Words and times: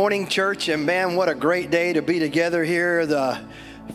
Morning, 0.00 0.26
church, 0.26 0.70
and 0.70 0.86
man, 0.86 1.14
what 1.14 1.28
a 1.28 1.34
great 1.34 1.70
day 1.70 1.92
to 1.92 2.00
be 2.00 2.18
together 2.18 2.64
here. 2.64 3.04
The 3.04 3.38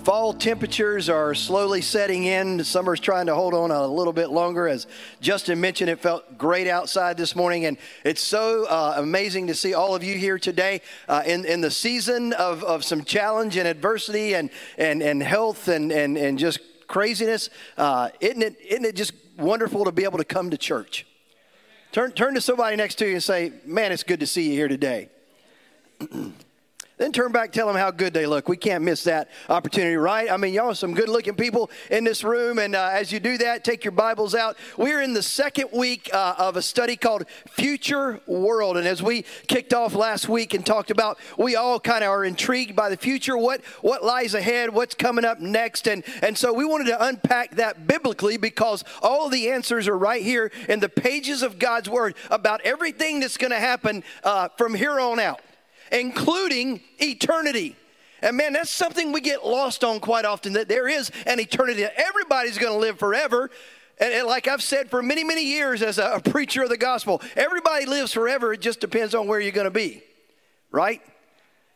fall 0.04 0.36
temperatures 0.36 1.10
are 1.10 1.34
slowly 1.34 1.82
setting 1.82 2.26
in. 2.26 2.64
Summer's 2.64 3.00
trying 3.00 3.26
to 3.26 3.34
hold 3.34 3.56
on 3.56 3.72
a 3.72 3.88
little 3.88 4.14
bit 4.14 4.30
longer. 4.30 4.68
As 4.68 4.86
Justin 5.20 5.60
mentioned, 5.60 5.90
it 5.90 6.00
felt 6.00 6.38
great 6.38 6.68
outside 6.68 7.18
this 7.18 7.36
morning, 7.36 7.66
and 7.66 7.76
it's 8.04 8.22
so 8.22 8.66
uh, 8.66 8.94
amazing 8.98 9.48
to 9.48 9.56
see 9.56 9.74
all 9.74 9.96
of 9.96 10.04
you 10.04 10.16
here 10.16 10.38
today 10.38 10.82
uh, 11.10 11.24
in, 11.26 11.44
in 11.44 11.62
the 11.62 11.72
season 11.72 12.34
of, 12.34 12.64
of 12.64 12.84
some 12.84 13.04
challenge 13.04 13.58
and 13.58 13.68
adversity 13.68 14.36
and, 14.36 14.52
and, 14.78 15.02
and 15.02 15.24
health 15.24 15.68
and, 15.68 15.92
and, 15.92 16.20
and 16.20 16.38
just 16.38 16.60
craziness. 16.86 17.50
Uh, 17.80 18.10
isn't, 18.20 18.44
it, 18.44 18.62
isn't 18.62 18.86
it 18.86 18.96
just 18.96 19.14
wonderful 19.40 19.86
to 19.86 19.92
be 19.92 20.04
able 20.04 20.20
to 20.20 20.24
come 20.24 20.52
to 20.52 20.58
church? 20.58 21.08
Turn, 21.92 22.12
turn 22.12 22.36
to 22.36 22.42
somebody 22.42 22.76
next 22.76 22.96
to 23.00 23.08
you 23.08 23.14
and 23.14 23.24
say, 23.24 23.54
Man, 23.66 23.92
it's 23.92 24.04
good 24.04 24.20
to 24.20 24.28
see 24.28 24.50
you 24.50 24.52
here 24.52 24.68
today. 24.68 25.10
Then 26.98 27.12
turn 27.12 27.34
back, 27.34 27.52
tell 27.52 27.68
them 27.68 27.76
how 27.76 27.92
good 27.92 28.14
they 28.14 28.26
look. 28.26 28.48
We 28.48 28.56
can't 28.56 28.82
miss 28.82 29.04
that 29.04 29.30
opportunity, 29.50 29.98
right? 29.98 30.32
I 30.32 30.38
mean, 30.38 30.54
y'all 30.54 30.70
are 30.70 30.76
some 30.76 30.94
good 30.94 31.10
looking 31.10 31.36
people 31.36 31.70
in 31.92 32.06
this 32.06 32.24
room. 32.24 32.58
And 32.58 32.74
uh, 32.74 32.90
as 32.94 33.12
you 33.12 33.20
do 33.20 33.38
that, 33.40 33.66
take 33.66 33.84
your 33.84 33.92
Bibles 33.92 34.34
out. 34.34 34.56
We're 34.78 35.02
in 35.02 35.14
the 35.14 35.22
second 35.22 35.70
week 35.74 36.10
uh, 36.14 36.36
of 36.38 36.56
a 36.56 36.62
study 36.62 36.96
called 36.96 37.26
Future 37.50 38.22
World. 38.28 38.78
And 38.78 38.88
as 38.88 39.04
we 39.04 39.26
kicked 39.48 39.74
off 39.74 39.94
last 39.94 40.30
week 40.30 40.54
and 40.54 40.66
talked 40.66 40.90
about, 40.90 41.20
we 41.38 41.58
all 41.58 41.82
kind 41.82 42.02
of 42.02 42.12
are 42.12 42.24
intrigued 42.24 42.78
by 42.78 42.90
the 42.90 42.98
future, 42.98 43.38
what, 43.38 43.62
what 43.82 44.02
lies 44.02 44.34
ahead, 44.34 44.74
what's 44.74 44.96
coming 44.96 45.26
up 45.26 45.42
next. 45.42 45.90
And, 45.90 46.02
and 46.22 46.38
so 46.38 46.54
we 46.54 46.64
wanted 46.64 46.86
to 46.86 47.06
unpack 47.06 47.56
that 47.56 47.88
biblically 47.88 48.38
because 48.38 48.86
all 49.02 49.28
the 49.28 49.50
answers 49.50 49.90
are 49.90 49.98
right 49.98 50.24
here 50.24 50.50
in 50.70 50.80
the 50.80 50.90
pages 50.90 51.44
of 51.44 51.60
God's 51.60 51.90
Word 51.90 52.16
about 52.32 52.62
everything 52.62 53.20
that's 53.20 53.36
going 53.36 53.52
to 53.52 53.60
happen 53.60 54.02
uh, 54.24 54.48
from 54.56 54.76
here 54.76 54.98
on 54.98 55.20
out 55.20 55.42
including 55.96 56.82
eternity. 57.00 57.76
And 58.22 58.38
man, 58.38 58.54
that's 58.54 58.70
something 58.70 59.12
we 59.12 59.22
get 59.22 59.46
lost 59.46 59.84
on 59.84 60.00
quite 60.00 60.26
often 60.26 60.54
that 60.54 60.68
there 60.68 60.88
is 60.88 61.12
an 61.26 61.40
eternity. 61.40 61.84
Everybody's 61.84 62.58
going 62.58 62.74
to 62.74 62.80
live 62.80 62.98
forever. 63.00 63.50
And, 63.98 64.28
like 64.28 64.48
I've 64.48 64.64
said 64.64 64.90
for 64.90 65.02
many, 65.02 65.24
many 65.24 65.46
years 65.46 65.82
as 65.82 65.98
a, 66.00 66.16
a 66.16 66.20
preacher 66.20 66.64
of 66.64 66.70
the 66.70 66.78
gospel, 66.78 67.22
everybody 67.36 67.86
lives 67.86 68.14
forever. 68.14 68.54
It 68.54 68.62
just 68.62 68.80
depends 68.80 69.16
on 69.16 69.28
where 69.28 69.40
you're 69.40 69.52
going 69.52 69.66
to 69.66 69.72
be, 69.72 70.04
right? 70.72 71.02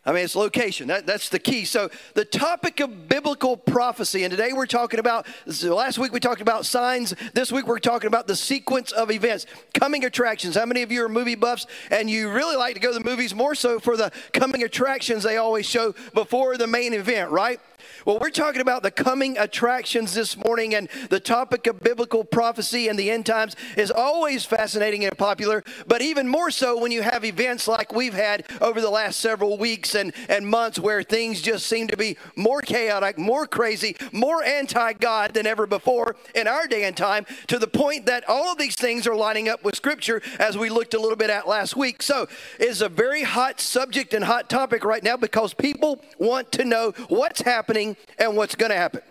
I 0.10 0.12
mean, 0.12 0.24
it's 0.24 0.36
location. 0.36 0.88
That, 0.88 1.06
that's 1.06 1.30
the 1.30 1.38
key. 1.38 1.66
So, 1.66 1.92
the 2.16 2.26
topic 2.26 2.80
of 2.80 3.08
biblical 3.08 3.56
prophecy, 3.56 4.24
and 4.24 4.32
today 4.32 4.54
we're 4.54 4.66
talking 4.66 5.00
about, 5.00 5.28
last 5.62 6.00
week 6.00 6.12
we 6.12 6.20
talked 6.20 6.42
about 6.42 6.66
signs. 6.66 7.14
This 7.36 7.52
week 7.52 7.68
we're 7.68 7.78
talking 7.78 8.08
about 8.08 8.26
the 8.26 8.36
sequence 8.36 8.92
of 8.92 9.12
events, 9.12 9.46
coming 9.76 10.06
attractions. 10.06 10.56
How 10.56 10.66
many 10.66 10.82
of 10.82 10.92
you 10.92 11.06
are 11.06 11.10
movie 11.10 11.36
buffs 11.36 11.68
and 11.92 12.10
you 12.10 12.32
really 12.32 12.56
like 12.56 12.74
to 12.74 12.80
go 12.80 12.92
to 12.92 12.98
the 12.98 13.06
movies 13.06 13.36
more 13.36 13.54
so 13.54 13.80
for 13.80 13.96
the 13.96 14.12
coming 14.34 14.64
attractions 14.64 15.22
they 15.22 15.38
always 15.38 15.68
show 15.68 15.94
before 16.16 16.58
the 16.58 16.66
main 16.66 16.96
event, 16.96 17.30
right? 17.30 17.60
Well, 18.06 18.20
we're 18.20 18.30
talking 18.30 18.62
about 18.62 18.84
the 18.84 18.92
coming 18.92 19.38
attractions 19.38 20.14
this 20.14 20.38
morning, 20.38 20.76
and 20.76 20.90
the 21.10 21.20
topic 21.20 21.68
of 21.68 21.80
biblical 21.82 22.24
prophecy 22.24 22.88
and 22.88 22.98
the 22.98 23.12
end 23.12 23.26
times 23.26 23.56
is 23.78 23.92
always 23.92 24.46
fascinating 24.46 25.06
and 25.06 25.18
popular, 25.18 25.64
but 25.88 26.02
even 26.02 26.28
more 26.28 26.52
so 26.52 26.80
when 26.80 26.92
you 26.92 27.02
have 27.02 27.26
events 27.26 27.68
like 27.68 27.94
we've 27.94 28.14
had 28.14 28.46
over 28.62 28.82
the 28.82 28.90
last 28.90 29.20
several 29.20 29.58
weeks 29.58 29.96
and, 29.96 30.14
and 30.28 30.48
months 30.48 30.80
where 30.80 31.04
things 31.04 31.42
just 31.42 31.66
seem 31.66 31.88
to 31.88 31.98
be 31.98 32.18
more 32.36 32.62
chaotic, 32.62 33.18
more 33.18 33.48
crazy, 33.48 33.96
more 34.12 34.44
anti 34.44 34.94
God 34.94 35.34
than 35.34 35.46
ever 35.46 35.68
before 35.68 36.16
in 36.36 36.48
our 36.48 36.68
day 36.68 36.86
and 36.86 36.96
time, 36.96 37.26
to 37.48 37.60
the 37.60 37.68
point 37.68 38.06
that 38.06 38.28
all 38.30 38.52
of 38.52 38.58
these 38.58 38.76
things 38.76 39.08
are 39.08 39.16
lining 39.16 39.50
up 39.50 39.64
with 39.64 39.76
Scripture 39.76 40.22
as 40.40 40.58
we 40.58 40.70
looked 40.70 40.94
a 40.94 41.00
little 41.00 41.18
bit 41.18 41.30
at 41.30 41.48
last 41.48 41.76
week. 41.76 42.02
So 42.02 42.28
it's 42.60 42.82
a 42.82 42.90
very 42.90 43.24
hot 43.24 43.60
subject 43.60 44.14
and 44.14 44.26
hot 44.26 44.50
topic 44.50 44.84
right 44.84 45.04
now 45.04 45.18
because 45.18 45.54
people 45.54 46.02
want 46.18 46.52
to 46.54 46.66
know 46.66 46.92
what's 47.08 47.42
happening 47.42 47.79
and 48.18 48.36
what's 48.36 48.56
going 48.56 48.72
to 48.72 48.78
happen. 48.78 49.02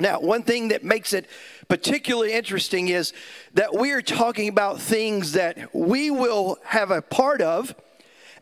Now, 0.00 0.20
one 0.20 0.42
thing 0.42 0.68
that 0.68 0.82
makes 0.82 1.12
it 1.12 1.28
particularly 1.68 2.32
interesting 2.32 2.88
is 2.88 3.12
that 3.52 3.74
we 3.74 3.92
are 3.92 4.02
talking 4.02 4.48
about 4.48 4.80
things 4.80 5.32
that 5.32 5.74
we 5.74 6.10
will 6.10 6.58
have 6.64 6.90
a 6.90 7.00
part 7.00 7.40
of 7.40 7.74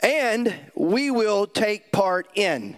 and 0.01 0.55
we 0.75 1.11
will 1.11 1.47
take 1.47 1.93
part 1.93 2.27
in. 2.35 2.77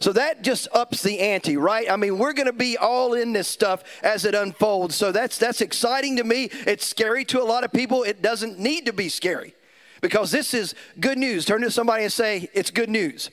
So 0.00 0.12
that 0.12 0.42
just 0.42 0.68
ups 0.72 1.02
the 1.02 1.20
ante, 1.20 1.56
right? 1.56 1.90
I 1.90 1.96
mean, 1.96 2.18
we're 2.18 2.32
going 2.32 2.46
to 2.46 2.52
be 2.52 2.76
all 2.76 3.14
in 3.14 3.32
this 3.32 3.46
stuff 3.48 3.84
as 4.02 4.24
it 4.24 4.34
unfolds. 4.34 4.96
So 4.96 5.12
that's 5.12 5.38
that's 5.38 5.60
exciting 5.60 6.16
to 6.16 6.24
me. 6.24 6.50
It's 6.66 6.84
scary 6.84 7.24
to 7.26 7.40
a 7.40 7.44
lot 7.44 7.62
of 7.62 7.72
people. 7.72 8.02
It 8.02 8.20
doesn't 8.20 8.58
need 8.58 8.86
to 8.86 8.92
be 8.92 9.08
scary 9.08 9.54
because 10.00 10.32
this 10.32 10.54
is 10.54 10.74
good 10.98 11.18
news. 11.18 11.44
Turn 11.44 11.62
to 11.62 11.70
somebody 11.70 12.02
and 12.02 12.12
say, 12.12 12.50
"It's 12.52 12.72
good 12.72 12.90
news." 12.90 13.30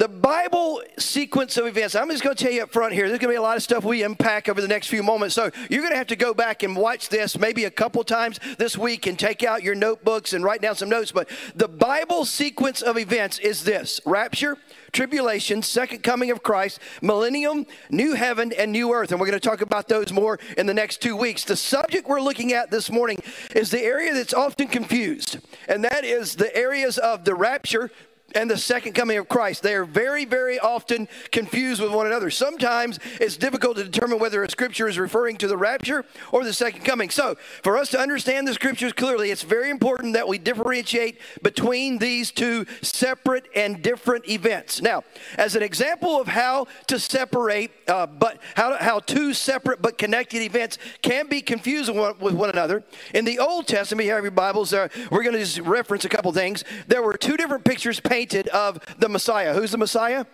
The 0.00 0.08
Bible 0.08 0.80
sequence 0.96 1.58
of 1.58 1.66
events, 1.66 1.94
I'm 1.94 2.08
just 2.08 2.22
going 2.22 2.34
to 2.34 2.42
tell 2.42 2.50
you 2.50 2.62
up 2.62 2.72
front 2.72 2.94
here, 2.94 3.06
there's 3.06 3.18
going 3.18 3.28
to 3.28 3.34
be 3.34 3.36
a 3.36 3.42
lot 3.42 3.58
of 3.58 3.62
stuff 3.62 3.84
we 3.84 4.02
unpack 4.02 4.48
over 4.48 4.58
the 4.58 4.66
next 4.66 4.86
few 4.86 5.02
moments. 5.02 5.34
So 5.34 5.50
you're 5.68 5.82
going 5.82 5.92
to 5.92 5.98
have 5.98 6.06
to 6.06 6.16
go 6.16 6.32
back 6.32 6.62
and 6.62 6.74
watch 6.74 7.10
this 7.10 7.38
maybe 7.38 7.66
a 7.66 7.70
couple 7.70 8.02
times 8.02 8.40
this 8.56 8.78
week 8.78 9.06
and 9.06 9.18
take 9.18 9.42
out 9.42 9.62
your 9.62 9.74
notebooks 9.74 10.32
and 10.32 10.42
write 10.42 10.62
down 10.62 10.74
some 10.74 10.88
notes. 10.88 11.12
But 11.12 11.28
the 11.54 11.68
Bible 11.68 12.24
sequence 12.24 12.80
of 12.80 12.96
events 12.96 13.38
is 13.40 13.62
this 13.64 14.00
rapture, 14.06 14.56
tribulation, 14.92 15.62
second 15.62 16.02
coming 16.02 16.30
of 16.30 16.42
Christ, 16.42 16.80
millennium, 17.02 17.66
new 17.90 18.14
heaven, 18.14 18.54
and 18.56 18.72
new 18.72 18.94
earth. 18.94 19.10
And 19.10 19.20
we're 19.20 19.26
going 19.26 19.38
to 19.38 19.48
talk 19.48 19.60
about 19.60 19.86
those 19.88 20.14
more 20.14 20.38
in 20.56 20.64
the 20.64 20.72
next 20.72 21.02
two 21.02 21.14
weeks. 21.14 21.44
The 21.44 21.56
subject 21.56 22.08
we're 22.08 22.22
looking 22.22 22.54
at 22.54 22.70
this 22.70 22.90
morning 22.90 23.18
is 23.54 23.70
the 23.70 23.84
area 23.84 24.14
that's 24.14 24.32
often 24.32 24.68
confused, 24.68 25.40
and 25.68 25.84
that 25.84 26.06
is 26.06 26.36
the 26.36 26.56
areas 26.56 26.96
of 26.96 27.26
the 27.26 27.34
rapture, 27.34 27.90
and 28.34 28.50
the 28.50 28.58
second 28.58 28.92
coming 28.92 29.18
of 29.18 29.28
Christ. 29.28 29.62
They 29.62 29.74
are 29.74 29.84
very, 29.84 30.24
very 30.24 30.58
often 30.58 31.08
confused 31.30 31.80
with 31.80 31.92
one 31.92 32.06
another. 32.06 32.30
Sometimes 32.30 32.98
it's 33.20 33.36
difficult 33.36 33.76
to 33.76 33.84
determine 33.84 34.18
whether 34.18 34.42
a 34.42 34.50
scripture 34.50 34.88
is 34.88 34.98
referring 34.98 35.36
to 35.38 35.48
the 35.48 35.56
rapture 35.56 36.04
or 36.32 36.44
the 36.44 36.52
second 36.52 36.84
coming. 36.84 37.10
So, 37.10 37.36
for 37.62 37.76
us 37.76 37.90
to 37.90 37.98
understand 37.98 38.46
the 38.46 38.54
scriptures 38.54 38.92
clearly, 38.92 39.30
it's 39.30 39.42
very 39.42 39.70
important 39.70 40.14
that 40.14 40.28
we 40.28 40.38
differentiate 40.38 41.18
between 41.42 41.98
these 41.98 42.30
two 42.30 42.66
separate 42.82 43.46
and 43.54 43.82
different 43.82 44.28
events. 44.28 44.80
Now, 44.80 45.04
as 45.36 45.56
an 45.56 45.62
example 45.62 46.20
of 46.20 46.28
how 46.28 46.66
to 46.86 46.98
separate, 46.98 47.70
uh, 47.88 48.06
but 48.06 48.40
how, 48.54 48.76
how 48.76 49.00
two 49.00 49.34
separate 49.34 49.82
but 49.82 49.98
connected 49.98 50.42
events 50.42 50.78
can 51.02 51.28
be 51.28 51.40
confused 51.42 51.90
with 51.92 52.34
one 52.34 52.50
another, 52.50 52.84
in 53.14 53.24
the 53.24 53.38
Old 53.38 53.66
Testament, 53.66 54.06
you 54.06 54.12
have 54.12 54.22
your 54.22 54.30
Bibles 54.30 54.70
there, 54.70 54.90
we're 55.10 55.22
going 55.22 55.34
to 55.34 55.40
just 55.40 55.58
reference 55.60 56.04
a 56.04 56.08
couple 56.08 56.32
things. 56.32 56.64
There 56.86 57.02
were 57.02 57.16
two 57.16 57.36
different 57.36 57.64
pictures 57.64 58.00
painted 58.00 58.19
of 58.48 58.80
the 58.98 59.08
Messiah. 59.08 59.54
Who's 59.54 59.72
the 59.72 59.78
Messiah? 59.78 60.24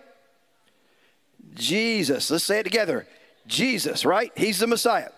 Jesus. 1.53 2.29
Let's 2.29 2.43
say 2.43 2.59
it 2.59 2.63
together. 2.63 3.07
Jesus, 3.47 4.05
right? 4.05 4.31
He's 4.35 4.59
the 4.59 4.67
Messiah. 4.67 5.09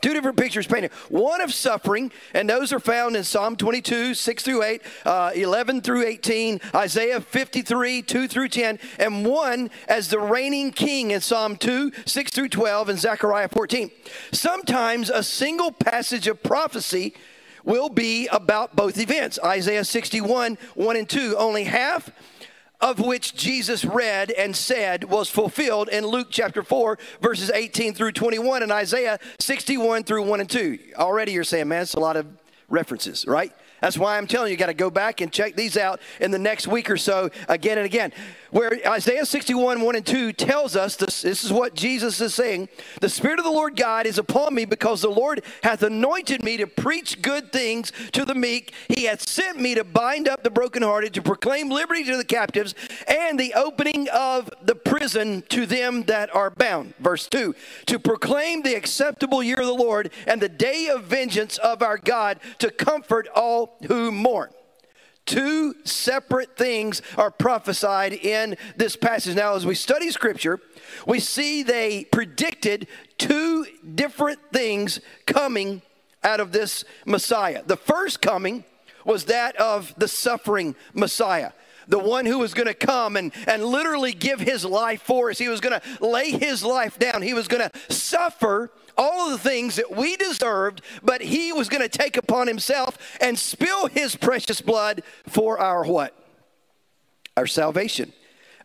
Two 0.00 0.14
different 0.14 0.38
pictures 0.38 0.66
painted. 0.66 0.92
One 1.10 1.42
of 1.42 1.52
suffering, 1.52 2.10
and 2.32 2.48
those 2.48 2.72
are 2.72 2.80
found 2.80 3.16
in 3.16 3.24
Psalm 3.24 3.56
22, 3.56 4.14
6 4.14 4.42
through 4.42 4.62
8, 4.62 4.82
uh, 5.04 5.32
11 5.34 5.82
through 5.82 6.06
18, 6.06 6.60
Isaiah 6.74 7.20
53, 7.20 8.00
2 8.00 8.28
through 8.28 8.48
10, 8.48 8.78
and 8.98 9.26
one 9.26 9.70
as 9.88 10.08
the 10.08 10.18
reigning 10.18 10.72
king 10.72 11.10
in 11.10 11.20
Psalm 11.20 11.56
2, 11.56 11.92
6 12.06 12.30
through 12.30 12.48
12, 12.48 12.88
and 12.88 12.98
Zechariah 12.98 13.48
14. 13.48 13.90
Sometimes 14.32 15.10
a 15.10 15.22
single 15.22 15.70
passage 15.70 16.26
of 16.26 16.42
prophecy 16.42 17.12
will 17.64 17.88
be 17.88 18.26
about 18.28 18.76
both 18.76 18.98
events. 18.98 19.38
Isaiah 19.44 19.84
61, 19.84 20.58
1 20.74 20.96
and 20.96 21.08
2, 21.08 21.36
only 21.38 21.64
half 21.64 22.10
of 22.80 22.98
which 22.98 23.34
Jesus 23.34 23.84
read 23.84 24.30
and 24.30 24.56
said 24.56 25.04
was 25.04 25.28
fulfilled 25.28 25.88
in 25.88 26.06
Luke 26.06 26.28
chapter 26.30 26.62
4, 26.62 26.98
verses 27.20 27.50
18 27.50 27.94
through 27.94 28.12
21, 28.12 28.62
and 28.62 28.72
Isaiah 28.72 29.18
61 29.38 30.04
through 30.04 30.22
1 30.22 30.40
and 30.40 30.50
2. 30.50 30.78
Already 30.96 31.32
you're 31.32 31.44
saying, 31.44 31.68
man, 31.68 31.82
it's 31.82 31.94
a 31.94 32.00
lot 32.00 32.16
of 32.16 32.26
references, 32.68 33.26
right? 33.26 33.52
That's 33.80 33.98
why 33.98 34.16
I'm 34.16 34.26
telling 34.26 34.48
you, 34.48 34.52
you 34.52 34.58
got 34.58 34.66
to 34.66 34.74
go 34.74 34.90
back 34.90 35.20
and 35.20 35.32
check 35.32 35.56
these 35.56 35.76
out 35.76 36.00
in 36.20 36.30
the 36.30 36.38
next 36.38 36.66
week 36.66 36.90
or 36.90 36.96
so 36.96 37.30
again 37.48 37.78
and 37.78 37.86
again. 37.86 38.12
Where 38.50 38.72
Isaiah 38.86 39.24
61, 39.24 39.80
1 39.80 39.96
and 39.96 40.06
2 40.06 40.32
tells 40.32 40.74
us 40.74 40.96
this, 40.96 41.22
this 41.22 41.44
is 41.44 41.52
what 41.52 41.74
Jesus 41.74 42.20
is 42.20 42.34
saying 42.34 42.68
The 43.00 43.08
Spirit 43.08 43.38
of 43.38 43.44
the 43.44 43.50
Lord 43.50 43.76
God 43.76 44.06
is 44.06 44.18
upon 44.18 44.54
me 44.54 44.64
because 44.64 45.02
the 45.02 45.10
Lord 45.10 45.42
hath 45.62 45.82
anointed 45.82 46.42
me 46.42 46.56
to 46.56 46.66
preach 46.66 47.22
good 47.22 47.52
things 47.52 47.92
to 48.12 48.24
the 48.24 48.34
meek. 48.34 48.74
He 48.88 49.04
hath 49.04 49.28
sent 49.28 49.60
me 49.60 49.74
to 49.76 49.84
bind 49.84 50.28
up 50.28 50.42
the 50.42 50.50
brokenhearted, 50.50 51.14
to 51.14 51.22
proclaim 51.22 51.70
liberty 51.70 52.02
to 52.04 52.16
the 52.16 52.24
captives, 52.24 52.74
and 53.06 53.38
the 53.38 53.54
opening 53.54 54.08
of 54.08 54.50
the 54.62 54.74
prison 54.74 55.42
to 55.50 55.64
them 55.64 56.04
that 56.04 56.34
are 56.34 56.50
bound. 56.50 56.94
Verse 56.98 57.28
2 57.28 57.54
To 57.86 57.98
proclaim 57.98 58.62
the 58.62 58.74
acceptable 58.74 59.42
year 59.42 59.60
of 59.60 59.66
the 59.66 59.74
Lord 59.74 60.10
and 60.26 60.42
the 60.42 60.48
day 60.48 60.88
of 60.88 61.04
vengeance 61.04 61.56
of 61.58 61.82
our 61.82 61.98
God, 61.98 62.40
to 62.58 62.70
comfort 62.70 63.28
all 63.34 63.69
who 63.86 64.10
mourn. 64.12 64.50
Two 65.26 65.74
separate 65.84 66.56
things 66.56 67.02
are 67.16 67.30
prophesied 67.30 68.12
in 68.12 68.56
this 68.76 68.96
passage. 68.96 69.36
Now, 69.36 69.54
as 69.54 69.64
we 69.64 69.74
study 69.74 70.10
scripture, 70.10 70.58
we 71.06 71.20
see 71.20 71.62
they 71.62 72.04
predicted 72.04 72.88
two 73.18 73.66
different 73.94 74.40
things 74.52 75.00
coming 75.26 75.82
out 76.24 76.40
of 76.40 76.52
this 76.52 76.84
Messiah. 77.06 77.62
The 77.64 77.76
first 77.76 78.20
coming 78.20 78.64
was 79.04 79.26
that 79.26 79.56
of 79.56 79.94
the 79.96 80.08
suffering 80.08 80.74
Messiah 80.94 81.52
the 81.90 81.98
one 81.98 82.24
who 82.24 82.38
was 82.38 82.54
going 82.54 82.68
to 82.68 82.74
come 82.74 83.16
and, 83.16 83.32
and 83.46 83.64
literally 83.64 84.12
give 84.12 84.40
his 84.40 84.64
life 84.64 85.02
for 85.02 85.30
us. 85.30 85.38
He 85.38 85.48
was 85.48 85.60
going 85.60 85.78
to 85.78 86.04
lay 86.06 86.30
his 86.30 86.64
life 86.64 86.98
down. 86.98 87.20
He 87.20 87.34
was 87.34 87.48
going 87.48 87.68
to 87.68 87.94
suffer 87.94 88.70
all 88.96 89.26
of 89.26 89.32
the 89.32 89.48
things 89.48 89.76
that 89.76 89.94
we 89.94 90.16
deserved, 90.16 90.82
but 91.02 91.20
he 91.20 91.52
was 91.52 91.68
going 91.68 91.82
to 91.82 91.88
take 91.88 92.16
upon 92.16 92.46
himself 92.46 92.96
and 93.20 93.38
spill 93.38 93.88
his 93.88 94.14
precious 94.14 94.60
blood 94.60 95.02
for 95.26 95.58
our 95.58 95.84
what? 95.84 96.16
Our 97.36 97.46
salvation, 97.46 98.12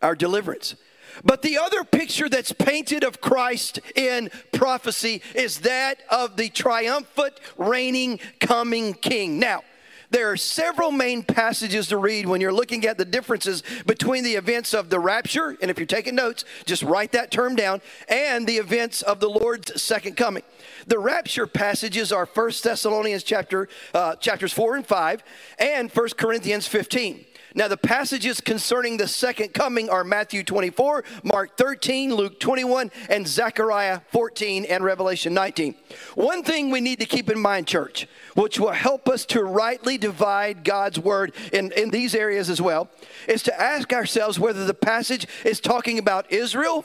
our 0.02 0.14
deliverance. 0.14 0.76
But 1.24 1.42
the 1.42 1.58
other 1.58 1.82
picture 1.82 2.28
that's 2.28 2.52
painted 2.52 3.02
of 3.02 3.20
Christ 3.20 3.80
in 3.94 4.30
prophecy 4.52 5.22
is 5.34 5.60
that 5.60 5.98
of 6.10 6.36
the 6.36 6.48
triumphant, 6.50 7.40
reigning, 7.56 8.20
coming 8.38 8.94
king. 8.94 9.38
Now, 9.38 9.62
there 10.10 10.30
are 10.30 10.36
several 10.36 10.90
main 10.90 11.22
passages 11.22 11.88
to 11.88 11.96
read 11.96 12.26
when 12.26 12.40
you're 12.40 12.52
looking 12.52 12.86
at 12.86 12.98
the 12.98 13.04
differences 13.04 13.62
between 13.86 14.24
the 14.24 14.34
events 14.34 14.74
of 14.74 14.90
the 14.90 15.00
rapture, 15.00 15.56
and 15.60 15.70
if 15.70 15.78
you're 15.78 15.86
taking 15.86 16.14
notes, 16.14 16.44
just 16.64 16.82
write 16.82 17.12
that 17.12 17.30
term 17.30 17.56
down, 17.56 17.80
and 18.08 18.46
the 18.46 18.56
events 18.56 19.02
of 19.02 19.20
the 19.20 19.28
Lord's 19.28 19.80
second 19.80 20.16
coming. 20.16 20.42
The 20.86 20.98
rapture 20.98 21.46
passages 21.46 22.12
are 22.12 22.26
1 22.26 22.50
Thessalonians 22.62 23.22
chapter, 23.22 23.68
uh, 23.94 24.16
chapters 24.16 24.52
4 24.52 24.76
and 24.76 24.86
5 24.86 25.22
and 25.58 25.90
1 25.90 26.08
Corinthians 26.16 26.66
15. 26.66 27.24
Now, 27.56 27.68
the 27.68 27.78
passages 27.78 28.42
concerning 28.42 28.98
the 28.98 29.08
second 29.08 29.54
coming 29.54 29.88
are 29.88 30.04
Matthew 30.04 30.44
24, 30.44 31.04
Mark 31.24 31.56
13, 31.56 32.14
Luke 32.14 32.38
21, 32.38 32.90
and 33.08 33.26
Zechariah 33.26 34.00
14 34.12 34.66
and 34.66 34.84
Revelation 34.84 35.32
19. 35.32 35.74
One 36.16 36.42
thing 36.42 36.70
we 36.70 36.82
need 36.82 37.00
to 37.00 37.06
keep 37.06 37.30
in 37.30 37.38
mind, 37.38 37.66
church, 37.66 38.06
which 38.34 38.60
will 38.60 38.72
help 38.72 39.08
us 39.08 39.24
to 39.26 39.42
rightly 39.42 39.96
divide 39.96 40.64
God's 40.64 40.98
word 40.98 41.32
in, 41.50 41.72
in 41.72 41.88
these 41.88 42.14
areas 42.14 42.50
as 42.50 42.60
well, 42.60 42.90
is 43.26 43.42
to 43.44 43.58
ask 43.58 43.90
ourselves 43.90 44.38
whether 44.38 44.66
the 44.66 44.74
passage 44.74 45.26
is 45.42 45.58
talking 45.58 45.98
about 45.98 46.30
Israel 46.30 46.84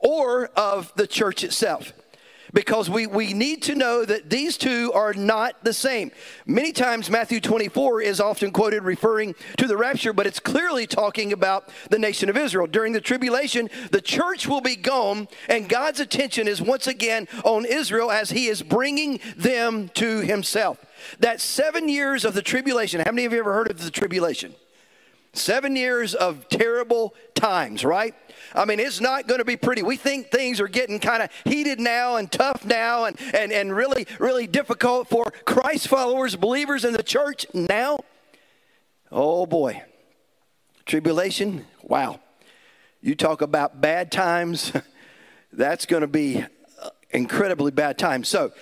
or 0.00 0.46
of 0.56 0.92
the 0.96 1.06
church 1.06 1.44
itself 1.44 1.92
because 2.52 2.88
we, 2.88 3.06
we 3.06 3.32
need 3.32 3.62
to 3.62 3.74
know 3.74 4.04
that 4.04 4.30
these 4.30 4.56
two 4.56 4.92
are 4.94 5.12
not 5.12 5.62
the 5.64 5.72
same. 5.72 6.10
Many 6.46 6.72
times, 6.72 7.10
Matthew 7.10 7.40
24 7.40 8.02
is 8.02 8.20
often 8.20 8.50
quoted 8.50 8.82
referring 8.82 9.34
to 9.58 9.66
the 9.66 9.76
rapture, 9.76 10.12
but 10.12 10.26
it's 10.26 10.40
clearly 10.40 10.86
talking 10.86 11.32
about 11.32 11.68
the 11.90 11.98
nation 11.98 12.28
of 12.28 12.36
Israel. 12.36 12.66
During 12.66 12.92
the 12.92 13.00
tribulation, 13.00 13.68
the 13.90 14.00
church 14.00 14.46
will 14.46 14.60
be 14.60 14.76
gone, 14.76 15.28
and 15.48 15.68
God's 15.68 16.00
attention 16.00 16.48
is 16.48 16.60
once 16.62 16.86
again 16.86 17.28
on 17.44 17.64
Israel 17.64 18.10
as 18.10 18.30
He 18.30 18.46
is 18.46 18.62
bringing 18.62 19.20
them 19.36 19.88
to 19.94 20.20
Himself. 20.20 20.78
That 21.20 21.40
seven 21.40 21.88
years 21.88 22.24
of 22.24 22.34
the 22.34 22.42
tribulation, 22.42 23.00
how 23.00 23.12
many 23.12 23.24
of 23.24 23.32
you 23.32 23.38
ever 23.38 23.52
heard 23.52 23.70
of 23.70 23.82
the 23.82 23.90
tribulation? 23.90 24.54
Seven 25.36 25.76
years 25.76 26.14
of 26.14 26.48
terrible 26.48 27.14
times, 27.34 27.84
right? 27.84 28.14
I 28.54 28.64
mean, 28.64 28.80
it's 28.80 29.02
not 29.02 29.28
going 29.28 29.38
to 29.38 29.44
be 29.44 29.56
pretty. 29.56 29.82
We 29.82 29.96
think 29.96 30.30
things 30.30 30.60
are 30.60 30.68
getting 30.68 30.98
kind 30.98 31.22
of 31.22 31.30
heated 31.44 31.78
now 31.78 32.16
and 32.16 32.32
tough 32.32 32.64
now 32.64 33.04
and, 33.04 33.20
and, 33.34 33.52
and 33.52 33.74
really, 33.74 34.06
really 34.18 34.46
difficult 34.46 35.08
for 35.08 35.30
Christ 35.44 35.88
followers, 35.88 36.36
believers 36.36 36.84
in 36.86 36.94
the 36.94 37.02
church 37.02 37.46
now. 37.52 37.98
Oh 39.12 39.44
boy. 39.44 39.82
Tribulation, 40.86 41.66
wow. 41.82 42.20
You 43.02 43.14
talk 43.14 43.42
about 43.42 43.80
bad 43.80 44.10
times, 44.10 44.72
that's 45.52 45.84
going 45.84 46.00
to 46.00 46.06
be 46.06 46.44
uh, 46.82 46.90
incredibly 47.10 47.72
bad 47.72 47.98
times. 47.98 48.28
So, 48.28 48.52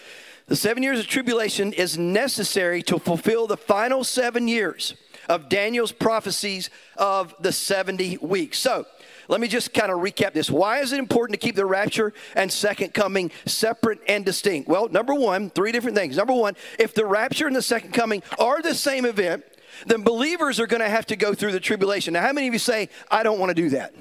the 0.47 0.57
seven 0.57 0.83
years 0.83 0.99
of 0.99 1.07
tribulation 1.07 1.73
is 1.73 1.97
necessary 1.97 2.83
to 2.83 2.99
fulfill 2.99 3.47
the 3.47 3.57
final 3.57 4.05
seven 4.05 4.47
years 4.47 4.95
of 5.29 5.49
Daniel's 5.49 5.93
prophecies 5.93 6.71
of 6.97 7.35
the 7.41 7.53
70 7.53 8.19
weeks. 8.19 8.59
So, 8.59 8.87
let 9.29 9.41
me 9.41 9.49
just 9.49 9.73
kind 9.73 9.91
of 9.91 10.01
recap 10.01 10.35
this. 10.35 10.51
Why 10.51 10.81
is 10.81 10.93
it 10.93 10.99
important 10.99 11.41
to 11.41 11.47
keep 11.47 11.57
the 11.57 11.65
rapture 11.65 12.13
and 12.35 12.53
second 12.53 12.93
coming 12.93 13.31
separate 13.47 14.01
and 14.07 14.25
distinct? 14.25 14.69
Well, 14.69 14.89
number 14.89 15.15
one, 15.15 15.51
three 15.51 15.73
different 15.73 15.97
things. 15.97 16.17
Number 16.17 16.35
one, 16.35 16.57
if 16.79 16.95
the 16.95 17.07
rapture 17.07 17.47
and 17.47 17.57
the 17.57 17.63
second 17.63 17.93
coming 17.93 18.23
are 18.39 18.61
the 18.61 18.75
same 18.75 19.05
event, 19.07 19.45
then 19.87 20.03
believers 20.03 20.61
are 20.61 20.67
going 20.67 20.83
to 20.83 20.89
have 20.89 21.07
to 21.07 21.17
go 21.17 21.35
through 21.35 21.53
the 21.53 21.61
tribulation. 21.61 22.13
Now, 22.15 22.23
how 22.23 22.33
many 22.33 22.47
of 22.47 22.53
you 22.53 22.59
say, 22.59 22.89
I 23.11 23.23
don't 23.23 23.39
want 23.39 23.51
to 23.51 23.55
do 23.55 23.71
that? 23.71 23.95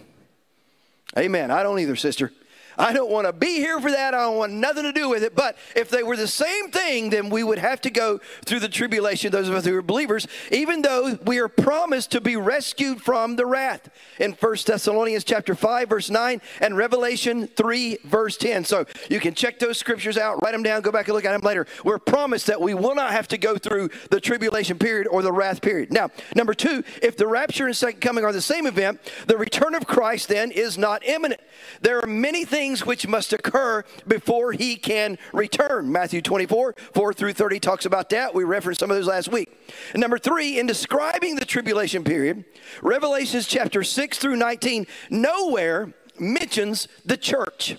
Amen. 1.18 1.52
I 1.52 1.64
don't 1.64 1.80
either, 1.80 1.96
sister. 1.96 2.32
I 2.78 2.94
don't 2.94 3.12
want 3.12 3.28
to 3.28 3.34
be 3.34 3.56
here 3.56 3.80
for 3.80 3.92
that. 3.92 4.14
I 4.14 4.22
don't 4.22 4.38
want 4.38 4.54
nothing 4.54 4.84
to 4.84 4.94
do 4.94 5.10
with 5.10 5.24
it. 5.24 5.36
But 5.36 5.58
if 5.76 5.90
they 5.90 6.04
were 6.04 6.18
the 6.18 6.28
same 6.28 6.72
thing, 6.72 7.10
then 7.10 7.30
we 7.30 7.44
would 7.44 7.60
have 7.60 7.82
to 7.82 7.90
go 7.90 8.20
through 8.46 8.60
the 8.60 8.70
tribulation, 8.70 9.32
those 9.32 9.50
of 9.50 9.56
us 9.56 9.66
who 9.66 9.76
are 9.76 9.82
believers, 9.82 10.28
even 10.52 10.82
though 10.82 11.18
we 11.26 11.40
are 11.40 11.48
promised 11.48 12.12
to 12.12 12.22
be 12.22 12.36
rescued 12.36 13.02
from 13.02 13.36
the 13.36 13.46
wrath 13.46 13.90
in 14.20 14.34
1 14.34 14.56
Thessalonians 14.66 15.24
chapter 15.24 15.56
5, 15.56 15.90
verse 15.90 16.10
9, 16.10 16.42
and 16.62 16.78
Revelation 16.78 17.48
3, 17.48 17.98
verse 18.06 18.38
10. 18.38 18.66
So 18.66 18.86
you 19.10 19.20
can 19.20 19.34
check 19.34 19.60
those 19.60 19.78
scriptures 19.78 20.18
out, 20.18 20.42
write 20.42 20.54
them 20.54 20.64
down, 20.64 20.82
go 20.82 20.92
back 20.92 21.08
and 21.08 21.16
look 21.16 21.26
at 21.26 21.32
them 21.32 21.42
later. 21.42 21.68
We're 21.84 22.00
promised 22.00 22.48
that 22.48 22.62
we 22.62 22.74
will 22.74 22.96
not 22.96 23.12
have 23.12 23.28
to 23.30 23.38
go 23.38 23.58
through 23.58 23.90
the 24.10 24.20
tribulation 24.20 24.78
period 24.78 25.08
or 25.08 25.22
the 25.22 25.32
wrath 25.32 25.62
period. 25.62 25.92
Now, 25.92 26.10
number 26.36 26.54
two, 26.54 26.84
if 27.02 27.18
the 27.18 27.28
rapture 27.28 27.68
and 27.68 27.76
second 27.76 28.02
coming 28.02 28.24
are 28.24 28.32
the 28.34 28.42
same 28.42 28.66
event, 28.66 29.00
the 29.28 29.38
return 29.38 29.76
of 29.76 29.86
Christ 29.86 30.30
then 30.30 30.52
is 30.52 30.78
not 30.78 31.06
imminent. 31.06 31.42
There 31.82 32.00
are 32.00 32.08
many 32.08 32.46
things 32.46 32.63
things 32.64 32.86
which 32.86 33.06
must 33.06 33.34
occur 33.34 33.84
before 34.08 34.54
he 34.54 34.78
can 34.78 35.18
return. 35.34 35.92
Matthew 35.92 36.22
24, 36.22 36.76
4 36.94 37.14
through 37.14 37.34
30 37.34 37.60
talks 37.60 37.86
about 37.86 38.10
that. 38.12 38.34
We 38.34 38.46
referenced 38.46 38.80
some 38.80 38.90
of 38.90 38.96
those 38.96 39.06
last 39.06 39.28
week. 39.28 39.50
And 39.92 40.00
number 40.00 40.18
three, 40.18 40.58
in 40.58 40.66
describing 40.66 41.36
the 41.36 41.44
tribulation 41.44 42.06
period, 42.06 42.46
Revelations 42.82 43.48
chapter 43.48 43.84
6 43.84 44.18
through 44.18 44.38
19 44.38 44.88
nowhere 45.10 45.94
mentions 46.18 46.88
the 47.04 47.18
church. 47.18 47.76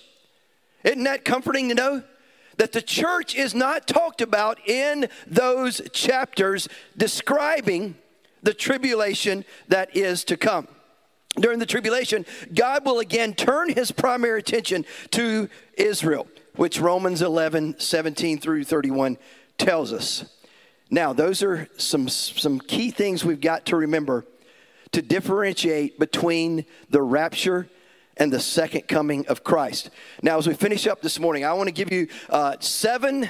Isn't 0.83 1.05
that 1.05 1.25
comforting 1.25 1.71
to 1.71 1.75
know? 1.75 2.03
That 2.59 2.73
the 2.73 2.83
church 2.83 3.35
is 3.35 3.55
not 3.55 3.89
talked 3.89 4.21
about 4.21 4.69
in 4.69 5.09
those 5.27 5.81
chapters 5.95 6.69
describing 6.95 7.97
the 8.43 8.53
tribulation 8.53 9.47
that 9.69 9.97
is 9.97 10.25
to 10.25 10.37
come 10.37 10.69
during 11.37 11.59
the 11.59 11.67
tribulation, 11.67 12.25
God 12.55 12.85
will 12.85 13.01
again 13.01 13.35
turn 13.35 13.73
his 13.73 13.91
primary 13.91 14.39
attention 14.39 14.85
to 15.13 15.49
Israel, 15.75 16.29
which 16.57 16.81
Romans 16.81 17.23
11, 17.23 17.81
17 17.81 18.39
through 18.39 18.65
31 18.65 19.19
tells 19.59 19.93
us. 19.93 20.25
Now, 20.91 21.13
those 21.13 21.43
are 21.43 21.69
some, 21.77 22.09
some 22.09 22.61
key 22.61 22.91
things 22.91 23.25
we've 23.25 23.41
got 23.41 23.67
to 23.67 23.77
remember 23.77 24.25
to 24.93 25.03
differentiate 25.03 25.99
between 25.99 26.65
the 26.91 27.03
rapture 27.03 27.69
and 28.17 28.33
the 28.33 28.39
second 28.39 28.87
coming 28.87 29.27
of 29.27 29.43
Christ. 29.43 29.91
Now, 30.23 30.39
as 30.39 30.47
we 30.47 30.55
finish 30.55 30.87
up 30.87 31.03
this 31.03 31.19
morning, 31.19 31.45
I 31.45 31.53
want 31.55 31.67
to 31.67 31.73
give 31.73 31.93
you 31.93 32.07
uh, 32.31 32.57
seven 32.61 33.29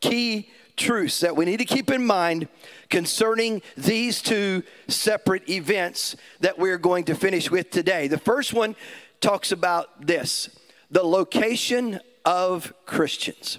key 0.00 0.50
truths 0.78 1.20
that 1.20 1.36
we 1.36 1.44
need 1.44 1.58
to 1.58 1.64
keep 1.64 1.90
in 1.90 2.06
mind 2.06 2.48
concerning 2.88 3.60
these 3.76 4.22
two 4.22 4.62
separate 4.86 5.48
events 5.50 6.16
that 6.40 6.58
we're 6.58 6.78
going 6.78 7.04
to 7.04 7.14
finish 7.14 7.50
with 7.50 7.70
today. 7.70 8.08
The 8.08 8.18
first 8.18 8.54
one 8.54 8.76
talks 9.20 9.52
about 9.52 10.06
this 10.06 10.48
the 10.90 11.02
location 11.02 12.00
of 12.24 12.72
Christians. 12.86 13.58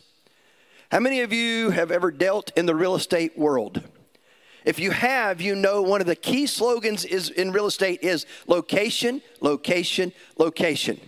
How 0.91 0.99
many 0.99 1.21
of 1.21 1.31
you 1.31 1.69
have 1.69 1.91
ever 1.91 2.09
dealt 2.09 2.51
in 2.57 2.65
the 2.65 2.73
real 2.73 2.95
estate 2.95 3.37
world? 3.37 3.83
If 4.65 4.79
you 4.79 4.91
have, 4.91 5.39
you 5.39 5.55
know 5.55 5.83
one 5.83 6.01
of 6.01 6.07
the 6.07 6.15
key 6.15 6.47
slogans 6.47 7.05
is 7.05 7.29
in 7.29 7.51
real 7.51 7.67
estate 7.67 7.99
is 8.01 8.25
location, 8.47 9.21
location, 9.41 10.11
location. 10.37 10.99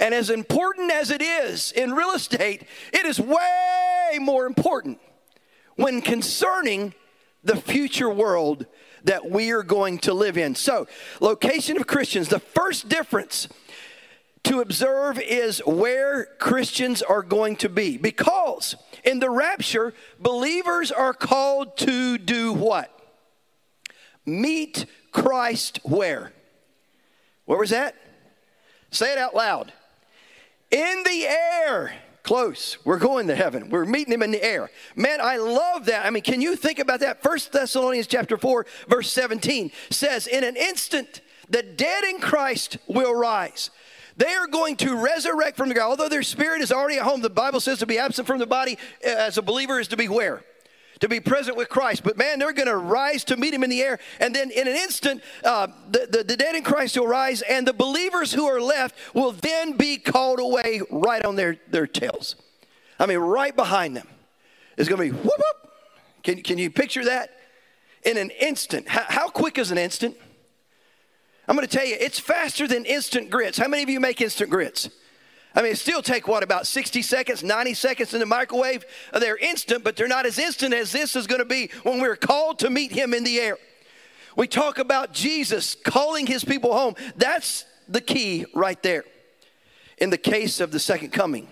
And 0.00 0.14
as 0.14 0.30
important 0.30 0.90
as 0.90 1.10
it 1.10 1.22
is 1.22 1.72
in 1.72 1.92
real 1.92 2.12
estate, 2.12 2.64
it 2.92 3.06
is 3.06 3.20
way 3.20 4.18
more 4.18 4.46
important 4.46 4.98
when 5.80 6.02
concerning 6.02 6.94
the 7.42 7.56
future 7.56 8.10
world 8.10 8.66
that 9.04 9.30
we 9.30 9.50
are 9.50 9.62
going 9.62 9.98
to 9.98 10.12
live 10.12 10.36
in. 10.36 10.54
So, 10.54 10.86
location 11.20 11.76
of 11.78 11.86
Christians, 11.86 12.28
the 12.28 12.38
first 12.38 12.88
difference 12.88 13.48
to 14.44 14.60
observe 14.60 15.18
is 15.18 15.62
where 15.66 16.26
Christians 16.38 17.02
are 17.02 17.22
going 17.22 17.56
to 17.56 17.68
be. 17.68 17.96
Because 17.96 18.76
in 19.04 19.20
the 19.20 19.30
rapture, 19.30 19.94
believers 20.18 20.92
are 20.92 21.14
called 21.14 21.76
to 21.78 22.18
do 22.18 22.52
what? 22.52 22.94
Meet 24.26 24.86
Christ 25.12 25.80
where? 25.82 26.32
Where 27.46 27.58
was 27.58 27.70
that? 27.70 27.94
Say 28.90 29.12
it 29.12 29.18
out 29.18 29.34
loud. 29.34 29.72
In 30.70 31.02
the 31.04 31.26
air. 31.26 31.94
Close. 32.30 32.78
We're 32.84 33.00
going 33.00 33.26
to 33.26 33.34
heaven. 33.34 33.70
We're 33.70 33.84
meeting 33.84 34.14
him 34.14 34.22
in 34.22 34.30
the 34.30 34.40
air. 34.40 34.70
Man, 34.94 35.18
I 35.20 35.36
love 35.36 35.86
that. 35.86 36.06
I 36.06 36.10
mean, 36.10 36.22
can 36.22 36.40
you 36.40 36.54
think 36.54 36.78
about 36.78 37.00
that? 37.00 37.24
First 37.24 37.50
Thessalonians 37.50 38.06
chapter 38.06 38.38
4, 38.38 38.66
verse 38.86 39.10
17 39.10 39.72
says, 39.90 40.28
In 40.28 40.44
an 40.44 40.54
instant, 40.54 41.22
the 41.48 41.64
dead 41.64 42.04
in 42.04 42.20
Christ 42.20 42.78
will 42.86 43.12
rise. 43.12 43.70
They 44.16 44.32
are 44.32 44.46
going 44.46 44.76
to 44.76 44.94
resurrect 44.94 45.56
from 45.56 45.70
the 45.70 45.74
grave. 45.74 45.86
Although 45.88 46.08
their 46.08 46.22
spirit 46.22 46.62
is 46.62 46.70
already 46.70 46.98
at 46.98 47.02
home, 47.02 47.20
the 47.20 47.30
Bible 47.30 47.58
says 47.58 47.80
to 47.80 47.86
be 47.86 47.98
absent 47.98 48.28
from 48.28 48.38
the 48.38 48.46
body 48.46 48.78
uh, 49.04 49.08
as 49.08 49.36
a 49.36 49.42
believer 49.42 49.80
is 49.80 49.88
to 49.88 49.96
be 49.96 50.06
where? 50.06 50.44
To 51.00 51.08
be 51.08 51.18
present 51.18 51.56
with 51.56 51.68
Christ. 51.68 52.04
But 52.04 52.16
man, 52.16 52.38
they're 52.38 52.52
going 52.52 52.68
to 52.68 52.76
rise 52.76 53.24
to 53.24 53.36
meet 53.36 53.52
him 53.52 53.64
in 53.64 53.70
the 53.70 53.82
air. 53.82 53.98
And 54.20 54.34
then 54.34 54.50
in 54.50 54.68
an 54.68 54.76
instant, 54.76 55.22
uh, 55.44 55.68
the, 55.90 56.06
the, 56.10 56.24
the 56.24 56.36
dead 56.36 56.54
in 56.54 56.62
Christ 56.62 56.96
will 56.98 57.06
rise, 57.06 57.42
and 57.42 57.66
the 57.66 57.72
believers 57.72 58.32
who 58.32 58.46
are 58.46 58.60
left 58.60 58.94
will 59.14 59.32
then 59.32 59.76
be 59.76 59.96
called 59.96 60.38
away 60.38 60.82
right 60.90 61.24
on 61.24 61.36
their, 61.36 61.56
their 61.68 61.86
tails. 61.86 62.36
I 62.98 63.06
mean, 63.06 63.18
right 63.18 63.56
behind 63.56 63.96
them 63.96 64.06
is 64.76 64.88
going 64.88 65.08
to 65.08 65.14
be 65.14 65.18
whoop, 65.18 65.36
whoop. 65.36 65.72
Can, 66.22 66.42
can 66.42 66.58
you 66.58 66.70
picture 66.70 67.04
that? 67.04 67.30
In 68.04 68.16
an 68.16 68.30
instant. 68.30 68.88
How, 68.88 69.04
how 69.08 69.28
quick 69.28 69.58
is 69.58 69.70
an 69.70 69.78
instant? 69.78 70.16
I'm 71.48 71.56
going 71.56 71.66
to 71.66 71.76
tell 71.76 71.86
you, 71.86 71.96
it's 71.98 72.18
faster 72.18 72.68
than 72.68 72.84
instant 72.84 73.30
grits. 73.30 73.58
How 73.58 73.68
many 73.68 73.82
of 73.82 73.88
you 73.88 74.00
make 74.00 74.20
instant 74.20 74.50
grits? 74.50 74.88
I 75.54 75.62
mean, 75.62 75.72
it 75.72 75.78
still 75.78 76.02
take 76.02 76.28
what 76.28 76.42
about 76.42 76.66
60 76.66 77.02
seconds, 77.02 77.42
90 77.42 77.74
seconds 77.74 78.14
in 78.14 78.20
the 78.20 78.26
microwave? 78.26 78.84
They're 79.12 79.36
instant, 79.36 79.82
but 79.82 79.96
they're 79.96 80.08
not 80.08 80.26
as 80.26 80.38
instant 80.38 80.74
as 80.74 80.92
this 80.92 81.16
is 81.16 81.26
going 81.26 81.40
to 81.40 81.44
be 81.44 81.70
when 81.82 82.00
we're 82.00 82.16
called 82.16 82.60
to 82.60 82.70
meet 82.70 82.92
him 82.92 83.12
in 83.12 83.24
the 83.24 83.40
air. 83.40 83.58
We 84.36 84.46
talk 84.46 84.78
about 84.78 85.12
Jesus 85.12 85.74
calling 85.74 86.26
his 86.26 86.44
people 86.44 86.72
home. 86.72 86.94
That's 87.16 87.64
the 87.88 88.00
key 88.00 88.46
right 88.54 88.80
there 88.82 89.04
in 89.98 90.10
the 90.10 90.18
case 90.18 90.60
of 90.60 90.70
the 90.70 90.78
second 90.78 91.10
coming. 91.10 91.48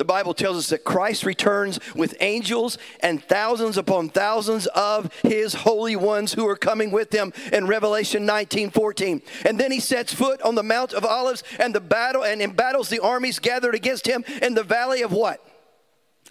The 0.00 0.04
Bible 0.06 0.32
tells 0.32 0.56
us 0.56 0.68
that 0.70 0.82
Christ 0.82 1.26
returns 1.26 1.78
with 1.94 2.16
angels 2.20 2.78
and 3.00 3.22
thousands 3.22 3.76
upon 3.76 4.08
thousands 4.08 4.66
of 4.68 5.12
his 5.22 5.52
holy 5.52 5.94
ones 5.94 6.32
who 6.32 6.48
are 6.48 6.56
coming 6.56 6.90
with 6.90 7.12
him 7.12 7.34
in 7.52 7.66
Revelation 7.66 8.24
19 8.24 8.70
14. 8.70 9.20
And 9.44 9.60
then 9.60 9.70
he 9.70 9.78
sets 9.78 10.14
foot 10.14 10.40
on 10.40 10.54
the 10.54 10.62
Mount 10.62 10.94
of 10.94 11.04
Olives 11.04 11.42
and 11.58 11.74
the 11.74 11.82
battle 11.82 12.24
and 12.24 12.40
embattles 12.40 12.88
the 12.88 13.00
armies 13.00 13.38
gathered 13.40 13.74
against 13.74 14.06
him 14.06 14.24
in 14.40 14.54
the 14.54 14.62
valley 14.62 15.02
of 15.02 15.12
what? 15.12 15.46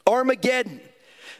Armageddon. 0.07 0.81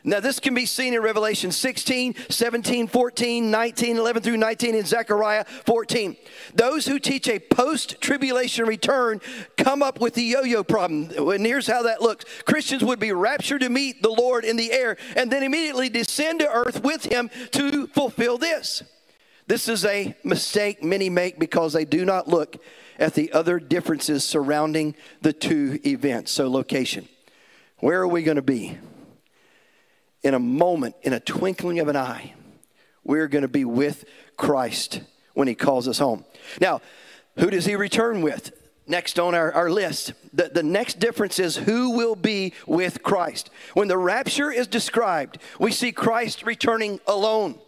Now, 0.04 0.20
this 0.20 0.40
can 0.40 0.54
be 0.54 0.66
seen 0.66 0.94
in 0.94 1.02
Revelation 1.02 1.52
16, 1.52 2.16
17, 2.30 2.88
14, 2.88 3.52
19, 3.52 3.98
11 3.98 4.24
through 4.24 4.38
19, 4.38 4.76
and 4.76 4.88
Zechariah 4.88 5.46
14. 5.66 6.16
Those 6.54 6.86
who 6.86 7.00
teach 7.00 7.28
a 7.28 7.40
post 7.40 8.00
tribulation 8.00 8.66
return 8.66 9.20
come 9.58 9.84
up 9.84 10.00
with 10.00 10.14
the 10.14 10.24
yo 10.24 10.42
yo 10.42 10.64
problem. 10.64 11.12
And 11.18 11.46
here's 11.46 11.68
how 11.68 11.84
that 11.84 12.02
looks 12.02 12.26
Christians 12.46 12.84
would 12.84 13.00
be 13.00 13.12
raptured 13.12 13.62
to 13.62 13.70
meet 13.70 14.02
the 14.02 14.10
Lord 14.10 14.46
in 14.46 14.56
the 14.56 14.72
air 14.72 14.98
and 15.16 15.32
then 15.32 15.44
immediately 15.44 15.90
descend 15.90 16.40
to 16.40 16.50
earth 16.50 16.82
with 16.84 17.06
him 17.06 17.30
to 17.52 17.88
fulfill 17.88 18.38
this. 18.38 18.84
This 19.48 19.68
is 19.68 19.84
a 19.84 20.16
mistake 20.24 20.84
many 20.84 21.10
make 21.10 21.40
because 21.40 21.74
they 21.74 21.86
do 21.86 22.06
not 22.06 22.28
look 22.28 22.58
at 23.00 23.16
the 23.16 23.34
other 23.34 23.60
differences 23.60 24.24
surrounding 24.24 24.96
the 25.22 25.34
two 25.34 25.80
events. 25.86 26.32
So, 26.32 26.50
location. 26.50 27.10
Where 27.80 28.02
are 28.02 28.08
we 28.08 28.24
going 28.24 28.36
to 28.36 28.42
be? 28.42 28.78
In 30.24 30.34
a 30.34 30.40
moment, 30.40 30.96
in 31.02 31.14
a 31.14 31.20
twinkling 31.20 31.80
of 31.80 31.88
an 31.88 31.96
eye, 31.96 32.34
we're 33.04 33.28
going 33.28 33.44
to 33.44 33.48
be 33.48 33.66
with 33.66 34.06
Christ 34.38 35.02
when 35.34 35.48
he 35.48 35.56
calls 35.56 35.88
us 35.88 36.00
home. 36.00 36.26
Now, 36.60 36.82
who 37.38 37.50
does 37.50 37.66
he 37.66 37.76
return 37.76 38.22
with? 38.22 38.52
Next 38.88 39.20
on 39.20 39.36
our, 39.36 39.52
our 39.54 39.70
list, 39.70 40.14
the, 40.34 40.50
the 40.52 40.64
next 40.64 41.00
difference 41.00 41.38
is 41.38 41.56
who 41.56 41.92
will 41.92 42.16
be 42.16 42.54
with 42.66 43.04
Christ. 43.04 43.52
When 43.76 43.88
the 43.88 43.98
rapture 43.98 44.52
is 44.52 44.66
described, 44.66 45.38
we 45.60 45.72
see 45.72 45.92
Christ 45.92 46.44
returning 46.44 47.00
alone. 47.06 47.60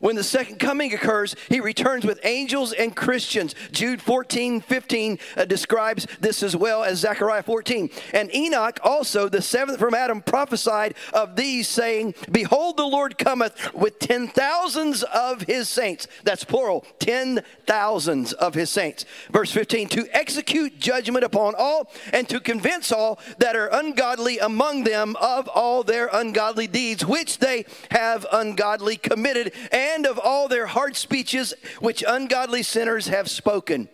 When 0.00 0.16
the 0.16 0.24
second 0.24 0.58
coming 0.58 0.92
occurs, 0.92 1.36
he 1.48 1.60
returns 1.60 2.04
with 2.04 2.20
angels 2.24 2.72
and 2.72 2.94
Christians. 2.94 3.54
Jude 3.72 4.02
14, 4.02 4.60
15 4.60 5.18
uh, 5.36 5.44
describes 5.44 6.06
this 6.20 6.42
as 6.42 6.56
well 6.56 6.82
as 6.84 6.98
Zechariah 6.98 7.42
14. 7.42 7.90
And 8.12 8.34
Enoch 8.34 8.80
also, 8.82 9.28
the 9.28 9.42
seventh 9.42 9.78
from 9.78 9.94
Adam, 9.94 10.22
prophesied 10.22 10.94
of 11.12 11.36
these, 11.36 11.68
saying, 11.68 12.14
Behold, 12.30 12.76
the 12.76 12.86
Lord 12.86 13.18
cometh 13.18 13.74
with 13.74 13.98
ten 13.98 14.28
thousands 14.28 15.02
of 15.04 15.42
his 15.42 15.68
saints. 15.68 16.06
That's 16.24 16.44
plural, 16.44 16.84
ten 16.98 17.42
thousands 17.66 18.32
of 18.32 18.54
his 18.54 18.70
saints. 18.70 19.04
Verse 19.30 19.50
15, 19.50 19.88
to 19.88 20.08
execute 20.16 20.78
judgment 20.78 21.24
upon 21.24 21.54
all 21.56 21.90
and 22.12 22.28
to 22.28 22.40
convince 22.40 22.92
all 22.92 23.18
that 23.38 23.56
are 23.56 23.68
ungodly 23.72 24.38
among 24.38 24.84
them 24.84 25.16
of 25.20 25.48
all 25.48 25.82
their 25.82 26.08
ungodly 26.12 26.66
deeds, 26.66 27.06
which 27.06 27.38
they 27.38 27.64
have 27.90 28.26
ungodly 28.32 28.96
committed. 28.96 29.52
And 29.72 29.83
and 29.84 30.06
of 30.06 30.18
all 30.18 30.48
their 30.48 30.66
hard 30.66 30.96
speeches 30.96 31.52
which 31.80 32.02
ungodly 32.06 32.62
sinners 32.62 33.08
have 33.08 33.28
spoken 33.28 33.88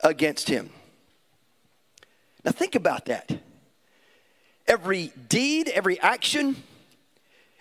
against 0.00 0.48
him. 0.48 0.70
Now, 2.44 2.50
think 2.52 2.74
about 2.74 3.06
that. 3.06 3.30
Every 4.66 5.12
deed, 5.28 5.68
every 5.68 6.00
action, 6.00 6.56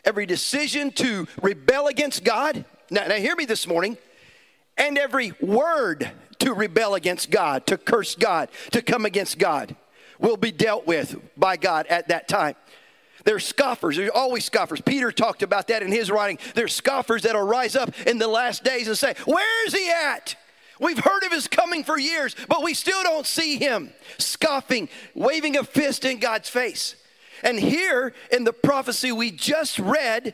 every 0.04 0.26
decision 0.26 0.92
to 0.92 1.28
rebel 1.42 1.88
against 1.88 2.24
God. 2.24 2.66
Now, 2.90 3.08
now, 3.08 3.16
hear 3.16 3.36
me 3.36 3.46
this 3.46 3.68
morning. 3.68 3.98
And 4.78 4.98
every 4.98 5.34
word 5.42 6.10
to 6.40 6.54
rebel 6.54 6.96
against 6.96 7.30
God, 7.30 7.68
to 7.68 7.78
curse 7.78 8.16
God, 8.16 8.50
to 8.72 8.82
come 8.82 9.06
against 9.06 9.38
God, 9.38 9.76
will 10.18 10.38
be 10.38 10.52
dealt 10.52 10.88
with 10.88 11.18
by 11.38 11.58
God 11.58 11.86
at 11.88 12.08
that 12.08 12.28
time. 12.28 12.56
There's 13.26 13.46
scoffers. 13.46 13.98
There's 13.98 14.12
always 14.14 14.46
scoffers. 14.46 14.82
Peter 14.82 15.12
talked 15.12 15.44
about 15.44 15.68
that 15.68 15.84
in 15.84 15.92
his 15.92 16.10
writing. 16.10 16.40
There's 16.56 16.74
scoffers 16.74 17.24
that'll 17.24 17.46
rise 17.46 17.76
up 17.76 17.92
in 18.08 18.18
the 18.18 18.28
last 18.28 18.64
days 18.64 18.88
and 18.88 18.98
say, 18.98 19.16
Where's 19.26 19.74
he 19.74 19.90
at? 19.90 20.36
We've 20.80 21.00
heard 21.00 21.24
of 21.24 21.32
his 21.32 21.48
coming 21.48 21.84
for 21.84 22.00
years, 22.00 22.36
but 22.48 22.64
we 22.64 22.74
still 22.74 23.04
don't 23.04 23.26
see 23.26 23.58
him 23.58 23.92
scoffing, 24.18 24.88
waving 25.14 25.58
a 25.58 25.64
fist 25.64 26.06
in 26.06 26.20
God's 26.20 26.48
face. 26.48 26.96
And 27.44 27.60
here 27.60 28.14
in 28.32 28.46
the 28.46 28.54
prophecy 28.54 29.12
we 29.12 29.32
just 29.32 29.78
read, 29.78 30.34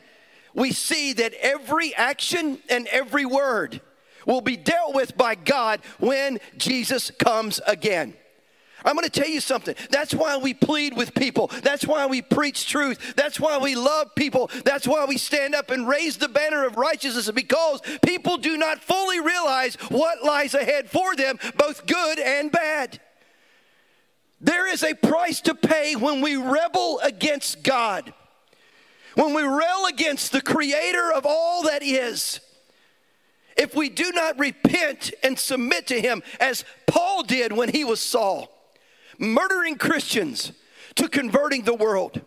we 0.54 0.72
see 0.72 1.12
that 1.14 1.34
every 1.34 1.94
action 1.94 2.58
and 2.68 2.86
every 2.88 3.26
word 3.26 3.80
will 4.24 4.40
be 4.40 4.56
dealt 4.56 4.94
with 4.94 5.16
by 5.16 5.34
God 5.34 5.80
when 5.98 6.38
Jesus 6.56 7.10
comes 7.10 7.60
again. 7.66 8.14
I'm 8.86 8.94
going 8.94 9.04
to 9.04 9.10
tell 9.10 9.28
you 9.28 9.40
something. 9.40 9.74
That's 9.90 10.14
why 10.14 10.36
we 10.36 10.54
plead 10.54 10.96
with 10.96 11.12
people. 11.12 11.48
That's 11.62 11.84
why 11.84 12.06
we 12.06 12.22
preach 12.22 12.68
truth. 12.68 13.14
That's 13.16 13.40
why 13.40 13.58
we 13.58 13.74
love 13.74 14.14
people. 14.14 14.48
That's 14.64 14.86
why 14.86 15.04
we 15.06 15.18
stand 15.18 15.56
up 15.56 15.72
and 15.72 15.88
raise 15.88 16.16
the 16.16 16.28
banner 16.28 16.64
of 16.64 16.76
righteousness 16.76 17.28
because 17.32 17.82
people 18.02 18.36
do 18.36 18.56
not 18.56 18.84
fully 18.84 19.18
realize 19.18 19.74
what 19.88 20.22
lies 20.24 20.54
ahead 20.54 20.88
for 20.88 21.16
them, 21.16 21.36
both 21.56 21.86
good 21.86 22.20
and 22.20 22.52
bad. 22.52 23.00
There 24.40 24.72
is 24.72 24.84
a 24.84 24.94
price 24.94 25.40
to 25.42 25.54
pay 25.56 25.96
when 25.96 26.20
we 26.20 26.36
rebel 26.36 27.00
against 27.02 27.64
God, 27.64 28.14
when 29.16 29.34
we 29.34 29.42
rail 29.42 29.86
against 29.88 30.30
the 30.30 30.42
creator 30.42 31.10
of 31.12 31.26
all 31.26 31.64
that 31.64 31.82
is. 31.82 32.40
If 33.56 33.74
we 33.74 33.88
do 33.88 34.12
not 34.12 34.38
repent 34.38 35.12
and 35.24 35.36
submit 35.36 35.88
to 35.88 36.00
him 36.00 36.22
as 36.38 36.64
Paul 36.86 37.24
did 37.24 37.52
when 37.52 37.70
he 37.70 37.82
was 37.82 38.00
Saul, 38.00 38.52
murdering 39.18 39.76
Christians 39.76 40.52
to 40.96 41.08
converting 41.08 41.62
the 41.62 41.74
world. 41.74 42.20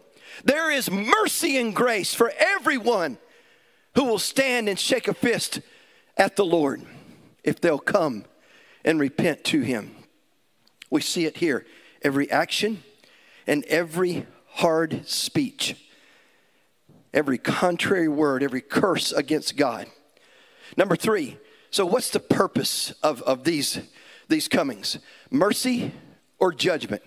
There 0.44 0.72
is 0.72 0.90
mercy 0.90 1.58
and 1.58 1.76
grace 1.76 2.14
for 2.14 2.32
everyone 2.38 3.18
who 3.96 4.06
will 4.06 4.20
stand 4.20 4.70
and 4.70 4.80
shake 4.80 5.08
a 5.08 5.14
fist 5.14 5.62
at 6.18 6.36
the 6.36 6.46
Lord 6.46 6.86
if 7.44 7.60
they'll 7.60 7.80
come 7.80 8.26
and 8.86 9.00
repent 9.00 9.44
to 9.46 9.62
Him. 9.62 9.96
We 10.90 11.02
see 11.02 11.26
it 11.26 11.38
here 11.38 11.66
every 12.02 12.30
action 12.32 12.84
and 13.46 13.64
every 13.66 14.26
hard 14.48 15.08
speech, 15.08 15.76
every 17.14 17.38
contrary 17.38 18.08
word, 18.08 18.44
every 18.44 18.62
curse 18.62 19.12
against 19.12 19.58
God. 19.58 19.88
Number 20.78 20.96
three, 20.96 21.38
so 21.72 21.86
what's 21.86 22.10
the 22.10 22.20
purpose 22.20 22.94
of, 23.04 23.22
of 23.24 23.44
these, 23.44 23.80
these 24.28 24.48
comings? 24.48 25.00
Mercy 25.30 25.92
or 26.40 26.52
judgment. 26.52 27.04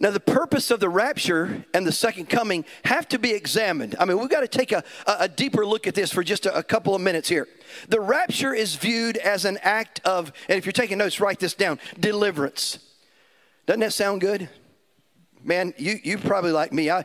Now, 0.00 0.10
the 0.10 0.20
purpose 0.20 0.70
of 0.72 0.80
the 0.80 0.88
rapture 0.88 1.64
and 1.72 1.86
the 1.86 1.92
second 1.92 2.28
coming 2.28 2.64
have 2.84 3.06
to 3.08 3.18
be 3.18 3.32
examined. 3.32 3.94
I 3.98 4.04
mean, 4.04 4.18
we've 4.18 4.28
got 4.28 4.40
to 4.40 4.48
take 4.48 4.72
a, 4.72 4.82
a 5.06 5.28
deeper 5.28 5.64
look 5.64 5.86
at 5.86 5.94
this 5.94 6.12
for 6.12 6.24
just 6.24 6.46
a, 6.46 6.56
a, 6.56 6.62
couple 6.64 6.96
of 6.96 7.00
minutes 7.00 7.28
here. 7.28 7.46
The 7.88 8.00
rapture 8.00 8.52
is 8.52 8.74
viewed 8.74 9.16
as 9.16 9.44
an 9.44 9.58
act 9.62 10.00
of, 10.04 10.32
and 10.48 10.58
if 10.58 10.66
you're 10.66 10.72
taking 10.72 10.98
notes, 10.98 11.20
write 11.20 11.38
this 11.38 11.54
down 11.54 11.78
deliverance. 11.98 12.80
Doesn't 13.66 13.80
that 13.80 13.92
sound 13.92 14.20
good? 14.20 14.48
Man, 15.44 15.72
you, 15.78 15.98
you 16.02 16.18
probably 16.18 16.52
like 16.52 16.72
me. 16.72 16.90
I, 16.90 17.04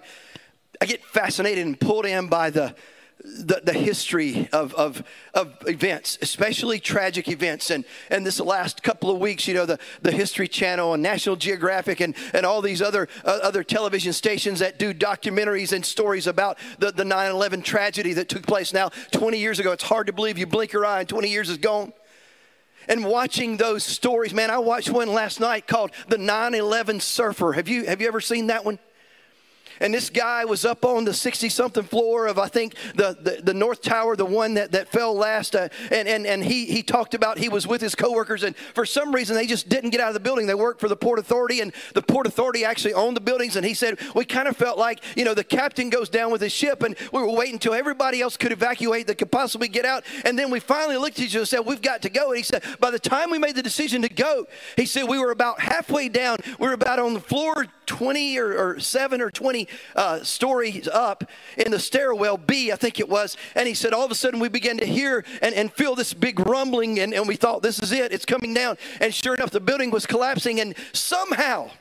I 0.81 0.85
get 0.85 1.03
fascinated 1.03 1.67
and 1.67 1.79
pulled 1.79 2.07
in 2.07 2.27
by 2.27 2.49
the, 2.49 2.75
the, 3.23 3.61
the 3.63 3.73
history 3.73 4.47
of, 4.53 4.73
of, 4.75 5.03
of 5.33 5.55
events, 5.67 6.17
especially 6.21 6.79
tragic 6.79 7.27
events. 7.27 7.69
And, 7.69 7.83
and 8.09 8.25
this 8.25 8.39
last 8.39 8.81
couple 8.81 9.11
of 9.11 9.19
weeks, 9.19 9.47
you 9.47 9.53
know, 9.53 9.65
the, 9.65 9.77
the 10.01 10.11
History 10.11 10.47
Channel 10.47 10.93
and 10.93 11.03
National 11.03 11.35
Geographic 11.35 11.99
and, 11.99 12.15
and 12.33 12.45
all 12.45 12.61
these 12.61 12.81
other, 12.81 13.09
uh, 13.25 13.39
other 13.43 13.63
television 13.63 14.13
stations 14.13 14.59
that 14.59 14.79
do 14.79 14.93
documentaries 14.93 15.73
and 15.73 15.85
stories 15.85 16.27
about 16.27 16.57
the, 16.79 16.91
the 16.91 17.05
9 17.05 17.31
11 17.31 17.61
tragedy 17.61 18.13
that 18.13 18.29
took 18.29 18.47
place 18.47 18.73
now 18.73 18.89
20 19.11 19.37
years 19.37 19.59
ago. 19.59 19.71
It's 19.73 19.83
hard 19.83 20.07
to 20.07 20.13
believe 20.13 20.37
you 20.37 20.47
blink 20.47 20.71
your 20.71 20.85
eye 20.85 21.01
and 21.01 21.09
20 21.09 21.29
years 21.29 21.49
is 21.49 21.57
gone. 21.57 21.91
And 22.87 23.05
watching 23.05 23.57
those 23.57 23.83
stories, 23.83 24.33
man, 24.33 24.49
I 24.49 24.57
watched 24.59 24.89
one 24.89 25.13
last 25.13 25.39
night 25.39 25.67
called 25.67 25.91
The 26.07 26.17
9 26.17 26.55
11 26.55 27.01
Surfer. 27.01 27.53
Have 27.53 27.67
you, 27.67 27.85
have 27.85 28.01
you 28.01 28.07
ever 28.07 28.21
seen 28.21 28.47
that 28.47 28.63
one? 28.63 28.79
And 29.79 29.93
this 29.93 30.09
guy 30.09 30.45
was 30.45 30.65
up 30.65 30.85
on 30.85 31.05
the 31.05 31.13
60 31.13 31.49
something 31.49 31.83
floor 31.83 32.27
of, 32.27 32.37
I 32.37 32.47
think, 32.47 32.75
the, 32.95 33.17
the, 33.19 33.41
the, 33.43 33.53
North 33.53 33.81
Tower, 33.81 34.15
the 34.15 34.25
one 34.25 34.53
that, 34.55 34.71
that 34.71 34.89
fell 34.89 35.13
last. 35.13 35.55
Uh, 35.55 35.69
and 35.91 36.07
and, 36.07 36.25
and 36.25 36.43
he, 36.43 36.65
he 36.65 36.83
talked 36.83 37.13
about 37.13 37.37
he 37.37 37.49
was 37.49 37.67
with 37.67 37.81
his 37.81 37.95
coworkers, 37.95 38.43
and 38.43 38.55
for 38.55 38.85
some 38.85 39.13
reason, 39.13 39.35
they 39.35 39.47
just 39.47 39.69
didn't 39.69 39.89
get 39.91 40.01
out 40.01 40.09
of 40.09 40.13
the 40.13 40.19
building. 40.19 40.47
They 40.47 40.55
worked 40.55 40.79
for 40.79 40.87
the 40.87 40.95
Port 40.95 41.19
Authority, 41.19 41.61
and 41.61 41.73
the 41.93 42.01
Port 42.01 42.27
Authority 42.27 42.65
actually 42.65 42.93
owned 42.93 43.15
the 43.15 43.21
buildings. 43.21 43.55
And 43.55 43.65
he 43.65 43.73
said, 43.73 43.99
We 44.15 44.25
kind 44.25 44.47
of 44.47 44.57
felt 44.57 44.77
like, 44.77 45.01
you 45.15 45.25
know, 45.25 45.33
the 45.33 45.43
captain 45.43 45.89
goes 45.89 46.09
down 46.09 46.31
with 46.31 46.41
his 46.41 46.51
ship, 46.51 46.83
and 46.83 46.95
we 47.11 47.21
were 47.21 47.31
waiting 47.31 47.55
until 47.55 47.73
everybody 47.73 48.21
else 48.21 48.37
could 48.37 48.51
evacuate 48.51 49.07
that 49.07 49.17
could 49.17 49.31
possibly 49.31 49.67
get 49.67 49.85
out. 49.85 50.03
And 50.25 50.37
then 50.37 50.49
we 50.51 50.59
finally 50.59 50.97
looked 50.97 51.19
at 51.19 51.25
each 51.25 51.31
other 51.31 51.39
and 51.39 51.47
said, 51.47 51.59
We've 51.65 51.81
got 51.81 52.01
to 52.03 52.09
go. 52.09 52.29
And 52.29 52.37
he 52.37 52.43
said, 52.43 52.63
By 52.79 52.91
the 52.91 52.99
time 52.99 53.31
we 53.31 53.39
made 53.39 53.55
the 53.55 53.63
decision 53.63 54.01
to 54.01 54.09
go, 54.09 54.47
he 54.75 54.85
said, 54.85 55.03
We 55.03 55.19
were 55.19 55.31
about 55.31 55.59
halfway 55.59 56.09
down. 56.09 56.37
We 56.59 56.67
were 56.67 56.73
about 56.73 56.99
on 56.99 57.13
the 57.13 57.19
floor 57.19 57.65
20 57.89 58.37
or, 58.37 58.57
or 58.57 58.79
7 58.79 59.19
or 59.19 59.31
20 59.31 59.67
uh, 59.95 60.23
stories 60.23 60.87
up 60.87 61.23
in 61.57 61.71
the 61.71 61.79
stairwell 61.79 62.37
B, 62.37 62.71
I 62.71 62.75
think 62.75 62.99
it 62.99 63.09
was. 63.09 63.35
And 63.55 63.67
he 63.67 63.73
said, 63.73 63.93
all 63.93 64.05
of 64.05 64.11
a 64.11 64.15
sudden 64.15 64.39
we 64.39 64.47
began 64.47 64.77
to 64.77 64.85
hear 64.85 65.25
and, 65.41 65.55
and 65.55 65.73
feel 65.73 65.95
this 65.95 66.13
big 66.13 66.39
rumbling, 66.39 66.99
and, 66.99 67.15
and 67.15 67.27
we 67.27 67.35
thought, 67.35 67.63
this 67.63 67.81
is 67.81 67.91
it, 67.91 68.13
it's 68.13 68.25
coming 68.25 68.53
down. 68.53 68.77
And 69.01 69.11
sure 69.11 69.33
enough, 69.33 69.49
the 69.49 69.59
building 69.59 69.89
was 69.89 70.05
collapsing, 70.05 70.59
and 70.59 70.75
somehow, 70.93 71.71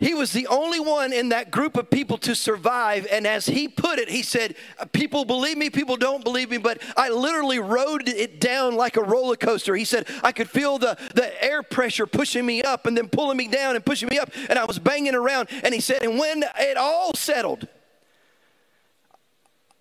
he 0.00 0.14
was 0.14 0.32
the 0.32 0.46
only 0.46 0.80
one 0.80 1.12
in 1.12 1.28
that 1.28 1.50
group 1.50 1.76
of 1.76 1.90
people 1.90 2.16
to 2.18 2.34
survive. 2.34 3.06
And 3.12 3.26
as 3.26 3.44
he 3.44 3.68
put 3.68 3.98
it, 3.98 4.08
he 4.08 4.22
said, 4.22 4.56
uh, 4.78 4.86
People 4.86 5.26
believe 5.26 5.58
me, 5.58 5.68
people 5.68 5.96
don't 5.96 6.24
believe 6.24 6.50
me, 6.50 6.56
but 6.56 6.80
I 6.96 7.10
literally 7.10 7.58
rode 7.58 8.08
it 8.08 8.40
down 8.40 8.76
like 8.76 8.96
a 8.96 9.02
roller 9.02 9.36
coaster. 9.36 9.76
He 9.76 9.84
said, 9.84 10.08
I 10.24 10.32
could 10.32 10.48
feel 10.48 10.78
the, 10.78 10.96
the 11.14 11.44
air 11.44 11.62
pressure 11.62 12.06
pushing 12.06 12.46
me 12.46 12.62
up 12.62 12.86
and 12.86 12.96
then 12.96 13.08
pulling 13.08 13.36
me 13.36 13.48
down 13.48 13.76
and 13.76 13.84
pushing 13.84 14.08
me 14.08 14.18
up. 14.18 14.30
And 14.48 14.58
I 14.58 14.64
was 14.64 14.78
banging 14.78 15.14
around. 15.14 15.50
And 15.62 15.74
he 15.74 15.80
said, 15.80 16.02
And 16.02 16.18
when 16.18 16.44
it 16.58 16.78
all 16.78 17.12
settled, 17.12 17.68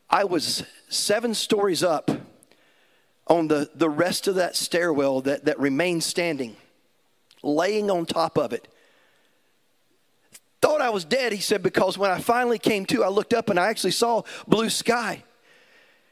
I 0.09 0.25
was 0.25 0.63
seven 0.89 1.33
stories 1.33 1.81
up 1.81 2.11
on 3.25 3.47
the, 3.47 3.69
the 3.73 3.89
rest 3.89 4.27
of 4.27 4.35
that 4.35 4.57
stairwell 4.57 5.21
that, 5.21 5.45
that 5.45 5.57
remained 5.59 6.03
standing, 6.03 6.57
laying 7.41 7.89
on 7.89 8.05
top 8.05 8.37
of 8.37 8.51
it 8.51 8.67
Thought 10.61 10.81
I 10.81 10.89
was 10.89 11.05
dead, 11.05 11.31
he 11.31 11.39
said, 11.39 11.63
because 11.63 11.97
when 11.97 12.11
I 12.11 12.19
finally 12.19 12.59
came 12.59 12.85
to, 12.87 13.03
I 13.03 13.09
looked 13.09 13.33
up 13.33 13.49
and 13.49 13.59
I 13.59 13.67
actually 13.67 13.91
saw 13.91 14.23
blue 14.47 14.69
sky. 14.69 15.23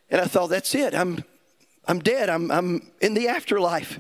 And 0.10 0.22
I 0.22 0.26
thought, 0.26 0.48
that's 0.48 0.74
it. 0.74 0.96
I'm, 0.96 1.24
I'm 1.86 2.00
dead. 2.00 2.30
I'm, 2.30 2.50
I'm 2.50 2.92
in 3.02 3.14
the 3.14 3.28
afterlife. 3.28 4.00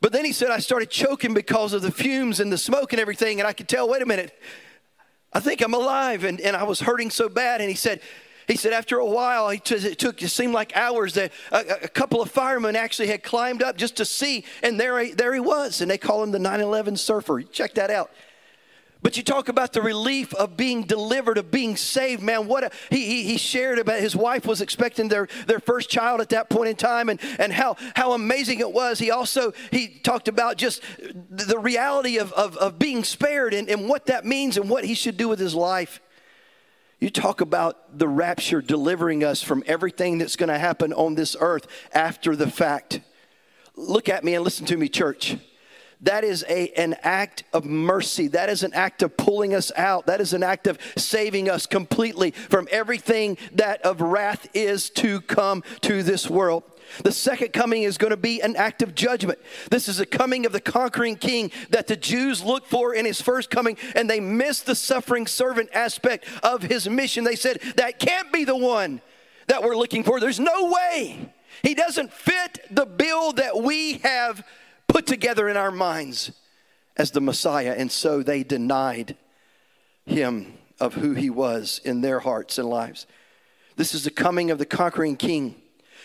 But 0.00 0.12
then 0.12 0.24
he 0.24 0.32
said, 0.32 0.50
I 0.50 0.58
started 0.58 0.90
choking 0.90 1.32
because 1.32 1.72
of 1.72 1.82
the 1.82 1.92
fumes 1.92 2.40
and 2.40 2.52
the 2.52 2.58
smoke 2.58 2.92
and 2.92 3.00
everything. 3.00 3.38
And 3.40 3.46
I 3.46 3.52
could 3.52 3.68
tell, 3.68 3.88
wait 3.88 4.02
a 4.02 4.06
minute, 4.06 4.36
I 5.32 5.40
think 5.40 5.60
I'm 5.62 5.74
alive. 5.74 6.24
And, 6.24 6.40
and 6.40 6.56
I 6.56 6.64
was 6.64 6.80
hurting 6.80 7.10
so 7.10 7.28
bad. 7.28 7.60
And 7.60 7.70
he 7.70 7.76
said, 7.76 8.00
he 8.48 8.56
said 8.56 8.72
after 8.72 8.98
a 8.98 9.06
while, 9.06 9.48
it 9.48 9.64
took, 9.64 10.22
it 10.22 10.28
seemed 10.28 10.54
like 10.54 10.76
hours 10.76 11.14
that 11.14 11.32
a, 11.50 11.84
a, 11.84 11.88
couple 11.88 12.22
of 12.22 12.30
firemen 12.30 12.76
actually 12.76 13.08
had 13.08 13.22
climbed 13.22 13.62
up 13.62 13.76
just 13.76 13.96
to 13.96 14.04
see. 14.04 14.44
And 14.62 14.78
there, 14.78 14.98
he, 15.00 15.12
there 15.12 15.34
he 15.34 15.40
was. 15.40 15.80
And 15.80 15.90
they 15.90 15.98
call 15.98 16.22
him 16.22 16.30
the 16.30 16.38
9 16.38 16.60
11 16.60 16.96
surfer. 16.96 17.42
Check 17.42 17.74
that 17.74 17.90
out. 17.90 18.10
But 19.06 19.16
you 19.16 19.22
talk 19.22 19.48
about 19.48 19.72
the 19.72 19.82
relief 19.82 20.34
of 20.34 20.56
being 20.56 20.82
delivered, 20.82 21.38
of 21.38 21.52
being 21.52 21.76
saved, 21.76 22.24
man. 22.24 22.48
What 22.48 22.64
a, 22.64 22.70
he, 22.90 23.22
he, 23.22 23.36
shared 23.36 23.78
about 23.78 24.00
his 24.00 24.16
wife 24.16 24.46
was 24.46 24.60
expecting 24.60 25.06
their, 25.06 25.28
their 25.46 25.60
first 25.60 25.88
child 25.88 26.20
at 26.20 26.30
that 26.30 26.50
point 26.50 26.70
in 26.70 26.74
time 26.74 27.08
and, 27.08 27.20
and 27.38 27.52
how, 27.52 27.76
how 27.94 28.14
amazing 28.14 28.58
it 28.58 28.72
was. 28.72 28.98
He 28.98 29.12
also 29.12 29.52
he 29.70 29.86
talked 29.86 30.26
about 30.26 30.56
just 30.56 30.82
the 31.30 31.56
reality 31.56 32.18
of, 32.18 32.32
of, 32.32 32.56
of 32.56 32.80
being 32.80 33.04
spared 33.04 33.54
and, 33.54 33.68
and 33.68 33.88
what 33.88 34.06
that 34.06 34.24
means 34.24 34.56
and 34.56 34.68
what 34.68 34.84
he 34.84 34.94
should 34.94 35.16
do 35.16 35.28
with 35.28 35.38
his 35.38 35.54
life. 35.54 36.00
You 36.98 37.08
talk 37.08 37.40
about 37.40 37.96
the 37.96 38.08
rapture 38.08 38.60
delivering 38.60 39.22
us 39.22 39.40
from 39.40 39.62
everything 39.66 40.18
that's 40.18 40.34
going 40.34 40.48
to 40.48 40.58
happen 40.58 40.92
on 40.92 41.14
this 41.14 41.36
earth 41.38 41.68
after 41.92 42.34
the 42.34 42.50
fact. 42.50 43.02
Look 43.76 44.08
at 44.08 44.24
me 44.24 44.34
and 44.34 44.42
listen 44.42 44.66
to 44.66 44.76
me, 44.76 44.88
church. 44.88 45.36
That 46.02 46.24
is 46.24 46.44
a, 46.48 46.68
an 46.72 46.94
act 47.02 47.44
of 47.52 47.64
mercy. 47.64 48.28
That 48.28 48.50
is 48.50 48.62
an 48.62 48.74
act 48.74 49.02
of 49.02 49.16
pulling 49.16 49.54
us 49.54 49.72
out. 49.76 50.06
That 50.06 50.20
is 50.20 50.34
an 50.34 50.42
act 50.42 50.66
of 50.66 50.78
saving 50.96 51.48
us 51.48 51.66
completely 51.66 52.32
from 52.32 52.68
everything 52.70 53.38
that 53.52 53.80
of 53.82 54.00
wrath 54.00 54.46
is 54.52 54.90
to 54.90 55.20
come 55.22 55.62
to 55.82 56.02
this 56.02 56.28
world. 56.28 56.64
The 57.02 57.12
second 57.12 57.52
coming 57.52 57.82
is 57.82 57.98
going 57.98 58.10
to 58.10 58.16
be 58.16 58.40
an 58.40 58.56
act 58.56 58.82
of 58.82 58.94
judgment. 58.94 59.38
This 59.70 59.88
is 59.88 59.98
a 59.98 60.06
coming 60.06 60.46
of 60.46 60.52
the 60.52 60.60
conquering 60.60 61.16
king 61.16 61.50
that 61.70 61.86
the 61.86 61.96
Jews 61.96 62.42
look 62.42 62.66
for 62.66 62.94
in 62.94 63.04
his 63.04 63.20
first 63.20 63.50
coming, 63.50 63.76
and 63.94 64.08
they 64.08 64.20
miss 64.20 64.60
the 64.60 64.74
suffering 64.74 65.26
servant 65.26 65.70
aspect 65.72 66.26
of 66.42 66.62
his 66.62 66.88
mission. 66.88 67.24
They 67.24 67.36
said, 67.36 67.60
That 67.76 67.98
can't 67.98 68.32
be 68.32 68.44
the 68.44 68.56
one 68.56 69.00
that 69.48 69.62
we're 69.62 69.76
looking 69.76 70.04
for. 70.04 70.20
There's 70.20 70.40
no 70.40 70.70
way. 70.70 71.32
He 71.62 71.74
doesn't 71.74 72.12
fit 72.12 72.60
the 72.70 72.86
bill 72.86 73.32
that 73.32 73.62
we 73.62 73.94
have 73.98 74.44
put 74.96 75.06
together 75.06 75.46
in 75.46 75.58
our 75.58 75.70
minds 75.70 76.32
as 76.96 77.10
the 77.10 77.20
Messiah. 77.20 77.74
And 77.76 77.92
so 77.92 78.22
they 78.22 78.42
denied 78.42 79.14
him 80.06 80.54
of 80.80 80.94
who 80.94 81.12
he 81.12 81.28
was 81.28 81.82
in 81.84 82.00
their 82.00 82.18
hearts 82.18 82.56
and 82.56 82.66
lives. 82.66 83.06
This 83.76 83.94
is 83.94 84.04
the 84.04 84.10
coming 84.10 84.50
of 84.50 84.56
the 84.56 84.64
conquering 84.64 85.18
king. 85.18 85.54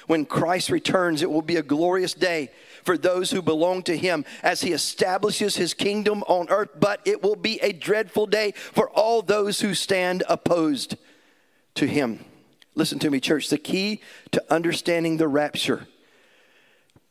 When 0.07 0.25
Christ 0.25 0.69
returns, 0.69 1.21
it 1.21 1.31
will 1.31 1.41
be 1.41 1.55
a 1.55 1.63
glorious 1.63 2.13
day 2.13 2.51
for 2.83 2.97
those 2.97 3.31
who 3.31 3.41
belong 3.41 3.83
to 3.83 3.95
him 3.95 4.25
as 4.43 4.59
he 4.59 4.73
establishes 4.73 5.55
his 5.55 5.73
kingdom 5.73 6.21
on 6.23 6.49
earth, 6.49 6.71
but 6.77 6.99
it 7.05 7.23
will 7.23 7.37
be 7.37 7.61
a 7.61 7.71
dreadful 7.71 8.25
day 8.25 8.51
for 8.51 8.89
all 8.89 9.21
those 9.21 9.61
who 9.61 9.73
stand 9.73 10.21
opposed 10.27 10.97
to 11.75 11.85
him. 11.85 12.25
Listen 12.75 12.99
to 12.99 13.09
me, 13.09 13.21
church. 13.21 13.47
The 13.47 13.57
key 13.57 14.01
to 14.31 14.43
understanding 14.53 15.15
the 15.15 15.29
rapture 15.29 15.87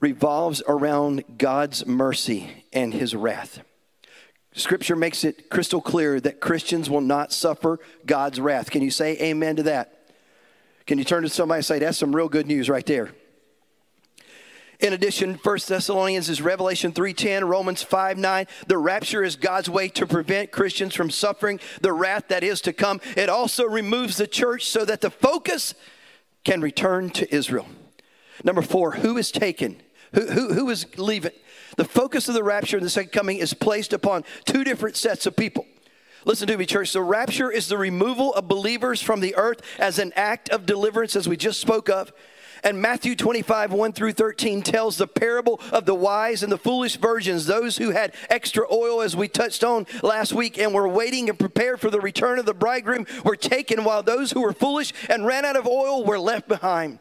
revolves 0.01 0.63
around 0.67 1.25
God's 1.39 1.87
mercy 1.87 2.65
and 2.73 2.93
his 2.93 3.15
wrath. 3.15 3.61
Scripture 4.53 4.97
makes 4.97 5.23
it 5.23 5.49
crystal 5.49 5.81
clear 5.81 6.19
that 6.21 6.41
Christians 6.41 6.91
will 6.91 7.01
not 7.01 7.33
suffer 7.33 7.79
God's 8.05 8.41
wrath. 8.41 8.71
Can 8.71 8.83
you 8.83 8.91
say 8.91 9.17
amen 9.21 9.57
to 9.57 9.63
that? 9.65 10.09
Can 10.87 10.99
you 10.99 11.05
turn 11.05 11.23
to 11.23 11.29
somebody 11.29 11.59
and 11.59 11.65
say, 11.65 11.79
that's 11.79 11.99
some 11.99 12.17
real 12.17 12.29
good 12.29 12.49
news 12.49 12.69
right 12.69 12.85
there? 12.85 13.11
In 14.81 14.95
addition, 14.95 15.35
1 15.35 15.59
Thessalonians 15.69 16.31
is 16.31 16.41
Revelation 16.41 16.93
3:10, 16.93 17.47
Romans 17.47 17.85
5:9. 17.85 18.49
The 18.67 18.79
rapture 18.79 19.23
is 19.23 19.37
God's 19.37 19.69
way 19.69 19.89
to 19.89 20.07
prevent 20.07 20.53
Christians 20.53 20.95
from 20.95 21.11
suffering 21.11 21.61
the 21.83 21.93
wrath 21.93 22.29
that 22.29 22.43
is 22.43 22.63
to 22.63 22.73
come. 22.73 23.03
It 23.15 23.29
also 23.29 23.65
removes 23.65 24.17
the 24.17 24.27
church 24.27 24.67
so 24.67 24.87
that 24.87 25.03
the 25.03 25.11
focus 25.11 25.75
can 26.45 26.63
return 26.63 27.11
to 27.11 27.33
Israel. 27.33 27.67
Number 28.43 28.63
4, 28.63 28.93
who 28.93 29.19
is 29.19 29.31
taken 29.31 29.83
who, 30.13 30.27
who, 30.27 30.55
who 30.55 30.71
is 30.71 30.87
leaving? 30.97 31.33
The 31.77 31.85
focus 31.85 32.29
of 32.29 32.35
the 32.35 32.43
rapture 32.43 32.77
and 32.77 32.85
the 32.85 32.91
second 32.91 33.13
coming 33.13 33.39
is 33.39 33.55
placed 33.55 33.93
upon 33.93 34.25
two 34.45 34.65
different 34.65 34.97
sets 34.97 35.27
of 35.27 35.37
people. 35.37 35.67
Listen 36.25 36.49
to 36.49 36.57
me, 36.59 36.67
church. 36.67 36.93
The 36.93 37.03
rapture 37.03 37.51
is 37.51 37.69
the 37.69 37.79
removal 37.79 38.35
of 38.35 38.47
believers 38.47 39.01
from 39.01 39.21
the 39.21 39.35
earth 39.37 39.63
as 39.79 39.99
an 39.99 40.13
act 40.17 40.51
of 40.51 40.67
deliverance, 40.67 41.17
as 41.17 41.29
we 41.29 41.37
just 41.37 41.61
spoke 41.61 41.89
of. 41.89 42.13
And 42.63 42.83
Matthew 42.83 43.17
25, 43.17 43.73
1 43.73 43.93
through 43.93 44.13
13 44.13 44.61
tells 44.61 44.99
the 44.99 45.07
parable 45.07 45.61
of 45.73 45.87
the 45.87 45.95
wise 45.95 46.43
and 46.43 46.53
the 46.53 46.59
foolish 46.59 46.97
virgins, 46.97 47.47
those 47.47 47.79
who 47.79 47.91
had 47.91 48.15
extra 48.29 48.67
oil, 48.71 49.01
as 49.01 49.17
we 49.17 49.29
touched 49.29 49.65
on 49.65 49.87
last 50.03 50.35
week, 50.35 50.59
and 50.59 50.75
were 50.75 50.89
waiting 50.89 51.31
and 51.31 51.39
prepared 51.39 51.81
for 51.81 51.89
the 51.89 52.01
return 52.01 52.39
of 52.39 52.45
the 52.45 52.53
bridegroom, 52.53 53.07
were 53.25 53.37
taken, 53.37 53.85
while 53.85 54.03
those 54.03 54.33
who 54.33 54.43
were 54.43 54.53
foolish 54.53 54.93
and 55.09 55.25
ran 55.25 55.47
out 55.47 55.57
of 55.57 55.67
oil 55.67 56.05
were 56.05 56.19
left 56.19 56.49
behind. 56.49 56.99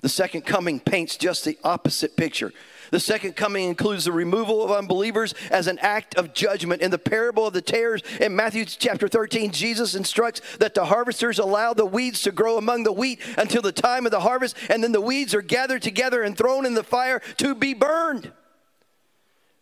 The 0.00 0.08
second 0.08 0.42
coming 0.42 0.80
paints 0.80 1.16
just 1.16 1.44
the 1.44 1.58
opposite 1.62 2.16
picture. 2.16 2.52
The 2.90 3.00
second 3.00 3.36
coming 3.36 3.68
includes 3.68 4.06
the 4.06 4.12
removal 4.12 4.64
of 4.64 4.70
unbelievers 4.70 5.34
as 5.50 5.66
an 5.66 5.78
act 5.80 6.16
of 6.16 6.32
judgment. 6.32 6.82
In 6.82 6.90
the 6.90 6.98
parable 6.98 7.46
of 7.46 7.52
the 7.52 7.60
tares 7.60 8.02
in 8.20 8.34
Matthew 8.34 8.64
chapter 8.64 9.08
13, 9.08 9.52
Jesus 9.52 9.94
instructs 9.94 10.40
that 10.58 10.74
the 10.74 10.86
harvesters 10.86 11.38
allow 11.38 11.72
the 11.72 11.86
weeds 11.86 12.22
to 12.22 12.32
grow 12.32 12.56
among 12.56 12.82
the 12.82 12.92
wheat 12.92 13.20
until 13.38 13.62
the 13.62 13.72
time 13.72 14.06
of 14.06 14.10
the 14.10 14.20
harvest, 14.20 14.56
and 14.68 14.82
then 14.82 14.92
the 14.92 15.00
weeds 15.00 15.34
are 15.34 15.42
gathered 15.42 15.82
together 15.82 16.22
and 16.22 16.36
thrown 16.36 16.66
in 16.66 16.74
the 16.74 16.82
fire 16.82 17.20
to 17.36 17.54
be 17.54 17.74
burned. 17.74 18.32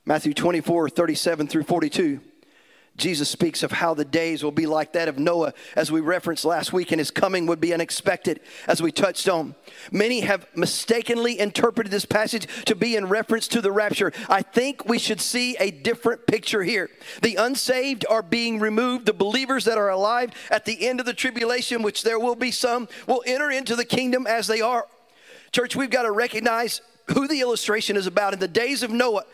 Matthew 0.07 0.33
24, 0.33 0.89
37 0.89 1.49
through 1.49 1.65
42. 1.65 2.21
Jesus 2.99 3.31
speaks 3.31 3.63
of 3.63 3.71
how 3.71 3.95
the 3.95 4.05
days 4.05 4.43
will 4.43 4.51
be 4.51 4.67
like 4.67 4.93
that 4.93 5.09
of 5.09 5.19
Noah, 5.19 5.55
as 5.77 5.91
we 5.91 6.01
referenced 6.01 6.45
last 6.45 6.73
week, 6.73 6.91
and 6.91 6.99
his 6.99 7.13
coming 7.13 7.47
would 7.47 7.61
be 7.61 7.73
unexpected, 7.73 8.41
as 8.67 8.83
we 8.83 8.91
touched 8.91 9.29
on. 9.29 9.55
Many 9.93 10.21
have 10.21 10.47
mistakenly 10.55 11.39
interpreted 11.39 11.93
this 11.93 12.05
passage 12.05 12.49
to 12.65 12.75
be 12.75 12.97
in 12.97 13.09
reference 13.09 13.47
to 13.49 13.61
the 13.61 13.71
rapture. 13.71 14.13
I 14.29 14.43
think 14.43 14.85
we 14.85 14.99
should 14.99 15.21
see 15.21 15.57
a 15.59 15.71
different 15.71 16.27
picture 16.27 16.65
here. 16.65 16.91
The 17.23 17.37
unsaved 17.37 18.05
are 18.11 18.23
being 18.23 18.59
removed. 18.59 19.07
The 19.07 19.13
believers 19.13 19.65
that 19.67 19.79
are 19.79 19.91
alive 19.91 20.31
at 20.51 20.65
the 20.65 20.87
end 20.87 20.99
of 20.99 21.07
the 21.07 21.15
tribulation, 21.15 21.83
which 21.83 22.03
there 22.03 22.19
will 22.19 22.35
be 22.35 22.51
some, 22.51 22.89
will 23.07 23.23
enter 23.27 23.51
into 23.51 23.77
the 23.77 23.85
kingdom 23.85 24.27
as 24.27 24.49
they 24.49 24.61
are. 24.61 24.87
Church, 25.53 25.77
we've 25.77 25.89
got 25.89 26.03
to 26.03 26.11
recognize 26.11 26.81
who 27.15 27.29
the 27.29 27.41
illustration 27.41 27.97
is 27.97 28.07
about. 28.07 28.35
In 28.35 28.41
the 28.41 28.49
days 28.49 28.83
of 28.83 28.91
Noah, 28.91 29.25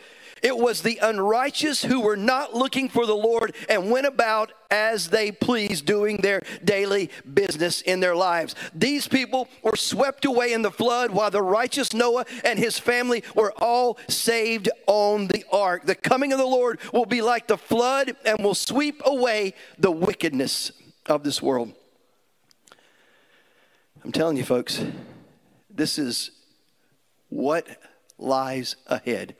It 0.44 0.58
was 0.58 0.82
the 0.82 0.98
unrighteous 1.00 1.84
who 1.84 2.02
were 2.02 2.18
not 2.18 2.52
looking 2.52 2.90
for 2.90 3.06
the 3.06 3.16
Lord 3.16 3.56
and 3.66 3.90
went 3.90 4.06
about 4.06 4.52
as 4.70 5.08
they 5.08 5.32
pleased, 5.32 5.86
doing 5.86 6.18
their 6.18 6.42
daily 6.62 7.08
business 7.32 7.80
in 7.80 8.00
their 8.00 8.14
lives. 8.14 8.54
These 8.74 9.08
people 9.08 9.48
were 9.62 9.74
swept 9.74 10.26
away 10.26 10.52
in 10.52 10.60
the 10.60 10.70
flood 10.70 11.12
while 11.12 11.30
the 11.30 11.40
righteous 11.40 11.94
Noah 11.94 12.26
and 12.44 12.58
his 12.58 12.78
family 12.78 13.24
were 13.34 13.54
all 13.56 13.98
saved 14.06 14.68
on 14.86 15.28
the 15.28 15.46
ark. 15.50 15.86
The 15.86 15.94
coming 15.94 16.30
of 16.30 16.38
the 16.38 16.44
Lord 16.44 16.78
will 16.92 17.06
be 17.06 17.22
like 17.22 17.46
the 17.46 17.56
flood 17.56 18.14
and 18.26 18.44
will 18.44 18.54
sweep 18.54 19.00
away 19.06 19.54
the 19.78 19.90
wickedness 19.90 20.72
of 21.06 21.24
this 21.24 21.40
world. 21.40 21.72
I'm 24.04 24.12
telling 24.12 24.36
you, 24.36 24.44
folks, 24.44 24.84
this 25.70 25.98
is 25.98 26.32
what 27.30 27.66
lies 28.18 28.76
ahead. 28.86 29.36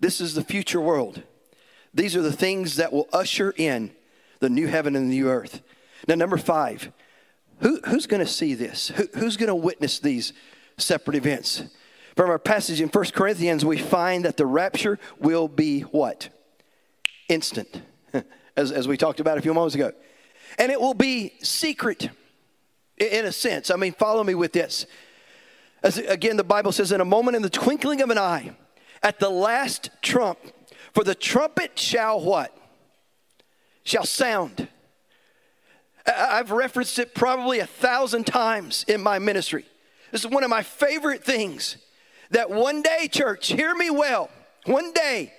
This 0.00 0.20
is 0.20 0.34
the 0.34 0.42
future 0.42 0.80
world. 0.80 1.22
These 1.92 2.16
are 2.16 2.22
the 2.22 2.32
things 2.32 2.76
that 2.76 2.92
will 2.92 3.08
usher 3.12 3.54
in 3.56 3.92
the 4.40 4.48
new 4.48 4.66
heaven 4.66 4.96
and 4.96 5.10
the 5.10 5.14
new 5.14 5.28
earth. 5.28 5.62
Now, 6.08 6.14
number 6.14 6.38
five, 6.38 6.90
who, 7.60 7.80
who's 7.86 8.06
going 8.06 8.24
to 8.24 8.30
see 8.30 8.54
this? 8.54 8.88
Who, 8.88 9.06
who's 9.14 9.36
going 9.36 9.48
to 9.48 9.54
witness 9.54 9.98
these 9.98 10.32
separate 10.78 11.16
events? 11.16 11.64
From 12.16 12.30
our 12.30 12.38
passage 12.38 12.80
in 12.80 12.88
1 12.88 13.04
Corinthians, 13.12 13.64
we 13.64 13.78
find 13.78 14.24
that 14.24 14.36
the 14.36 14.46
rapture 14.46 14.98
will 15.18 15.48
be 15.48 15.82
what? 15.82 16.30
Instant, 17.28 17.82
as, 18.56 18.72
as 18.72 18.88
we 18.88 18.96
talked 18.96 19.20
about 19.20 19.38
a 19.38 19.42
few 19.42 19.54
moments 19.54 19.74
ago. 19.74 19.92
And 20.58 20.72
it 20.72 20.80
will 20.80 20.94
be 20.94 21.34
secret 21.42 22.10
in 22.96 23.24
a 23.24 23.32
sense. 23.32 23.70
I 23.70 23.76
mean, 23.76 23.92
follow 23.92 24.24
me 24.24 24.34
with 24.34 24.52
this. 24.52 24.86
As 25.82 25.96
again, 25.98 26.36
the 26.36 26.44
Bible 26.44 26.72
says, 26.72 26.92
in 26.92 27.00
a 27.00 27.04
moment, 27.04 27.36
in 27.36 27.42
the 27.42 27.50
twinkling 27.50 28.02
of 28.02 28.10
an 28.10 28.18
eye, 28.18 28.54
at 29.02 29.18
the 29.18 29.30
last 29.30 29.90
trump, 30.02 30.38
for 30.92 31.04
the 31.04 31.14
trumpet 31.14 31.78
shall 31.78 32.20
what? 32.20 32.56
Shall 33.82 34.04
sound. 34.04 34.68
I've 36.06 36.50
referenced 36.50 36.98
it 36.98 37.14
probably 37.14 37.60
a 37.60 37.66
thousand 37.66 38.26
times 38.26 38.84
in 38.88 39.02
my 39.02 39.18
ministry. 39.18 39.64
This 40.12 40.24
is 40.24 40.30
one 40.30 40.44
of 40.44 40.50
my 40.50 40.62
favorite 40.62 41.24
things 41.24 41.76
that 42.30 42.50
one 42.50 42.82
day, 42.82 43.08
church, 43.10 43.48
hear 43.48 43.74
me 43.74 43.90
well, 43.90 44.30
one 44.64 44.92
day 44.92 45.32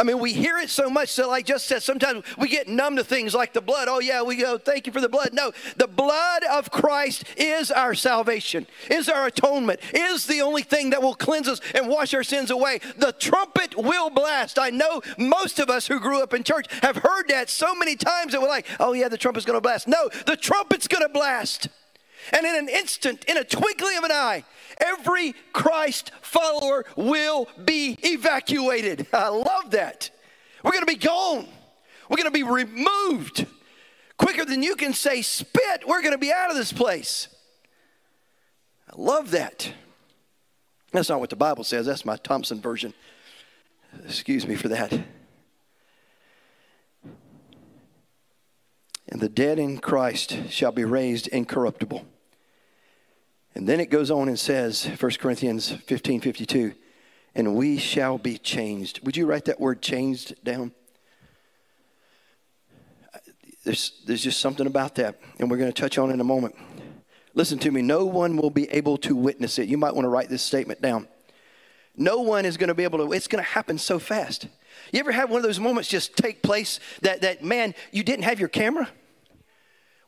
I 0.00 0.02
mean, 0.02 0.18
we 0.18 0.32
hear 0.32 0.56
it 0.56 0.70
so 0.70 0.88
much, 0.88 1.10
so 1.10 1.28
like 1.28 1.44
just 1.44 1.66
said, 1.66 1.82
sometimes 1.82 2.24
we 2.38 2.48
get 2.48 2.68
numb 2.68 2.96
to 2.96 3.04
things 3.04 3.34
like 3.34 3.52
the 3.52 3.60
blood. 3.60 3.86
Oh, 3.86 4.00
yeah, 4.00 4.22
we 4.22 4.36
go, 4.36 4.56
thank 4.56 4.86
you 4.86 4.94
for 4.94 5.00
the 5.02 5.10
blood. 5.10 5.34
No, 5.34 5.52
the 5.76 5.86
blood 5.86 6.42
of 6.50 6.70
Christ 6.70 7.24
is 7.36 7.70
our 7.70 7.94
salvation, 7.94 8.66
is 8.90 9.10
our 9.10 9.26
atonement, 9.26 9.78
is 9.92 10.26
the 10.26 10.40
only 10.40 10.62
thing 10.62 10.88
that 10.90 11.02
will 11.02 11.14
cleanse 11.14 11.48
us 11.48 11.60
and 11.74 11.86
wash 11.86 12.14
our 12.14 12.22
sins 12.22 12.50
away. 12.50 12.80
The 12.96 13.12
trumpet 13.12 13.76
will 13.76 14.08
blast. 14.08 14.58
I 14.58 14.70
know 14.70 15.02
most 15.18 15.58
of 15.58 15.68
us 15.68 15.86
who 15.86 16.00
grew 16.00 16.22
up 16.22 16.32
in 16.32 16.44
church 16.44 16.66
have 16.82 16.96
heard 16.96 17.28
that 17.28 17.50
so 17.50 17.74
many 17.74 17.94
times 17.94 18.32
that 18.32 18.40
we're 18.40 18.48
like, 18.48 18.66
oh, 18.80 18.94
yeah, 18.94 19.08
the 19.08 19.18
trumpet's 19.18 19.44
going 19.44 19.58
to 19.58 19.60
blast. 19.60 19.86
No, 19.86 20.08
the 20.24 20.36
trumpet's 20.36 20.88
going 20.88 21.02
to 21.02 21.12
blast. 21.12 21.68
And 22.32 22.46
in 22.46 22.56
an 22.56 22.68
instant, 22.68 23.24
in 23.24 23.36
a 23.36 23.44
twinkling 23.44 23.96
of 23.98 24.04
an 24.04 24.12
eye, 24.12 24.44
every 24.78 25.34
Christ 25.52 26.12
follower 26.22 26.84
will 26.96 27.48
be 27.64 27.96
evacuated. 28.02 29.06
I 29.12 29.28
love 29.28 29.70
that. 29.72 30.10
We're 30.62 30.72
going 30.72 30.82
to 30.82 30.92
be 30.92 30.96
gone. 30.96 31.48
We're 32.08 32.16
going 32.16 32.24
to 32.24 32.30
be 32.30 32.42
removed. 32.42 33.46
Quicker 34.16 34.44
than 34.44 34.62
you 34.62 34.76
can 34.76 34.92
say 34.92 35.22
spit, 35.22 35.86
we're 35.86 36.02
going 36.02 36.12
to 36.12 36.18
be 36.18 36.32
out 36.32 36.50
of 36.50 36.56
this 36.56 36.72
place. 36.72 37.28
I 38.88 39.00
love 39.00 39.30
that. 39.30 39.72
That's 40.92 41.08
not 41.08 41.20
what 41.20 41.30
the 41.30 41.36
Bible 41.36 41.64
says, 41.64 41.86
that's 41.86 42.04
my 42.04 42.16
Thompson 42.16 42.60
version. 42.60 42.92
Excuse 44.04 44.46
me 44.46 44.56
for 44.56 44.68
that. 44.68 44.92
And 49.10 49.20
the 49.20 49.28
dead 49.28 49.58
in 49.58 49.78
Christ 49.78 50.50
shall 50.50 50.72
be 50.72 50.84
raised 50.84 51.26
incorruptible 51.28 52.06
and 53.54 53.68
then 53.68 53.80
it 53.80 53.90
goes 53.90 54.10
on 54.10 54.28
and 54.28 54.38
says, 54.38 54.86
1 54.86 55.12
Corinthians 55.18 55.70
15 55.70 56.20
52, 56.20 56.72
and 57.34 57.54
we 57.54 57.78
shall 57.78 58.18
be 58.18 58.38
changed. 58.38 59.04
Would 59.04 59.16
you 59.16 59.26
write 59.26 59.46
that 59.46 59.60
word 59.60 59.82
changed 59.82 60.42
down? 60.44 60.72
There's, 63.64 64.00
there's 64.06 64.22
just 64.22 64.40
something 64.40 64.66
about 64.66 64.94
that, 64.94 65.20
and 65.38 65.50
we're 65.50 65.58
going 65.58 65.70
to 65.70 65.78
touch 65.80 65.98
on 65.98 66.10
in 66.10 66.20
a 66.20 66.24
moment. 66.24 66.54
Listen 67.34 67.58
to 67.60 67.70
me, 67.70 67.82
no 67.82 68.06
one 68.06 68.36
will 68.36 68.50
be 68.50 68.68
able 68.70 68.96
to 68.98 69.14
witness 69.14 69.58
it. 69.58 69.68
You 69.68 69.76
might 69.76 69.94
want 69.94 70.04
to 70.04 70.08
write 70.08 70.28
this 70.28 70.42
statement 70.42 70.80
down. 70.80 71.06
No 71.96 72.20
one 72.20 72.46
is 72.46 72.56
going 72.56 72.68
to 72.68 72.74
be 72.74 72.84
able 72.84 72.98
to, 73.06 73.12
it's 73.12 73.28
going 73.28 73.44
to 73.44 73.50
happen 73.50 73.76
so 73.78 73.98
fast. 73.98 74.46
You 74.92 75.00
ever 75.00 75.12
have 75.12 75.28
one 75.30 75.38
of 75.38 75.42
those 75.42 75.60
moments 75.60 75.88
just 75.88 76.16
take 76.16 76.42
place 76.42 76.80
that, 77.02 77.20
that 77.20 77.44
man, 77.44 77.74
you 77.92 78.02
didn't 78.02 78.24
have 78.24 78.40
your 78.40 78.48
camera? 78.48 78.88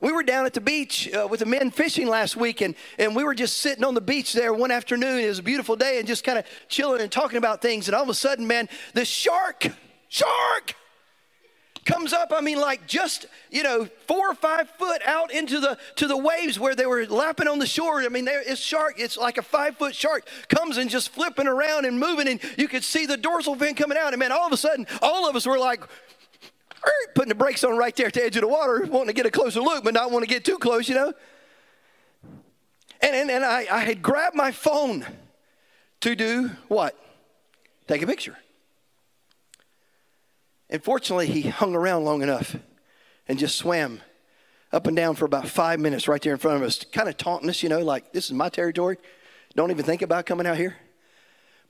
We 0.02 0.10
were 0.10 0.24
down 0.24 0.46
at 0.46 0.52
the 0.52 0.60
beach 0.60 1.08
uh, 1.14 1.28
with 1.30 1.40
the 1.40 1.46
men 1.46 1.70
fishing 1.70 2.08
last 2.08 2.36
week, 2.36 2.60
and, 2.60 2.74
and 2.98 3.14
we 3.14 3.22
were 3.22 3.36
just 3.36 3.58
sitting 3.58 3.84
on 3.84 3.94
the 3.94 4.00
beach 4.00 4.32
there 4.32 4.52
one 4.52 4.72
afternoon. 4.72 5.20
It 5.20 5.28
was 5.28 5.38
a 5.38 5.44
beautiful 5.44 5.76
day, 5.76 6.00
and 6.00 6.08
just 6.08 6.24
kind 6.24 6.40
of 6.40 6.44
chilling 6.68 7.00
and 7.00 7.10
talking 7.10 7.38
about 7.38 7.62
things. 7.62 7.86
And 7.86 7.94
all 7.94 8.02
of 8.02 8.08
a 8.08 8.14
sudden, 8.14 8.48
man, 8.48 8.68
the 8.94 9.04
shark, 9.04 9.68
shark, 10.08 10.74
comes 11.84 12.12
up. 12.12 12.32
I 12.34 12.40
mean, 12.40 12.60
like 12.60 12.88
just 12.88 13.26
you 13.52 13.62
know, 13.62 13.88
four 14.08 14.30
or 14.30 14.34
five 14.34 14.68
foot 14.70 15.02
out 15.04 15.32
into 15.32 15.60
the 15.60 15.78
to 15.96 16.08
the 16.08 16.16
waves 16.16 16.58
where 16.58 16.74
they 16.74 16.86
were 16.86 17.06
lapping 17.06 17.46
on 17.46 17.60
the 17.60 17.66
shore. 17.66 18.02
I 18.02 18.08
mean, 18.08 18.24
there 18.24 18.42
is 18.42 18.58
shark. 18.58 18.94
It's 18.98 19.16
like 19.16 19.38
a 19.38 19.42
five 19.42 19.76
foot 19.76 19.94
shark 19.94 20.26
comes 20.48 20.78
and 20.78 20.90
just 20.90 21.10
flipping 21.10 21.46
around 21.46 21.84
and 21.84 22.00
moving, 22.00 22.26
and 22.26 22.40
you 22.58 22.66
could 22.66 22.82
see 22.82 23.06
the 23.06 23.16
dorsal 23.16 23.54
fin 23.54 23.76
coming 23.76 23.96
out. 23.96 24.12
And 24.12 24.18
man, 24.18 24.32
all 24.32 24.48
of 24.48 24.52
a 24.52 24.56
sudden, 24.56 24.84
all 25.00 25.28
of 25.30 25.36
us 25.36 25.46
were 25.46 25.60
like, 25.60 25.84
putting 27.14 27.28
the 27.28 27.34
brakes 27.34 27.64
on 27.64 27.76
right 27.76 27.94
there 27.94 28.06
at 28.06 28.14
the 28.14 28.24
edge 28.24 28.36
of 28.36 28.42
the 28.42 28.48
water, 28.48 28.86
wanting 28.86 29.08
to 29.08 29.12
get 29.12 29.26
a 29.26 29.30
closer 29.30 29.60
look, 29.60 29.84
but 29.84 29.94
not 29.94 30.10
want 30.10 30.22
to 30.24 30.28
get 30.28 30.44
too 30.44 30.58
close, 30.58 30.88
you 30.88 30.94
know. 30.94 31.12
And, 33.00 33.16
and, 33.16 33.30
and 33.30 33.44
I, 33.44 33.66
I 33.70 33.80
had 33.80 34.02
grabbed 34.02 34.36
my 34.36 34.52
phone 34.52 35.04
to 36.00 36.14
do 36.14 36.50
what? 36.68 36.96
Take 37.86 38.02
a 38.02 38.06
picture. 38.06 38.36
And 40.70 40.82
fortunately, 40.82 41.26
he 41.26 41.42
hung 41.42 41.74
around 41.74 42.04
long 42.04 42.22
enough 42.22 42.56
and 43.28 43.38
just 43.38 43.56
swam 43.56 44.00
up 44.72 44.86
and 44.86 44.96
down 44.96 45.14
for 45.16 45.26
about 45.26 45.48
five 45.48 45.78
minutes 45.78 46.08
right 46.08 46.22
there 46.22 46.32
in 46.32 46.38
front 46.38 46.56
of 46.56 46.62
us, 46.62 46.84
kind 46.92 47.08
of 47.08 47.16
taunting 47.16 47.50
us, 47.50 47.62
you 47.62 47.68
know, 47.68 47.80
like, 47.80 48.12
this 48.12 48.26
is 48.26 48.32
my 48.32 48.48
territory. 48.48 48.96
Don't 49.54 49.70
even 49.70 49.84
think 49.84 50.00
about 50.00 50.24
coming 50.24 50.46
out 50.46 50.56
here. 50.56 50.76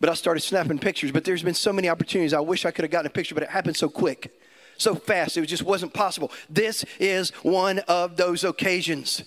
But 0.00 0.10
I 0.10 0.14
started 0.14 0.40
snapping 0.40 0.78
pictures. 0.78 1.10
But 1.10 1.24
there's 1.24 1.42
been 1.42 1.54
so 1.54 1.72
many 1.72 1.88
opportunities. 1.88 2.32
I 2.32 2.40
wish 2.40 2.64
I 2.64 2.70
could 2.70 2.84
have 2.84 2.92
gotten 2.92 3.06
a 3.06 3.10
picture, 3.10 3.34
but 3.34 3.42
it 3.42 3.50
happened 3.50 3.76
so 3.76 3.88
quick 3.88 4.32
so 4.78 4.94
fast. 4.94 5.36
It 5.36 5.46
just 5.46 5.62
wasn't 5.62 5.94
possible. 5.94 6.30
This 6.48 6.84
is 6.98 7.30
one 7.42 7.80
of 7.80 8.16
those 8.16 8.44
occasions. 8.44 9.24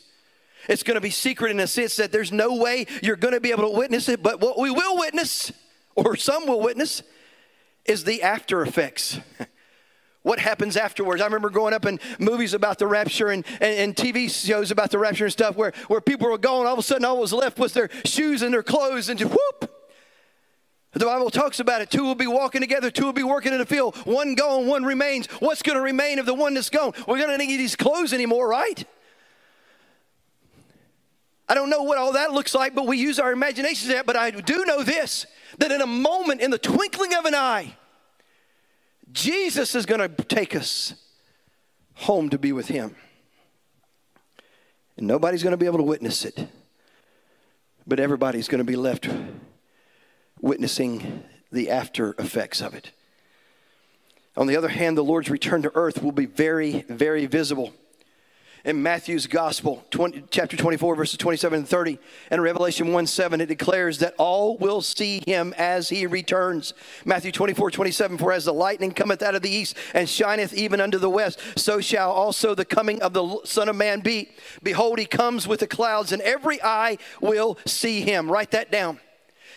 It's 0.67 0.83
going 0.83 0.95
to 0.95 1.01
be 1.01 1.09
secret 1.09 1.51
in 1.51 1.59
a 1.59 1.67
sense 1.67 1.95
that 1.97 2.11
there's 2.11 2.31
no 2.31 2.55
way 2.55 2.87
you're 3.01 3.15
going 3.15 3.33
to 3.33 3.39
be 3.39 3.51
able 3.51 3.69
to 3.69 3.77
witness 3.77 4.09
it, 4.09 4.23
but 4.23 4.39
what 4.39 4.57
we 4.57 4.71
will 4.71 4.97
witness, 4.97 5.51
or 5.95 6.15
some 6.15 6.47
will 6.47 6.61
witness, 6.61 7.03
is 7.85 8.03
the 8.03 8.23
after 8.23 8.61
effects. 8.61 9.19
what 10.25 10.39
happens 10.39 10.75
afterwards. 10.75 11.21
I 11.21 11.25
remember 11.25 11.51
growing 11.51 11.75
up 11.75 11.85
in 11.85 11.99
movies 12.17 12.55
about 12.55 12.79
the 12.79 12.87
rapture 12.87 13.29
and, 13.29 13.45
and, 13.61 13.77
and, 13.77 13.95
TV 13.95 14.27
shows 14.27 14.71
about 14.71 14.89
the 14.89 14.97
rapture 14.97 15.25
and 15.25 15.31
stuff 15.31 15.55
where, 15.55 15.71
where 15.87 16.01
people 16.01 16.27
were 16.27 16.39
gone. 16.39 16.65
All 16.65 16.73
of 16.73 16.79
a 16.79 16.83
sudden, 16.83 17.05
all 17.05 17.19
was 17.19 17.31
left 17.31 17.59
was 17.59 17.73
their 17.73 17.91
shoes 18.05 18.41
and 18.41 18.51
their 18.51 18.63
clothes, 18.63 19.07
and 19.07 19.19
just 19.19 19.31
whoop, 19.31 19.71
the 20.99 21.05
Bible 21.05 21.29
talks 21.29 21.59
about 21.59 21.81
it. 21.81 21.89
Two 21.89 22.03
will 22.03 22.15
be 22.15 22.27
walking 22.27 22.61
together, 22.61 22.89
two 22.89 23.05
will 23.05 23.13
be 23.13 23.23
working 23.23 23.51
in 23.51 23.59
the 23.59 23.65
field. 23.65 23.95
One 24.05 24.33
gone, 24.35 24.65
one 24.65 24.83
remains. 24.85 25.27
What's 25.39 25.61
going 25.61 25.75
to 25.75 25.81
remain 25.81 26.19
of 26.19 26.25
the 26.25 26.33
one 26.33 26.53
that's 26.53 26.69
gone? 26.69 26.93
We're 27.07 27.17
going 27.17 27.37
to 27.37 27.37
need 27.37 27.57
these 27.57 27.75
clothes 27.75 28.13
anymore, 28.13 28.47
right? 28.47 28.83
I 31.47 31.53
don't 31.53 31.69
know 31.69 31.83
what 31.83 31.97
all 31.97 32.13
that 32.13 32.31
looks 32.31 32.55
like, 32.55 32.73
but 32.73 32.87
we 32.87 32.97
use 32.97 33.19
our 33.19 33.31
imaginations. 33.31 33.93
But 34.05 34.15
I 34.15 34.31
do 34.31 34.65
know 34.65 34.83
this 34.83 35.27
that 35.59 35.71
in 35.71 35.81
a 35.81 35.87
moment, 35.87 36.41
in 36.41 36.49
the 36.49 36.57
twinkling 36.57 37.13
of 37.13 37.25
an 37.25 37.35
eye, 37.35 37.75
Jesus 39.11 39.75
is 39.75 39.85
going 39.85 40.01
to 40.01 40.09
take 40.23 40.55
us 40.55 40.93
home 41.93 42.29
to 42.29 42.37
be 42.37 42.51
with 42.51 42.67
Him. 42.67 42.95
And 44.97 45.07
nobody's 45.07 45.43
going 45.43 45.51
to 45.51 45.57
be 45.57 45.65
able 45.65 45.77
to 45.77 45.83
witness 45.83 46.25
it, 46.25 46.47
but 47.85 47.99
everybody's 47.99 48.47
going 48.47 48.59
to 48.59 48.65
be 48.65 48.77
left 48.77 49.09
witnessing 50.45 51.23
the 51.51 51.71
after 51.71 52.13
effects 52.19 52.61
of 52.61 52.75
it. 52.75 52.91
On 54.37 54.45
the 54.45 54.55
other 54.55 54.67
hand, 54.67 54.95
the 54.95 55.03
Lord's 55.03 55.29
return 55.29 55.63
to 55.63 55.71
earth 55.73 56.03
will 56.03 56.11
be 56.11 56.27
very, 56.27 56.85
very 56.87 57.25
visible. 57.25 57.73
In 58.63 58.83
Matthew's 58.83 59.25
Gospel, 59.25 59.83
20, 59.89 60.25
chapter 60.29 60.55
24, 60.55 60.95
verses 60.95 61.17
27 61.17 61.59
and 61.59 61.67
30, 61.67 61.97
and 62.29 62.43
Revelation 62.43 62.91
1 62.91 63.07
7, 63.07 63.41
it 63.41 63.45
declares 63.47 63.99
that 63.99 64.13
all 64.17 64.57
will 64.57 64.81
see 64.81 65.21
him 65.25 65.53
as 65.57 65.89
he 65.89 66.05
returns. 66.05 66.73
Matthew 67.05 67.31
24, 67.31 67.71
27, 67.71 68.17
for 68.17 68.31
as 68.31 68.45
the 68.45 68.53
lightning 68.53 68.91
cometh 68.91 69.23
out 69.23 69.35
of 69.35 69.41
the 69.41 69.49
east 69.49 69.75
and 69.93 70.07
shineth 70.07 70.53
even 70.53 70.79
unto 70.79 70.97
the 70.99 71.09
west, 71.09 71.39
so 71.55 71.79
shall 71.79 72.11
also 72.11 72.53
the 72.53 72.65
coming 72.65 73.01
of 73.01 73.13
the 73.13 73.39
Son 73.45 73.69
of 73.69 73.75
Man 73.75 74.01
be. 74.01 74.29
Behold, 74.61 74.99
he 74.99 75.05
comes 75.05 75.47
with 75.47 75.59
the 75.59 75.67
clouds, 75.67 76.11
and 76.11 76.21
every 76.21 76.61
eye 76.61 76.97
will 77.21 77.57
see 77.65 78.01
him. 78.01 78.31
Write 78.31 78.51
that 78.51 78.71
down. 78.71 78.99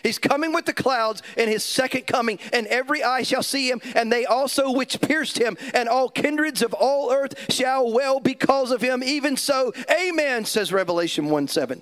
He's 0.03 0.19
coming 0.19 0.53
with 0.53 0.65
the 0.65 0.73
clouds 0.73 1.21
in 1.37 1.49
his 1.49 1.63
second 1.63 2.07
coming, 2.07 2.39
and 2.53 2.67
every 2.67 3.03
eye 3.03 3.23
shall 3.23 3.43
see 3.43 3.69
him, 3.69 3.81
and 3.95 4.11
they 4.11 4.25
also 4.25 4.71
which 4.71 5.01
pierced 5.01 5.37
him, 5.37 5.57
and 5.73 5.89
all 5.89 6.09
kindreds 6.09 6.61
of 6.61 6.73
all 6.73 7.11
earth 7.11 7.51
shall 7.51 7.91
well 7.91 8.19
because 8.19 8.71
of 8.71 8.81
him. 8.81 9.03
Even 9.03 9.37
so, 9.37 9.73
amen, 9.91 10.45
says 10.45 10.71
Revelation 10.71 11.29
1 11.29 11.47
7. 11.47 11.81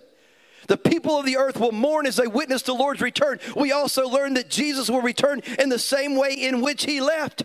The 0.68 0.78
people 0.78 1.18
of 1.18 1.26
the 1.26 1.38
earth 1.38 1.60
will 1.60 1.72
mourn 1.72 2.06
as 2.06 2.18
they 2.18 2.28
witness 2.28 2.62
the 2.62 2.74
Lord's 2.74 3.02
return. 3.02 3.40
We 3.56 3.72
also 3.72 4.08
learn 4.08 4.34
that 4.34 4.50
Jesus 4.50 4.90
will 4.90 5.02
return 5.02 5.42
in 5.58 5.70
the 5.70 5.80
same 5.80 6.16
way 6.16 6.34
in 6.34 6.62
which 6.62 6.86
he 6.86 7.00
left. 7.00 7.44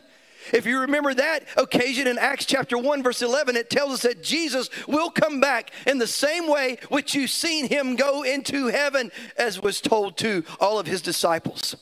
If 0.53 0.67
you 0.67 0.81
remember 0.81 1.15
that 1.15 1.45
occasion 1.57 2.07
in 2.07 2.19
Acts 2.19 2.45
chapter 2.45 2.77
1, 2.77 3.03
verse 3.03 3.23
11, 3.23 3.57
it 3.57 3.71
tells 3.71 3.93
us 3.93 4.03
that 4.03 4.23
Jesus 4.23 4.69
will 4.87 5.11
come 5.11 5.41
back 5.41 5.71
in 5.87 5.99
the 5.99 6.07
same 6.07 6.47
way 6.47 6.77
which 6.91 7.15
you've 7.15 7.31
seen 7.31 7.69
him 7.69 7.97
go 7.97 8.23
into 8.23 8.67
heaven, 8.67 9.11
as 9.39 9.61
was 9.61 9.81
told 9.81 10.19
to 10.19 10.45
all 10.61 10.79
of 10.79 10.87
his 10.87 11.01
disciples. 11.01 11.75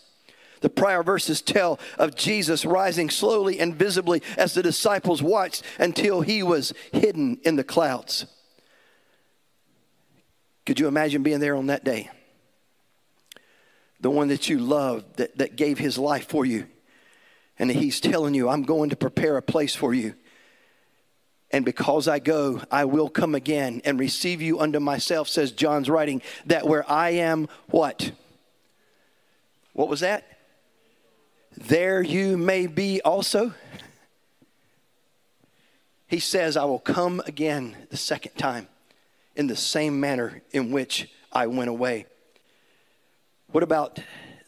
The 0.61 0.71
prior 0.71 1.03
verses 1.03 1.43
tell 1.43 1.81
of 1.99 2.15
Jesus 2.15 2.65
rising 2.65 3.11
slowly 3.11 3.59
and 3.59 3.75
visibly 3.75 4.23
as 4.37 4.55
the 4.55 4.63
disciples 4.63 5.23
watched 5.23 5.65
until 5.79 6.21
he 6.21 6.43
was 6.43 6.73
hidden 6.93 7.39
in 7.43 7.57
the 7.57 7.65
clouds. 7.65 8.27
Could 10.67 10.79
you 10.79 10.87
imagine 10.87 11.23
being 11.23 11.41
there 11.41 11.57
on 11.57 11.67
that 11.67 11.83
day? 11.83 12.11
The 14.01 14.11
one 14.11 14.29
that 14.29 14.49
you 14.49 14.59
loved, 14.59 15.17
that, 15.17 15.39
that 15.39 15.57
gave 15.57 15.79
his 15.79 15.99
life 15.99 16.29
for 16.29 16.45
you. 16.45 16.67
And 17.61 17.71
he's 17.71 18.01
telling 18.01 18.33
you, 18.33 18.49
I'm 18.49 18.63
going 18.63 18.89
to 18.89 18.97
prepare 18.97 19.37
a 19.37 19.43
place 19.43 19.75
for 19.77 19.93
you. 19.93 20.15
And 21.51 21.63
because 21.63 22.09
I 22.09 22.19
go, 22.19 22.63
I 22.71 22.87
will 22.87 23.11
come 23.11 23.35
again 23.35 23.83
and 23.85 24.01
receive 24.01 24.41
you 24.41 24.61
unto 24.61 24.81
myself, 24.81 25.29
says 25.29 25.53
John's 25.53 25.91
writing, 25.91 26.23
that 26.47 26.67
where 26.67 26.91
I 26.91 27.11
am, 27.11 27.49
what? 27.69 28.13
What 29.75 29.91
was 29.91 30.01
that? 30.01 30.27
There 31.55 32.01
you 32.01 32.39
may 32.39 32.67
be 32.67 33.03
also. 33.03 33.53
He 36.07 36.19
says, 36.19 36.57
I 36.57 36.65
will 36.65 36.79
come 36.79 37.21
again 37.27 37.77
the 37.91 37.99
second 37.99 38.37
time 38.39 38.69
in 39.37 39.49
the 39.49 39.57
same 39.57 40.01
manner 40.01 40.41
in 40.51 40.71
which 40.71 41.11
I 41.31 41.47
went 41.47 41.69
away. 41.69 42.07
What 43.53 43.63
about 43.63 44.01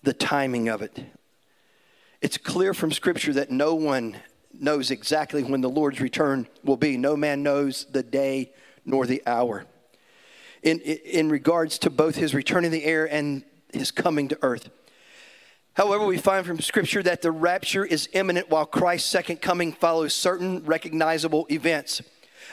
the 0.02 0.14
timing 0.14 0.70
of 0.70 0.80
it? 0.80 0.98
It's 2.22 2.38
clear 2.38 2.72
from 2.72 2.92
Scripture 2.92 3.32
that 3.32 3.50
no 3.50 3.74
one 3.74 4.16
knows 4.54 4.92
exactly 4.92 5.42
when 5.42 5.60
the 5.60 5.68
Lord's 5.68 6.00
return 6.00 6.46
will 6.62 6.76
be. 6.76 6.96
No 6.96 7.16
man 7.16 7.42
knows 7.42 7.84
the 7.90 8.04
day 8.04 8.52
nor 8.84 9.06
the 9.06 9.24
hour. 9.26 9.66
In, 10.62 10.78
in 10.78 11.30
regards 11.30 11.78
to 11.80 11.90
both 11.90 12.14
his 12.14 12.32
return 12.32 12.64
in 12.64 12.70
the 12.70 12.84
air 12.84 13.12
and 13.12 13.42
his 13.74 13.90
coming 13.90 14.28
to 14.28 14.38
earth. 14.40 14.70
However, 15.72 16.06
we 16.06 16.16
find 16.16 16.46
from 16.46 16.60
Scripture 16.60 17.02
that 17.02 17.22
the 17.22 17.32
rapture 17.32 17.84
is 17.84 18.08
imminent 18.12 18.48
while 18.48 18.66
Christ's 18.66 19.10
second 19.10 19.40
coming 19.40 19.72
follows 19.72 20.14
certain 20.14 20.64
recognizable 20.64 21.48
events. 21.50 22.02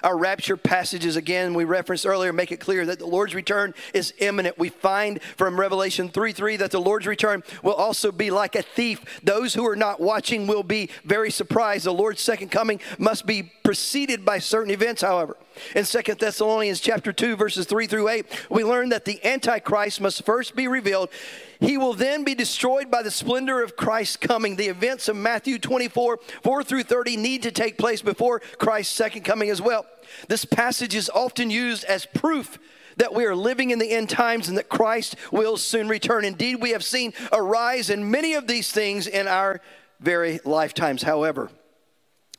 Our 0.04 0.18
rapture 0.18 0.58
passages, 0.58 1.16
again, 1.16 1.54
we 1.54 1.66
referenced 1.66 2.06
earlier, 2.06 2.32
make 2.34 2.52
it 2.52 2.60
clear 2.60 2.86
that 2.86 3.00
the 3.00 3.06
Lord's 3.06 3.36
return 3.36 3.74
is 3.94 4.14
imminent. 4.20 4.58
We 4.58 4.70
find 4.70 5.22
from 5.38 5.60
Revelation 5.60 6.10
3 6.10 6.34
3 6.34 6.58
that 6.58 6.72
the 6.72 6.80
Lord's 6.80 7.08
return 7.08 7.44
will 7.64 7.74
also 7.74 8.12
be 8.12 8.32
like 8.32 8.56
a 8.56 8.62
thief. 8.62 9.04
Those 9.24 9.54
who 9.54 9.66
are 9.68 9.76
not 9.76 10.00
watching 10.00 10.48
will 10.48 10.64
be 10.64 10.90
very 11.04 11.32
surprised. 11.32 11.86
The 11.86 11.94
Lord's 11.94 12.22
second 12.22 12.50
coming 12.50 12.80
must 12.98 13.26
be 13.26 13.52
preceded 13.64 14.26
by 14.26 14.40
certain 14.40 14.72
events, 14.72 15.02
however. 15.02 15.38
In 15.76 15.86
Second 15.86 16.20
Thessalonians 16.20 16.80
chapter 16.80 17.12
2, 17.12 17.36
verses 17.36 17.66
3 17.66 17.88
through 17.88 18.10
8, 18.10 18.26
we 18.50 18.64
learn 18.64 18.90
that 18.90 19.06
the 19.06 19.24
Antichrist 19.26 20.02
must 20.02 20.26
first 20.26 20.56
be 20.56 20.68
revealed. 20.68 21.10
He 21.60 21.78
will 21.78 21.94
then 21.94 22.24
be 22.24 22.36
destroyed 22.36 22.90
by 22.90 23.04
the 23.04 23.12
splendor 23.12 23.62
of 23.62 23.76
Christ's 23.76 24.18
coming. 24.18 24.56
The 24.56 24.68
events 24.68 25.10
of 25.10 25.16
Matthew 25.16 25.60
24, 25.60 26.20
4 26.42 26.64
through 26.64 26.84
30 26.84 27.18
need 27.18 27.44
to 27.44 27.52
take 27.52 27.78
place 27.78 28.02
before 28.02 28.40
Christ's 28.58 28.96
second 28.96 29.24
coming 29.24 29.50
as 29.50 29.62
well. 29.62 29.86
This 30.28 30.46
passage 30.46 30.96
is 30.96 31.10
often 31.10 31.50
used 31.50 31.84
as 31.86 32.06
proof 32.06 32.58
that 32.98 33.14
we 33.14 33.26
are 33.26 33.36
living 33.36 33.70
in 33.72 33.80
the 33.80 33.92
end 33.92 34.10
times 34.10 34.50
and 34.50 34.58
that 34.58 34.70
Christ 34.70 35.16
will 35.32 35.58
soon 35.58 35.88
return. 35.88 36.26
Indeed, 36.26 36.62
we 36.62 36.72
have 36.72 36.84
seen 36.84 37.14
a 37.32 37.42
rise 37.42 37.90
in 37.90 38.12
many 38.12 38.34
of 38.34 38.48
these 38.48 38.72
things 38.72 39.08
in 39.08 39.28
our 39.28 39.62
very 40.00 40.40
lifetimes. 40.44 41.02
However, 41.02 41.50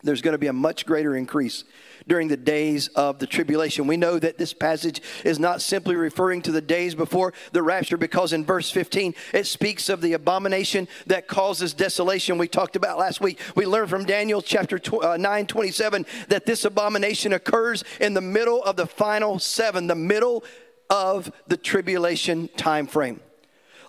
there's 0.02 0.22
going 0.22 0.32
to 0.32 0.38
be 0.38 0.46
a 0.46 0.52
much 0.52 0.86
greater 0.86 1.16
increase 1.16 1.64
during 2.06 2.28
the 2.28 2.36
days 2.36 2.88
of 2.88 3.18
the 3.18 3.26
tribulation. 3.26 3.86
We 3.86 3.96
know 3.96 4.18
that 4.18 4.38
this 4.38 4.52
passage 4.52 5.02
is 5.24 5.38
not 5.38 5.62
simply 5.62 5.96
referring 5.96 6.42
to 6.42 6.52
the 6.52 6.60
days 6.60 6.94
before 6.94 7.32
the 7.52 7.62
rapture 7.62 7.96
because 7.96 8.32
in 8.32 8.44
verse 8.44 8.70
15 8.70 9.14
it 9.32 9.46
speaks 9.46 9.88
of 9.88 10.00
the 10.00 10.12
abomination 10.14 10.88
that 11.06 11.28
causes 11.28 11.74
desolation 11.74 12.38
we 12.38 12.48
talked 12.48 12.76
about 12.76 12.98
last 12.98 13.20
week. 13.20 13.38
We 13.54 13.66
learned 13.66 13.90
from 13.90 14.04
Daniel 14.04 14.42
chapter 14.42 14.80
uh, 15.02 15.16
9 15.16 15.46
27 15.46 16.06
that 16.28 16.46
this 16.46 16.64
abomination 16.64 17.32
occurs 17.32 17.84
in 18.00 18.14
the 18.14 18.20
middle 18.20 18.62
of 18.62 18.76
the 18.76 18.86
final 18.86 19.38
seven, 19.38 19.86
the 19.86 19.94
middle 19.94 20.44
of 20.88 21.32
the 21.46 21.56
tribulation 21.56 22.48
time 22.56 22.86
frame. 22.86 23.20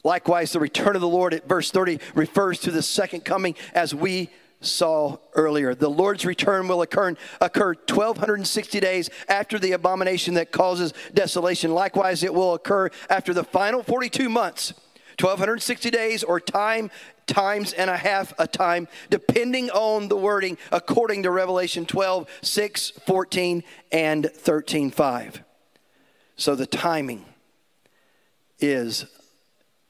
Likewise, 0.04 0.52
the 0.52 0.60
return 0.60 0.96
of 0.96 1.02
the 1.02 1.08
Lord 1.08 1.34
at 1.34 1.48
verse 1.48 1.72
30 1.72 2.00
refers 2.16 2.60
to 2.60 2.72
the 2.72 2.82
second 2.82 3.24
coming 3.24 3.56
as 3.74 3.94
we 3.94 4.30
saw 4.62 5.18
earlier. 5.34 5.76
The 5.76 5.90
Lord's 5.90 6.26
return 6.26 6.68
will 6.68 6.82
occur, 6.82 7.16
occur 7.42 7.74
1260 7.74 8.80
days 8.80 9.10
after 9.28 9.60
the 9.60 9.74
abomination 9.74 10.36
that 10.36 10.52
causes 10.52 10.94
desolation. 11.14 11.74
Likewise, 11.74 12.24
it 12.24 12.34
will 12.34 12.54
occur 12.54 12.90
after 13.10 13.34
the 13.34 13.44
final 13.44 13.84
42 13.84 14.30
months, 14.30 14.74
1260 15.20 15.90
days 15.90 16.24
or 16.24 16.40
time 16.40 16.90
times 17.28 17.74
and 17.74 17.90
a 17.90 17.98
half 17.98 18.34
a 18.40 18.48
time, 18.48 18.88
depending 19.10 19.70
on 19.70 20.08
the 20.08 20.18
wording, 20.18 20.58
according 20.72 21.24
to 21.24 21.32
Revelation 21.32 21.86
12, 21.86 22.30
6, 22.42 22.90
14, 23.06 23.64
and 23.92 24.30
13, 24.34 24.92
5. 24.92 25.44
So 26.36 26.56
the 26.56 26.66
timing 26.66 27.26
is 28.60 29.06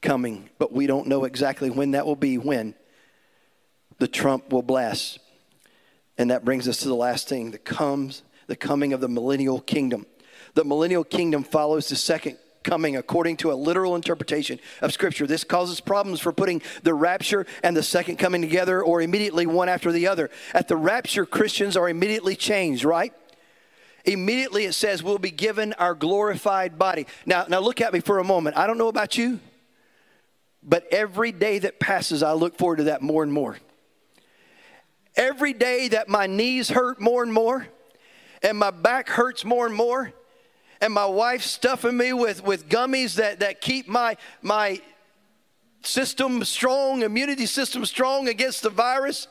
coming, 0.01 0.49
but 0.57 0.71
we 0.71 0.88
don't 0.88 1.07
know 1.07 1.23
exactly 1.23 1.69
when 1.69 1.91
that 1.91 2.05
will 2.05 2.15
be. 2.15 2.38
When? 2.38 2.75
The 3.99 4.08
trump 4.08 4.51
will 4.51 4.62
blast. 4.62 5.19
And 6.17 6.32
that 6.32 6.45
brings 6.45 6.67
us 6.67 6.77
to 6.80 6.88
the 6.88 6.95
last 6.95 7.27
thing 7.27 7.51
that 7.51 7.65
comes 7.65 8.23
the 8.47 8.56
coming 8.56 8.91
of 8.91 8.99
the 8.99 9.08
millennial 9.08 9.62
kingdom. 9.62 10.06
The 10.56 10.65
millennial 10.65 11.04
kingdom 11.04 11.43
follows 11.43 11.88
the 11.88 11.95
second 11.95 12.38
coming 12.63 12.95
according 12.95 13.38
to 13.38 13.51
a 13.51 13.54
literal 13.54 13.95
interpretation 13.95 14.60
of 14.82 14.93
Scripture. 14.93 15.25
This 15.25 15.43
causes 15.43 15.80
problems 15.80 16.19
for 16.19 16.32
putting 16.32 16.62
the 16.84 16.93
rapture 16.93 17.45
and 17.63 17.75
the 17.75 17.82
second 17.82 18.17
coming 18.17 18.41
together 18.41 18.84
or 18.84 19.01
immediately 19.01 19.45
one 19.45 19.69
after 19.69 19.91
the 19.91 20.08
other. 20.08 20.30
At 20.54 20.67
the 20.67 20.75
rapture, 20.75 21.25
Christians 21.25 21.77
are 21.77 21.89
immediately 21.89 22.36
changed, 22.36 22.84
right? 22.84 23.13
Immediately 24.06 24.65
it 24.65 24.73
says 24.73 25.01
we'll 25.01 25.17
be 25.17 25.32
given 25.32 25.73
our 25.73 25.95
glorified 25.95 26.77
body. 26.77 27.08
Now, 27.25 27.45
now 27.47 27.60
look 27.60 27.82
at 27.82 27.93
me 27.93 27.99
for 27.99 28.19
a 28.19 28.23
moment. 28.23 28.58
I 28.58 28.67
don't 28.67 28.77
know 28.77 28.89
about 28.89 29.17
you, 29.17 29.39
but 30.62 30.86
every 30.91 31.32
day 31.32 31.60
that 31.60 31.80
passes, 31.80 32.21
I 32.21 32.34
look 32.34 32.58
forward 32.58 32.77
to 32.77 32.84
that 32.86 33.01
more 33.01 33.23
and 33.23 33.32
more 33.32 33.58
every 35.15 35.54
day 35.54 35.88
that 35.89 36.10
my 36.10 36.28
knees 36.28 36.69
hurt 36.69 37.00
more 37.00 37.24
and 37.24 37.34
more, 37.34 37.67
and 38.41 38.58
my 38.58 38.71
back 38.71 39.10
hurts 39.10 39.45
more 39.45 39.65
and 39.65 39.76
more, 39.76 40.13
and 40.80 40.93
my 40.93 41.06
wife's 41.06 41.50
stuffing 41.50 41.95
me 41.95 42.13
with, 42.13 42.43
with 42.43 42.67
gummies 42.67 43.15
that, 43.15 43.39
that 43.39 43.62
keep 43.62 43.88
my, 43.88 44.17
my 44.41 44.82
system 45.84 46.43
strong, 46.43 47.04
immunity 47.04 47.45
system 47.45 47.86
strong 47.86 48.28
against 48.28 48.63
the 48.63 48.69
virus. 48.69 49.28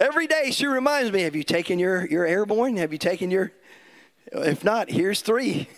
Every 0.00 0.26
day 0.26 0.50
she 0.50 0.66
reminds 0.66 1.12
me, 1.12 1.22
Have 1.22 1.34
you 1.34 1.42
taken 1.42 1.78
your, 1.78 2.06
your 2.06 2.24
airborne? 2.24 2.76
Have 2.76 2.92
you 2.92 2.98
taken 2.98 3.30
your. 3.30 3.52
If 4.30 4.62
not, 4.62 4.90
here's 4.90 5.22
three. 5.22 5.68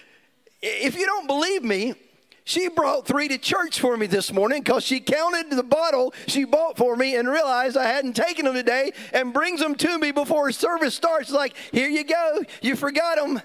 if 0.62 0.96
you 0.96 1.06
don't 1.06 1.26
believe 1.26 1.62
me, 1.62 1.94
she 2.44 2.68
brought 2.68 3.06
three 3.06 3.26
to 3.28 3.38
church 3.38 3.80
for 3.80 3.96
me 3.96 4.06
this 4.06 4.32
morning 4.32 4.62
because 4.62 4.84
she 4.84 5.00
counted 5.00 5.50
the 5.50 5.62
bottle 5.62 6.12
she 6.26 6.44
bought 6.44 6.76
for 6.76 6.94
me 6.94 7.16
and 7.16 7.26
realized 7.26 7.76
I 7.76 7.86
hadn't 7.86 8.14
taken 8.14 8.44
them 8.44 8.54
today 8.54 8.92
and 9.12 9.32
brings 9.32 9.60
them 9.60 9.74
to 9.76 9.98
me 9.98 10.12
before 10.12 10.52
service 10.52 10.94
starts. 10.94 11.30
Like, 11.30 11.56
here 11.72 11.88
you 11.88 12.04
go, 12.04 12.42
you 12.60 12.76
forgot 12.76 13.16
them. 13.16 13.40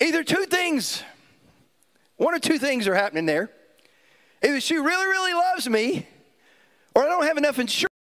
Either 0.00 0.22
two 0.22 0.44
things, 0.44 1.02
one 2.16 2.34
or 2.34 2.38
two 2.38 2.58
things 2.58 2.86
are 2.86 2.94
happening 2.94 3.24
there. 3.24 3.50
Either 4.42 4.60
she 4.60 4.76
really, 4.76 5.06
really 5.06 5.32
loves 5.32 5.66
me, 5.68 6.06
or 6.94 7.04
I 7.04 7.06
don't 7.06 7.24
have 7.24 7.38
enough 7.38 7.58
insurance. 7.58 7.93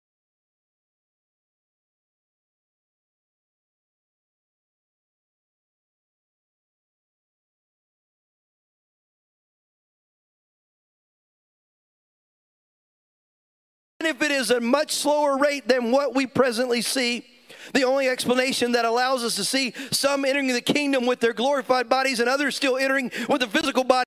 If 14.13 14.23
it 14.23 14.31
is 14.31 14.51
a 14.51 14.61
much 14.61 14.93
slower 14.93 15.37
rate 15.37 15.67
than 15.67 15.91
what 15.91 16.15
we 16.15 16.27
presently 16.27 16.83
see, 16.83 17.25
The 17.73 17.85
only 17.85 18.09
explanation 18.09 18.73
that 18.73 18.85
allows 18.85 19.23
us 19.23 19.37
to 19.37 19.45
see 19.45 19.73
some 19.91 20.25
entering 20.25 20.49
the 20.49 20.61
kingdom 20.61 21.07
with 21.07 21.21
their 21.21 21.33
glorified 21.33 21.89
bodies 21.89 22.21
and 22.21 22.29
others 22.29 22.57
still 22.57 22.77
entering 22.77 23.11
with 23.29 23.43
a 23.43 23.47
physical 23.47 23.85
body. 23.85 24.07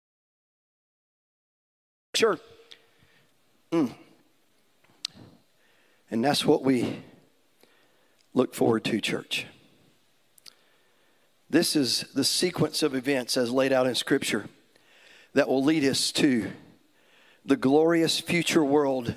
Sure. 2.14 2.40
Mm. 3.72 3.94
And 6.12 6.24
that's 6.24 6.46
what 6.46 6.64
we 6.64 7.04
look 8.34 8.54
forward 8.54 8.84
to, 8.86 9.02
church. 9.02 9.48
This 11.50 11.76
is 11.76 12.06
the 12.14 12.24
sequence 12.24 12.84
of 12.84 12.96
events 12.96 13.38
as 13.38 13.52
laid 13.52 13.72
out 13.72 13.88
in 13.88 13.96
Scripture 13.96 14.46
that 15.34 15.48
will 15.48 15.64
lead 15.64 15.84
us 15.84 16.12
to 16.14 16.52
the 17.46 17.56
glorious 17.56 18.20
future 18.20 18.64
world 18.64 19.16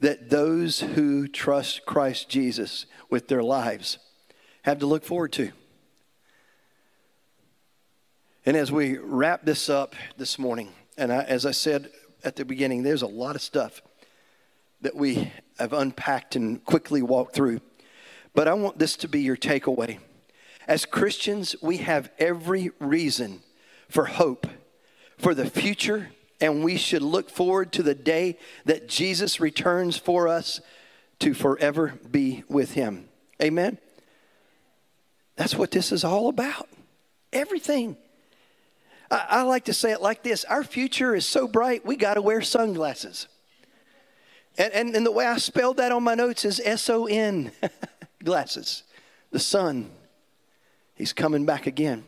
that 0.00 0.30
those 0.30 0.80
who 0.80 1.28
trust 1.28 1.86
Christ 1.86 2.28
Jesus 2.28 2.86
with 3.10 3.28
their 3.28 3.42
lives 3.42 3.98
have 4.62 4.78
to 4.78 4.86
look 4.86 5.04
forward 5.04 5.32
to. 5.32 5.52
And 8.46 8.56
as 8.56 8.70
we 8.70 8.98
wrap 8.98 9.44
this 9.44 9.70
up 9.70 9.94
this 10.16 10.38
morning, 10.38 10.70
and 10.98 11.12
I, 11.12 11.22
as 11.22 11.46
I 11.46 11.52
said 11.52 11.90
at 12.22 12.36
the 12.36 12.44
beginning, 12.44 12.82
there's 12.82 13.02
a 13.02 13.06
lot 13.06 13.36
of 13.36 13.42
stuff 13.42 13.80
that 14.82 14.94
we 14.94 15.32
have 15.58 15.72
unpacked 15.72 16.36
and 16.36 16.62
quickly 16.64 17.00
walked 17.00 17.34
through. 17.34 17.60
But 18.34 18.48
I 18.48 18.54
want 18.54 18.78
this 18.78 18.96
to 18.96 19.08
be 19.08 19.22
your 19.22 19.36
takeaway. 19.36 19.98
As 20.66 20.84
Christians, 20.84 21.56
we 21.62 21.78
have 21.78 22.10
every 22.18 22.70
reason 22.78 23.42
for 23.88 24.06
hope 24.06 24.46
for 25.16 25.34
the 25.34 25.48
future, 25.48 26.10
and 26.40 26.64
we 26.64 26.76
should 26.76 27.02
look 27.02 27.30
forward 27.30 27.72
to 27.72 27.82
the 27.82 27.94
day 27.94 28.38
that 28.64 28.88
Jesus 28.88 29.40
returns 29.40 29.96
for 29.96 30.28
us 30.28 30.60
to 31.20 31.34
forever 31.34 31.94
be 32.10 32.44
with 32.48 32.72
Him. 32.72 33.08
Amen? 33.42 33.78
That's 35.36 35.54
what 35.54 35.70
this 35.70 35.92
is 35.92 36.04
all 36.04 36.28
about. 36.28 36.68
Everything. 37.32 37.96
I, 39.10 39.26
I 39.28 39.42
like 39.42 39.64
to 39.64 39.74
say 39.74 39.92
it 39.92 40.00
like 40.00 40.22
this 40.22 40.44
Our 40.44 40.64
future 40.64 41.14
is 41.14 41.26
so 41.26 41.46
bright, 41.46 41.84
we 41.84 41.96
got 41.96 42.14
to 42.14 42.22
wear 42.22 42.42
sunglasses. 42.42 43.28
And, 44.56 44.72
and, 44.72 44.96
and 44.96 45.04
the 45.04 45.10
way 45.10 45.26
I 45.26 45.36
spelled 45.38 45.78
that 45.78 45.90
on 45.90 46.04
my 46.04 46.14
notes 46.14 46.44
is 46.44 46.60
S 46.64 46.88
O 46.88 47.06
N 47.06 47.50
glasses. 48.24 48.84
The 49.30 49.40
sun, 49.40 49.90
he's 50.94 51.12
coming 51.12 51.44
back 51.44 51.66
again. 51.66 52.04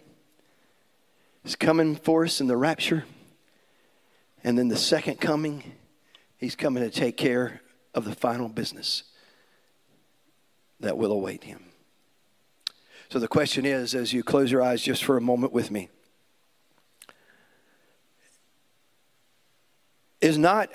He's 1.42 1.56
coming 1.56 1.96
for 1.96 2.24
us 2.24 2.40
in 2.40 2.46
the 2.46 2.56
rapture. 2.56 3.04
And 4.46 4.56
then 4.56 4.68
the 4.68 4.76
second 4.76 5.20
coming, 5.20 5.72
he's 6.38 6.54
coming 6.54 6.84
to 6.84 6.88
take 6.88 7.16
care 7.16 7.62
of 7.94 8.04
the 8.04 8.14
final 8.14 8.48
business 8.48 9.02
that 10.78 10.96
will 10.96 11.10
await 11.10 11.42
him. 11.42 11.64
So 13.08 13.18
the 13.18 13.26
question 13.26 13.66
is 13.66 13.92
as 13.92 14.12
you 14.12 14.22
close 14.22 14.52
your 14.52 14.62
eyes 14.62 14.82
just 14.82 15.02
for 15.02 15.16
a 15.16 15.20
moment 15.20 15.52
with 15.52 15.72
me 15.72 15.88
is 20.20 20.38
not 20.38 20.70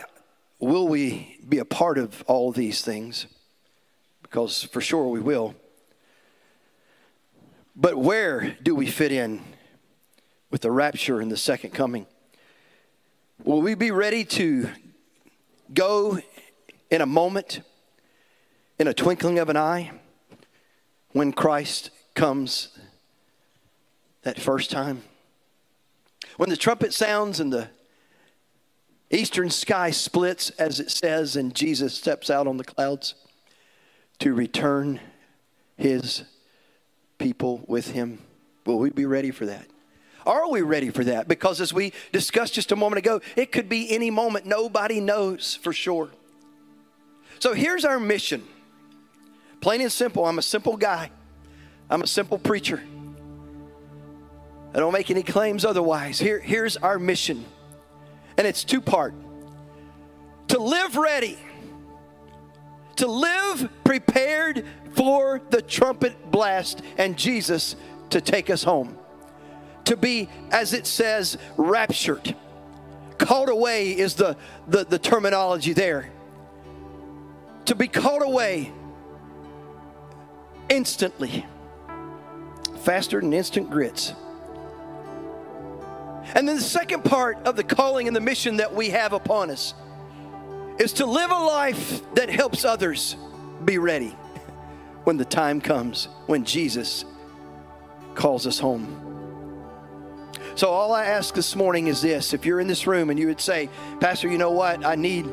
will 0.60 0.90
we 0.90 1.40
be 1.48 1.60
a 1.60 1.66
part 1.66 1.98
of 1.98 2.24
all 2.28 2.52
these 2.52 2.82
things? 2.82 3.26
Because 4.22 4.64
for 4.64 4.82
sure 4.82 5.08
we 5.08 5.22
will. 5.22 5.56
But 7.74 7.96
where 7.96 8.58
do 8.62 8.76
we 8.76 8.88
fit 8.88 9.14
in 9.14 9.42
with 10.50 10.60
the 10.60 10.72
rapture 10.72 11.22
and 11.22 11.32
the 11.32 11.38
second 11.38 11.70
coming? 11.70 12.06
Will 13.44 13.62
we 13.62 13.74
be 13.74 13.90
ready 13.90 14.24
to 14.24 14.70
go 15.74 16.20
in 16.92 17.02
a 17.02 17.08
moment, 17.08 17.62
in 18.78 18.88
a 18.88 18.94
twinkling 18.94 19.40
of 19.40 19.50
an 19.50 19.58
eye, 19.58 19.92
when 21.14 21.34
Christ 21.34 21.90
comes 22.14 22.78
that 24.22 24.40
first 24.40 24.70
time? 24.70 25.02
When 26.38 26.50
the 26.50 26.58
trumpet 26.58 26.94
sounds 26.94 27.40
and 27.40 27.52
the 27.52 27.70
eastern 29.10 29.50
sky 29.50 29.90
splits, 29.90 30.52
as 30.52 30.80
it 30.80 30.92
says, 30.92 31.36
and 31.36 31.56
Jesus 31.56 31.96
steps 31.96 32.30
out 32.30 32.46
on 32.46 32.58
the 32.58 32.64
clouds 32.64 33.16
to 34.20 34.36
return 34.36 35.00
his 35.78 36.26
people 37.18 37.64
with 37.68 37.90
him. 37.90 38.20
Will 38.68 38.78
we 38.78 38.92
be 38.92 39.08
ready 39.08 39.32
for 39.32 39.48
that? 39.48 39.71
Are 40.26 40.50
we 40.50 40.62
ready 40.62 40.90
for 40.90 41.04
that? 41.04 41.28
Because 41.28 41.62
as 41.62 41.74
we 41.74 41.94
discussed 42.12 42.54
just 42.54 42.72
a 42.72 42.76
moment 42.76 43.00
ago, 43.00 43.22
it 43.36 43.52
could 43.52 43.70
be 43.70 43.94
any 43.94 44.10
moment. 44.10 44.46
Nobody 44.46 45.00
knows 45.00 45.56
for 45.56 45.74
sure. 45.74 46.10
So 47.40 47.54
here's 47.54 47.86
our 47.86 48.00
mission. 48.00 48.44
Plain 49.62 49.82
and 49.82 49.92
simple. 49.92 50.26
I'm 50.26 50.40
a 50.40 50.44
simple 50.44 50.78
guy. 50.78 51.12
I'm 51.90 52.02
a 52.02 52.08
simple 52.08 52.38
preacher. 52.38 52.82
I 54.74 54.80
don't 54.80 54.94
make 54.94 55.12
any 55.12 55.24
claims 55.24 55.66
otherwise. 55.66 56.20
Here, 56.20 56.40
here's 56.40 56.78
our 56.78 56.98
mission 56.98 57.46
and 58.38 58.48
it's 58.48 58.64
two 58.64 58.82
part 58.82 59.14
to 60.48 60.58
live 60.58 60.98
ready, 60.98 61.38
to 62.98 63.08
live 63.08 63.70
prepared 63.84 64.66
for 64.96 65.40
the 65.50 65.62
trumpet 65.62 66.32
blast 66.32 66.82
and 66.98 67.18
Jesus 67.18 67.76
to 68.10 68.20
take 68.20 68.50
us 68.50 68.64
home, 68.64 68.98
to 69.86 69.98
be, 69.98 70.30
as 70.52 70.74
it 70.74 70.86
says, 70.88 71.38
raptured. 71.58 72.36
Called 73.18 73.50
away 73.50 73.92
is 73.98 74.16
the, 74.16 74.36
the, 74.68 74.84
the 74.84 75.00
terminology 75.00 75.74
there. 75.74 76.10
To 77.66 77.76
be 77.76 77.88
called 77.88 78.24
away 78.24 78.72
instantly, 80.70 81.46
faster 82.84 83.20
than 83.20 83.34
instant 83.34 83.70
grits. 83.70 84.14
And 86.34 86.48
then 86.48 86.56
the 86.56 86.62
second 86.62 87.04
part 87.04 87.38
of 87.46 87.56
the 87.56 87.64
calling 87.64 88.08
and 88.08 88.16
the 88.16 88.22
mission 88.22 88.58
that 88.58 88.74
we 88.74 88.90
have 88.90 89.14
upon 89.14 89.52
us 89.52 89.74
is 90.80 90.94
to 90.94 91.06
live 91.06 91.30
a 91.30 91.36
life 91.36 92.02
that 92.16 92.30
helps 92.30 92.64
others 92.64 93.16
be 93.66 93.78
ready 93.78 94.10
when 95.04 95.18
the 95.18 95.26
time 95.26 95.60
comes, 95.62 96.06
when 96.28 96.46
Jesus 96.46 97.06
calls 98.16 98.48
us 98.48 98.58
home. 98.58 99.11
So, 100.56 100.70
all 100.70 100.94
I 100.94 101.06
ask 101.06 101.34
this 101.34 101.56
morning 101.56 101.88
is 101.88 102.02
this 102.02 102.34
if 102.34 102.46
you're 102.46 102.60
in 102.60 102.68
this 102.68 102.88
room 102.88 103.10
and 103.10 103.20
you 103.20 103.28
would 103.28 103.42
say, 103.42 103.70
Pastor, 104.00 104.30
you 104.30 104.38
know 104.38 104.52
what? 104.52 104.86
I 104.86 104.96
need. 104.96 105.30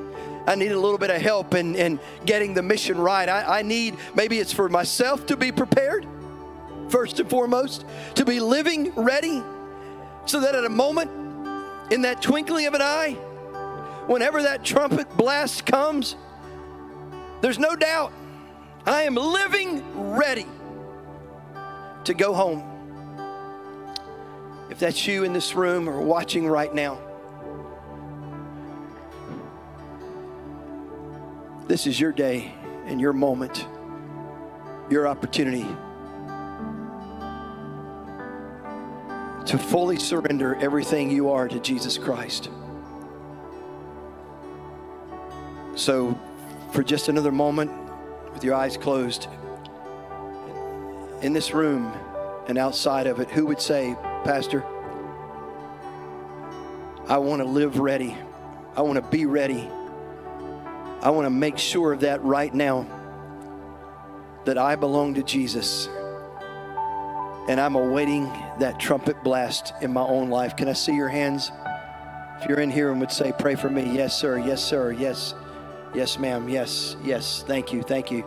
I 0.46 0.54
need 0.54 0.72
a 0.72 0.78
little 0.80 0.96
bit 0.96 1.10
of 1.10 1.20
help 1.20 1.54
in, 1.54 1.74
in 1.74 2.00
getting 2.24 2.54
the 2.54 2.62
mission 2.62 2.98
right. 2.98 3.28
I, 3.28 3.58
I 3.58 3.62
need, 3.62 3.96
maybe 4.14 4.38
it's 4.38 4.52
for 4.52 4.70
myself 4.70 5.26
to 5.26 5.36
be 5.36 5.52
prepared, 5.52 6.06
first 6.88 7.20
and 7.20 7.28
foremost, 7.28 7.84
to 8.14 8.24
be 8.24 8.40
living 8.40 8.94
ready 8.94 9.42
so 10.24 10.40
that 10.40 10.54
at 10.54 10.64
a 10.64 10.70
moment, 10.70 11.10
in 11.92 12.02
that 12.02 12.22
twinkling 12.22 12.66
of 12.66 12.72
an 12.72 12.80
eye, 12.80 13.12
whenever 14.06 14.42
that 14.42 14.64
trumpet 14.64 15.14
blast 15.18 15.66
comes, 15.66 16.16
there's 17.40 17.58
no 17.58 17.76
doubt 17.76 18.12
I 18.86 19.02
am 19.02 19.14
living 19.16 20.14
ready 20.14 20.46
to 22.04 22.14
go 22.14 22.32
home. 22.32 22.77
If 24.70 24.78
that's 24.78 25.06
you 25.06 25.24
in 25.24 25.32
this 25.32 25.54
room 25.54 25.88
or 25.88 26.00
watching 26.00 26.46
right 26.46 26.72
now, 26.74 26.98
this 31.66 31.86
is 31.86 31.98
your 31.98 32.12
day 32.12 32.52
and 32.86 33.00
your 33.00 33.12
moment, 33.12 33.66
your 34.90 35.08
opportunity 35.08 35.66
to 39.46 39.56
fully 39.56 39.98
surrender 39.98 40.54
everything 40.56 41.10
you 41.10 41.30
are 41.30 41.48
to 41.48 41.58
Jesus 41.60 41.96
Christ. 41.96 42.50
So, 45.74 46.18
for 46.72 46.82
just 46.82 47.08
another 47.08 47.32
moment, 47.32 47.70
with 48.34 48.44
your 48.44 48.54
eyes 48.54 48.76
closed, 48.76 49.28
in 51.22 51.32
this 51.32 51.54
room 51.54 51.90
and 52.46 52.58
outside 52.58 53.06
of 53.06 53.20
it, 53.20 53.30
who 53.30 53.46
would 53.46 53.60
say, 53.60 53.96
Pastor, 54.24 54.64
I 57.08 57.18
want 57.18 57.40
to 57.40 57.48
live 57.48 57.78
ready. 57.78 58.16
I 58.76 58.82
want 58.82 58.96
to 58.96 59.10
be 59.10 59.26
ready. 59.26 59.68
I 61.00 61.10
want 61.10 61.26
to 61.26 61.30
make 61.30 61.58
sure 61.58 61.92
of 61.92 62.00
that 62.00 62.22
right 62.22 62.52
now 62.52 62.86
that 64.44 64.58
I 64.58 64.76
belong 64.76 65.14
to 65.14 65.22
Jesus 65.22 65.88
and 67.48 67.58
I'm 67.58 67.76
awaiting 67.76 68.24
that 68.58 68.78
trumpet 68.78 69.22
blast 69.24 69.72
in 69.80 69.92
my 69.92 70.02
own 70.02 70.28
life. 70.28 70.54
Can 70.54 70.68
I 70.68 70.74
see 70.74 70.94
your 70.94 71.08
hands? 71.08 71.50
If 72.40 72.48
you're 72.48 72.60
in 72.60 72.70
here 72.70 72.90
and 72.90 73.00
would 73.00 73.10
say, 73.10 73.32
Pray 73.36 73.54
for 73.54 73.70
me. 73.70 73.90
Yes, 73.90 74.16
sir. 74.16 74.38
Yes, 74.38 74.62
sir. 74.62 74.92
Yes. 74.92 75.34
Yes, 75.94 76.18
ma'am. 76.18 76.48
Yes. 76.48 76.96
Yes. 77.02 77.42
Thank 77.46 77.72
you. 77.72 77.82
Thank 77.82 78.10
you. 78.10 78.24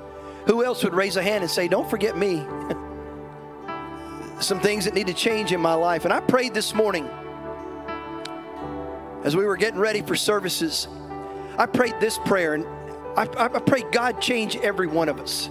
Who 0.48 0.66
else 0.66 0.84
would 0.84 0.96
raise 0.96 1.18
a 1.18 1.24
hand 1.24 1.44
and 1.44 1.52
say, 1.52 1.68
Don't 1.68 1.90
forget 1.90 2.18
me? 2.18 2.46
Some 4.42 4.60
things 4.60 4.86
that 4.86 4.94
need 4.94 5.08
to 5.08 5.14
change 5.14 5.52
in 5.52 5.62
my 5.62 5.76
life. 5.76 6.04
And 6.04 6.14
I 6.14 6.20
prayed 6.20 6.54
this 6.54 6.74
morning 6.74 7.08
as 9.24 9.36
we 9.36 9.46
were 9.46 9.56
getting 9.56 9.80
ready 9.80 10.02
for 10.02 10.16
services. 10.16 10.88
I 11.58 11.68
prayed 11.68 12.00
this 12.00 12.18
prayer 12.18 12.56
and 12.56 12.66
I, 13.16 13.28
I, 13.38 13.46
I 13.46 13.60
prayed 13.60 13.92
God 13.92 14.20
change 14.20 14.56
every 14.58 14.88
one 14.88 15.10
of 15.10 15.20
us. 15.20 15.50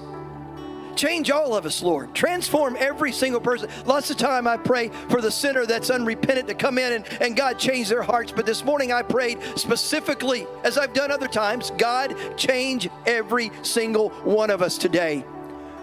Change 0.96 1.30
all 1.30 1.54
of 1.54 1.66
us, 1.66 1.82
Lord. 1.82 2.14
Transform 2.14 2.76
every 2.78 3.12
single 3.12 3.40
person. 3.40 3.70
Lots 3.86 4.10
of 4.10 4.16
time 4.16 4.48
I 4.48 4.56
pray 4.56 4.88
for 5.08 5.20
the 5.20 5.30
sinner 5.30 5.64
that's 5.64 5.88
unrepentant 5.88 6.48
to 6.48 6.54
come 6.54 6.76
in 6.76 6.92
and, 6.92 7.04
and 7.22 7.36
God 7.36 7.58
change 7.58 7.88
their 7.88 8.02
hearts. 8.02 8.32
But 8.32 8.44
this 8.44 8.64
morning 8.64 8.92
I 8.92 9.02
prayed 9.02 9.38
specifically, 9.54 10.48
as 10.64 10.76
I've 10.76 10.92
done 10.92 11.12
other 11.12 11.28
times, 11.28 11.70
God 11.78 12.16
change 12.36 12.88
every 13.06 13.52
single 13.62 14.10
one 14.24 14.50
of 14.50 14.62
us 14.62 14.76
today 14.76 15.24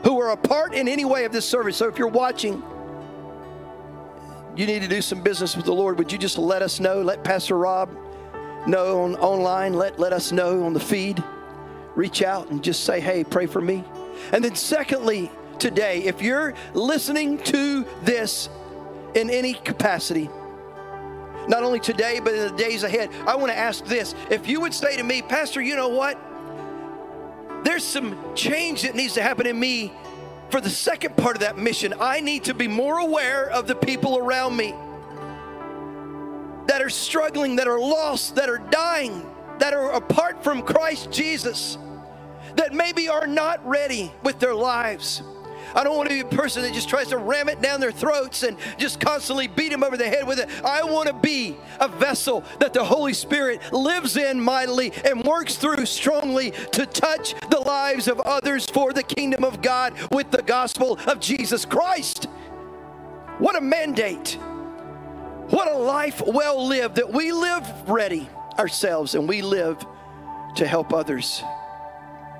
who 0.03 0.19
are 0.19 0.31
a 0.31 0.37
part 0.37 0.73
in 0.73 0.87
any 0.87 1.05
way 1.05 1.25
of 1.25 1.31
this 1.31 1.47
service. 1.47 1.77
So 1.77 1.87
if 1.87 1.97
you're 1.97 2.07
watching, 2.09 2.61
you 4.57 4.65
need 4.65 4.81
to 4.81 4.87
do 4.87 5.03
some 5.03 5.21
business 5.21 5.55
with 5.55 5.65
the 5.65 5.73
Lord. 5.73 5.99
Would 5.99 6.11
you 6.11 6.17
just 6.17 6.37
let 6.37 6.63
us 6.63 6.79
know? 6.79 7.03
Let 7.03 7.23
Pastor 7.23 7.55
Rob 7.55 7.95
know 8.65 9.03
on, 9.03 9.15
online. 9.17 9.73
Let, 9.73 9.99
let 9.99 10.13
us 10.13 10.31
know 10.31 10.63
on 10.63 10.73
the 10.73 10.79
feed. 10.79 11.23
Reach 11.95 12.23
out 12.23 12.49
and 12.49 12.63
just 12.63 12.83
say, 12.83 12.99
hey, 12.99 13.23
pray 13.23 13.45
for 13.45 13.61
me. 13.61 13.83
And 14.31 14.43
then, 14.43 14.55
secondly, 14.55 15.31
today, 15.59 16.03
if 16.03 16.23
you're 16.23 16.55
listening 16.73 17.37
to 17.43 17.85
this 18.01 18.49
in 19.13 19.29
any 19.29 19.53
capacity, 19.53 20.27
not 21.47 21.61
only 21.61 21.79
today, 21.79 22.19
but 22.19 22.33
in 22.33 22.51
the 22.51 22.57
days 22.57 22.81
ahead, 22.81 23.11
I 23.27 23.35
want 23.35 23.51
to 23.51 23.57
ask 23.57 23.85
this. 23.85 24.15
If 24.31 24.47
you 24.47 24.59
would 24.61 24.73
say 24.73 24.97
to 24.97 25.03
me, 25.03 25.21
Pastor, 25.21 25.61
you 25.61 25.75
know 25.75 25.89
what? 25.89 26.19
There's 27.63 27.83
some 27.83 28.17
change 28.33 28.81
that 28.81 28.95
needs 28.95 29.13
to 29.13 29.21
happen 29.21 29.45
in 29.45 29.59
me 29.59 29.93
for 30.49 30.61
the 30.61 30.69
second 30.69 31.17
part 31.17 31.35
of 31.35 31.41
that 31.41 31.57
mission. 31.57 31.93
I 31.99 32.19
need 32.19 32.45
to 32.45 32.53
be 32.53 32.67
more 32.67 32.99
aware 32.99 33.49
of 33.49 33.67
the 33.67 33.75
people 33.75 34.17
around 34.17 34.55
me 34.55 34.73
that 36.67 36.81
are 36.81 36.89
struggling, 36.89 37.55
that 37.57 37.67
are 37.67 37.79
lost, 37.79 38.35
that 38.35 38.49
are 38.49 38.57
dying, 38.57 39.25
that 39.59 39.73
are 39.73 39.91
apart 39.93 40.43
from 40.43 40.61
Christ 40.61 41.11
Jesus 41.11 41.77
that 42.57 42.73
maybe 42.73 43.07
are 43.07 43.27
not 43.27 43.65
ready 43.65 44.11
with 44.23 44.39
their 44.39 44.55
lives. 44.55 45.21
I 45.75 45.83
don't 45.83 45.95
want 45.95 46.09
to 46.09 46.15
be 46.15 46.21
a 46.21 46.37
person 46.37 46.61
that 46.63 46.73
just 46.73 46.89
tries 46.89 47.07
to 47.09 47.17
ram 47.17 47.49
it 47.49 47.61
down 47.61 47.79
their 47.79 47.91
throats 47.91 48.43
and 48.43 48.57
just 48.77 48.99
constantly 48.99 49.47
beat 49.47 49.71
them 49.71 49.83
over 49.83 49.97
the 49.97 50.07
head 50.07 50.27
with 50.27 50.39
it. 50.39 50.49
I 50.63 50.83
want 50.83 51.07
to 51.07 51.13
be 51.13 51.57
a 51.79 51.87
vessel 51.87 52.43
that 52.59 52.73
the 52.73 52.83
Holy 52.83 53.13
Spirit 53.13 53.61
lives 53.71 54.17
in 54.17 54.39
mightily 54.39 54.91
and 55.05 55.23
works 55.23 55.55
through 55.55 55.85
strongly 55.85 56.51
to 56.71 56.85
touch 56.85 57.35
the 57.49 57.59
lives 57.59 58.07
of 58.07 58.19
others 58.21 58.65
for 58.65 58.93
the 58.93 59.03
kingdom 59.03 59.43
of 59.43 59.61
God 59.61 59.93
with 60.11 60.31
the 60.31 60.41
gospel 60.41 60.99
of 61.07 61.19
Jesus 61.19 61.65
Christ. 61.65 62.25
What 63.39 63.55
a 63.55 63.61
mandate. 63.61 64.37
What 65.49 65.71
a 65.71 65.77
life 65.77 66.21
well 66.25 66.67
lived 66.67 66.95
that 66.95 67.11
we 67.11 67.31
live 67.31 67.89
ready 67.89 68.27
ourselves 68.57 69.15
and 69.15 69.29
we 69.29 69.41
live 69.41 69.85
to 70.55 70.67
help 70.67 70.93
others 70.93 71.41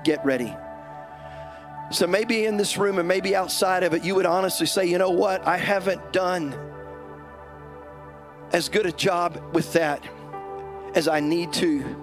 get 0.04 0.24
ready. 0.24 0.54
So 1.90 2.06
maybe 2.06 2.44
in 2.44 2.58
this 2.58 2.76
room 2.76 2.98
and 2.98 3.08
maybe 3.08 3.34
outside 3.34 3.82
of 3.82 3.94
it, 3.94 4.04
you 4.04 4.14
would 4.14 4.26
honestly 4.26 4.66
say, 4.66 4.86
you 4.86 4.98
know 4.98 5.10
what? 5.10 5.46
I 5.46 5.56
haven't 5.56 6.12
done 6.12 6.54
as 8.52 8.68
good 8.68 8.84
a 8.84 8.92
job 8.92 9.40
with 9.54 9.72
that 9.72 10.02
as 10.94 11.08
I 11.08 11.20
need 11.20 11.52
to. 11.54 11.96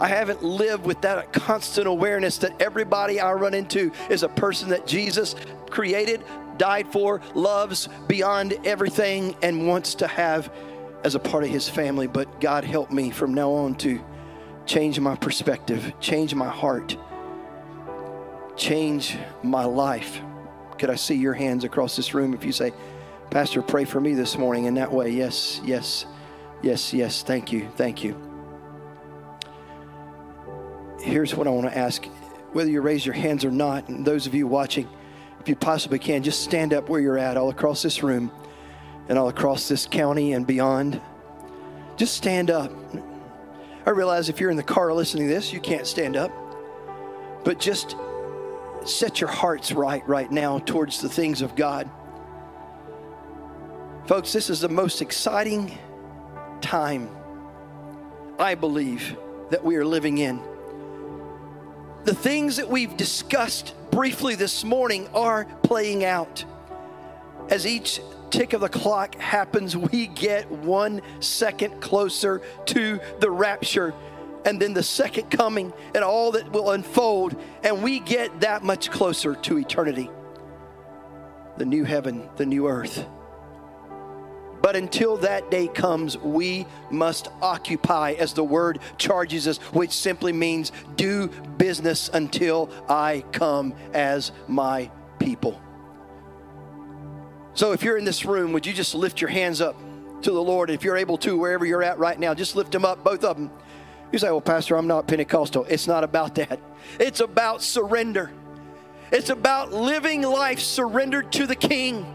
I 0.00 0.08
haven't 0.08 0.42
lived 0.42 0.86
with 0.86 1.02
that 1.02 1.32
constant 1.32 1.86
awareness 1.86 2.38
that 2.38 2.62
everybody 2.62 3.20
I 3.20 3.32
run 3.32 3.52
into 3.52 3.92
is 4.08 4.22
a 4.22 4.28
person 4.28 4.70
that 4.70 4.86
Jesus 4.86 5.34
created, 5.68 6.24
died 6.56 6.90
for, 6.90 7.20
loves 7.34 7.88
beyond 8.06 8.54
everything, 8.64 9.36
and 9.42 9.66
wants 9.66 9.96
to 9.96 10.06
have 10.06 10.52
as 11.04 11.14
a 11.14 11.18
part 11.18 11.44
of 11.44 11.50
his 11.50 11.68
family. 11.68 12.06
But 12.06 12.40
God 12.40 12.64
help 12.64 12.90
me 12.90 13.10
from 13.10 13.34
now 13.34 13.50
on 13.50 13.74
to 13.76 14.00
change 14.64 14.98
my 15.00 15.16
perspective, 15.16 15.92
change 16.00 16.34
my 16.34 16.48
heart 16.48 16.96
change 18.58 19.16
my 19.42 19.64
life. 19.64 20.20
Could 20.78 20.90
I 20.90 20.96
see 20.96 21.14
your 21.14 21.34
hands 21.34 21.64
across 21.64 21.96
this 21.96 22.12
room 22.12 22.34
if 22.34 22.44
you 22.44 22.52
say, 22.52 22.72
Pastor, 23.30 23.62
pray 23.62 23.84
for 23.84 24.00
me 24.00 24.14
this 24.14 24.36
morning 24.36 24.64
in 24.64 24.74
that 24.74 24.92
way? 24.92 25.10
Yes, 25.10 25.60
yes, 25.64 26.04
yes, 26.62 26.92
yes. 26.92 27.22
Thank 27.22 27.52
you, 27.52 27.68
thank 27.76 28.04
you. 28.04 28.16
Here's 31.00 31.34
what 31.34 31.46
I 31.46 31.50
want 31.50 31.68
to 31.68 31.78
ask 31.78 32.04
whether 32.52 32.70
you 32.70 32.80
raise 32.80 33.04
your 33.04 33.14
hands 33.14 33.44
or 33.44 33.50
not, 33.50 33.88
and 33.88 34.04
those 34.04 34.26
of 34.26 34.34
you 34.34 34.46
watching, 34.46 34.88
if 35.40 35.48
you 35.48 35.54
possibly 35.54 35.98
can, 35.98 36.22
just 36.22 36.42
stand 36.42 36.72
up 36.72 36.88
where 36.88 37.00
you're 37.00 37.18
at, 37.18 37.36
all 37.36 37.50
across 37.50 37.82
this 37.82 38.02
room 38.02 38.32
and 39.08 39.18
all 39.18 39.28
across 39.28 39.68
this 39.68 39.86
county 39.86 40.32
and 40.32 40.46
beyond. 40.46 41.00
Just 41.96 42.14
stand 42.14 42.50
up. 42.50 42.72
I 43.84 43.90
realize 43.90 44.28
if 44.28 44.40
you're 44.40 44.50
in 44.50 44.56
the 44.56 44.62
car 44.62 44.92
listening 44.92 45.28
to 45.28 45.34
this, 45.34 45.52
you 45.52 45.60
can't 45.60 45.86
stand 45.86 46.16
up. 46.16 46.32
But 47.44 47.58
just 47.58 47.96
set 48.84 49.20
your 49.20 49.30
hearts 49.30 49.72
right 49.72 50.06
right 50.08 50.30
now 50.30 50.58
towards 50.60 51.00
the 51.00 51.08
things 51.08 51.42
of 51.42 51.54
God. 51.56 51.90
Folks, 54.06 54.32
this 54.32 54.48
is 54.48 54.60
the 54.60 54.68
most 54.68 55.02
exciting 55.02 55.76
time, 56.60 57.10
I 58.38 58.54
believe, 58.54 59.16
that 59.50 59.62
we 59.62 59.76
are 59.76 59.84
living 59.84 60.18
in. 60.18 60.40
The 62.04 62.14
things 62.14 62.56
that 62.56 62.68
we've 62.68 62.96
discussed 62.96 63.74
briefly 63.90 64.34
this 64.34 64.64
morning 64.64 65.08
are 65.14 65.44
playing 65.62 66.04
out. 66.04 66.44
As 67.50 67.66
each 67.66 68.00
tick 68.30 68.52
of 68.52 68.60
the 68.60 68.68
clock 68.68 69.14
happens, 69.16 69.76
we 69.76 70.06
get 70.06 70.50
one 70.50 71.02
second 71.20 71.80
closer 71.80 72.40
to 72.66 73.00
the 73.20 73.30
rapture 73.30 73.92
and 74.44 74.60
then 74.60 74.74
the 74.74 74.82
second 74.82 75.30
coming 75.30 75.72
and 75.94 76.04
all 76.04 76.32
that 76.32 76.50
will 76.52 76.70
unfold, 76.70 77.40
and 77.62 77.82
we 77.82 78.00
get 78.00 78.40
that 78.40 78.62
much 78.62 78.90
closer 78.90 79.34
to 79.34 79.58
eternity 79.58 80.10
the 81.56 81.64
new 81.64 81.82
heaven, 81.82 82.28
the 82.36 82.46
new 82.46 82.68
earth. 82.68 83.04
But 84.62 84.76
until 84.76 85.16
that 85.18 85.50
day 85.50 85.68
comes, 85.68 86.16
we 86.18 86.66
must 86.90 87.28
occupy, 87.40 88.12
as 88.12 88.32
the 88.32 88.44
word 88.44 88.80
charges 88.96 89.46
us, 89.46 89.58
which 89.72 89.92
simply 89.92 90.32
means 90.32 90.72
do 90.96 91.28
business 91.28 92.10
until 92.12 92.70
I 92.88 93.24
come 93.32 93.74
as 93.92 94.32
my 94.46 94.90
people. 95.18 95.60
So 97.54 97.72
if 97.72 97.82
you're 97.82 97.96
in 97.96 98.04
this 98.04 98.24
room, 98.24 98.52
would 98.52 98.66
you 98.66 98.72
just 98.72 98.94
lift 98.94 99.20
your 99.20 99.30
hands 99.30 99.60
up 99.60 99.76
to 100.22 100.30
the 100.30 100.42
Lord? 100.42 100.70
If 100.70 100.84
you're 100.84 100.96
able 100.96 101.18
to, 101.18 101.36
wherever 101.36 101.64
you're 101.64 101.82
at 101.82 101.98
right 101.98 102.18
now, 102.18 102.34
just 102.34 102.54
lift 102.54 102.72
them 102.72 102.84
up, 102.84 103.02
both 103.02 103.24
of 103.24 103.36
them. 103.36 103.50
You 104.10 104.18
say, 104.18 104.30
well, 104.30 104.40
Pastor, 104.40 104.76
I'm 104.76 104.86
not 104.86 105.06
Pentecostal. 105.06 105.64
It's 105.64 105.86
not 105.86 106.02
about 106.02 106.34
that. 106.36 106.60
It's 106.98 107.20
about 107.20 107.62
surrender. 107.62 108.30
It's 109.12 109.30
about 109.30 109.72
living 109.72 110.22
life 110.22 110.60
surrendered 110.60 111.32
to 111.32 111.46
the 111.46 111.54
King 111.54 112.06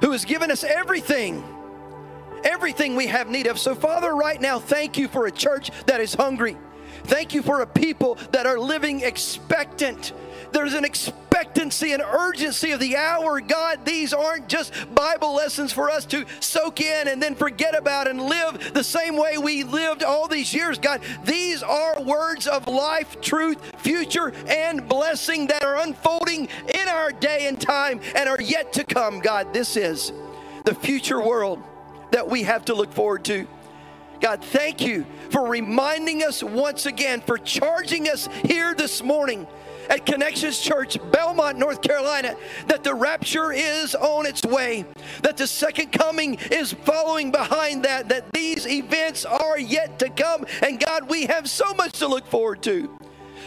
who 0.00 0.12
has 0.12 0.24
given 0.24 0.50
us 0.50 0.62
everything, 0.62 1.42
everything 2.44 2.96
we 2.96 3.06
have 3.06 3.28
need 3.28 3.46
of. 3.46 3.58
So, 3.58 3.74
Father, 3.74 4.14
right 4.14 4.40
now, 4.40 4.58
thank 4.58 4.98
you 4.98 5.08
for 5.08 5.26
a 5.26 5.32
church 5.32 5.70
that 5.86 6.00
is 6.00 6.14
hungry. 6.14 6.56
Thank 7.04 7.34
you 7.34 7.42
for 7.42 7.60
a 7.60 7.66
people 7.66 8.16
that 8.32 8.46
are 8.46 8.58
living 8.58 9.00
expectant 9.00 10.12
there's 10.52 10.74
an 10.74 10.84
expectancy 10.84 11.92
and 11.92 12.02
urgency 12.02 12.70
of 12.72 12.80
the 12.80 12.96
hour. 12.96 13.40
God, 13.40 13.84
these 13.84 14.12
aren't 14.12 14.48
just 14.48 14.72
Bible 14.94 15.34
lessons 15.34 15.72
for 15.72 15.90
us 15.90 16.04
to 16.06 16.24
soak 16.40 16.80
in 16.80 17.08
and 17.08 17.22
then 17.22 17.34
forget 17.34 17.76
about 17.76 18.08
and 18.08 18.20
live 18.20 18.72
the 18.72 18.84
same 18.84 19.16
way 19.16 19.38
we 19.38 19.64
lived 19.64 20.02
all 20.02 20.28
these 20.28 20.54
years. 20.54 20.78
God, 20.78 21.00
these 21.24 21.62
are 21.62 22.02
words 22.02 22.46
of 22.46 22.66
life, 22.68 23.20
truth, 23.20 23.58
future, 23.78 24.32
and 24.48 24.88
blessing 24.88 25.46
that 25.48 25.64
are 25.64 25.78
unfolding 25.78 26.48
in 26.74 26.88
our 26.88 27.12
day 27.12 27.46
and 27.46 27.60
time 27.60 28.00
and 28.14 28.28
are 28.28 28.40
yet 28.40 28.72
to 28.74 28.84
come. 28.84 29.20
God, 29.20 29.52
this 29.52 29.76
is 29.76 30.12
the 30.64 30.74
future 30.74 31.20
world 31.20 31.62
that 32.12 32.28
we 32.28 32.44
have 32.44 32.64
to 32.66 32.74
look 32.74 32.92
forward 32.92 33.24
to. 33.26 33.46
God, 34.20 34.42
thank 34.42 34.80
you 34.80 35.04
for 35.30 35.46
reminding 35.46 36.22
us 36.22 36.42
once 36.42 36.86
again, 36.86 37.20
for 37.20 37.36
charging 37.36 38.08
us 38.08 38.28
here 38.44 38.74
this 38.74 39.02
morning 39.02 39.46
at 39.88 40.06
Connections 40.06 40.60
Church, 40.60 40.98
Belmont, 41.10 41.58
North 41.58 41.82
Carolina, 41.82 42.36
that 42.66 42.84
the 42.84 42.94
rapture 42.94 43.52
is 43.52 43.94
on 43.94 44.26
its 44.26 44.42
way, 44.44 44.84
that 45.22 45.36
the 45.36 45.46
second 45.46 45.92
coming 45.92 46.34
is 46.50 46.72
following 46.72 47.30
behind 47.30 47.84
that, 47.84 48.08
that 48.08 48.32
these 48.32 48.66
events 48.66 49.24
are 49.24 49.58
yet 49.58 49.98
to 49.98 50.08
come. 50.08 50.46
And 50.62 50.80
God, 50.80 51.08
we 51.08 51.26
have 51.26 51.48
so 51.48 51.72
much 51.74 51.98
to 51.98 52.08
look 52.08 52.26
forward 52.26 52.62
to. 52.62 52.98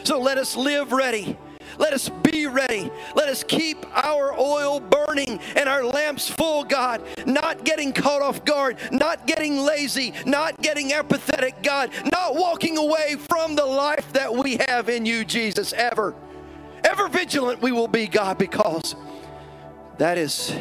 So 0.03 0.19
let 0.19 0.37
us 0.37 0.55
live 0.55 0.91
ready. 0.91 1.37
Let 1.77 1.93
us 1.93 2.09
be 2.09 2.47
ready. 2.47 2.91
Let 3.15 3.29
us 3.29 3.43
keep 3.43 3.85
our 3.95 4.37
oil 4.37 4.79
burning 4.79 5.39
and 5.55 5.69
our 5.69 5.83
lamps 5.83 6.29
full, 6.29 6.63
God, 6.63 7.03
not 7.25 7.63
getting 7.63 7.93
caught 7.93 8.21
off 8.21 8.43
guard, 8.43 8.77
not 8.91 9.27
getting 9.27 9.57
lazy, 9.57 10.13
not 10.25 10.59
getting 10.61 10.93
apathetic, 10.93 11.61
God, 11.63 11.91
not 12.11 12.35
walking 12.35 12.77
away 12.77 13.15
from 13.29 13.55
the 13.55 13.65
life 13.65 14.11
that 14.13 14.33
we 14.33 14.57
have 14.67 14.89
in 14.89 15.05
you, 15.05 15.23
Jesus, 15.23 15.73
ever. 15.73 16.15
Vigilant 17.07 17.61
we 17.61 17.71
will 17.71 17.87
be, 17.87 18.07
God, 18.07 18.37
because 18.37 18.95
that 19.97 20.17
is 20.17 20.51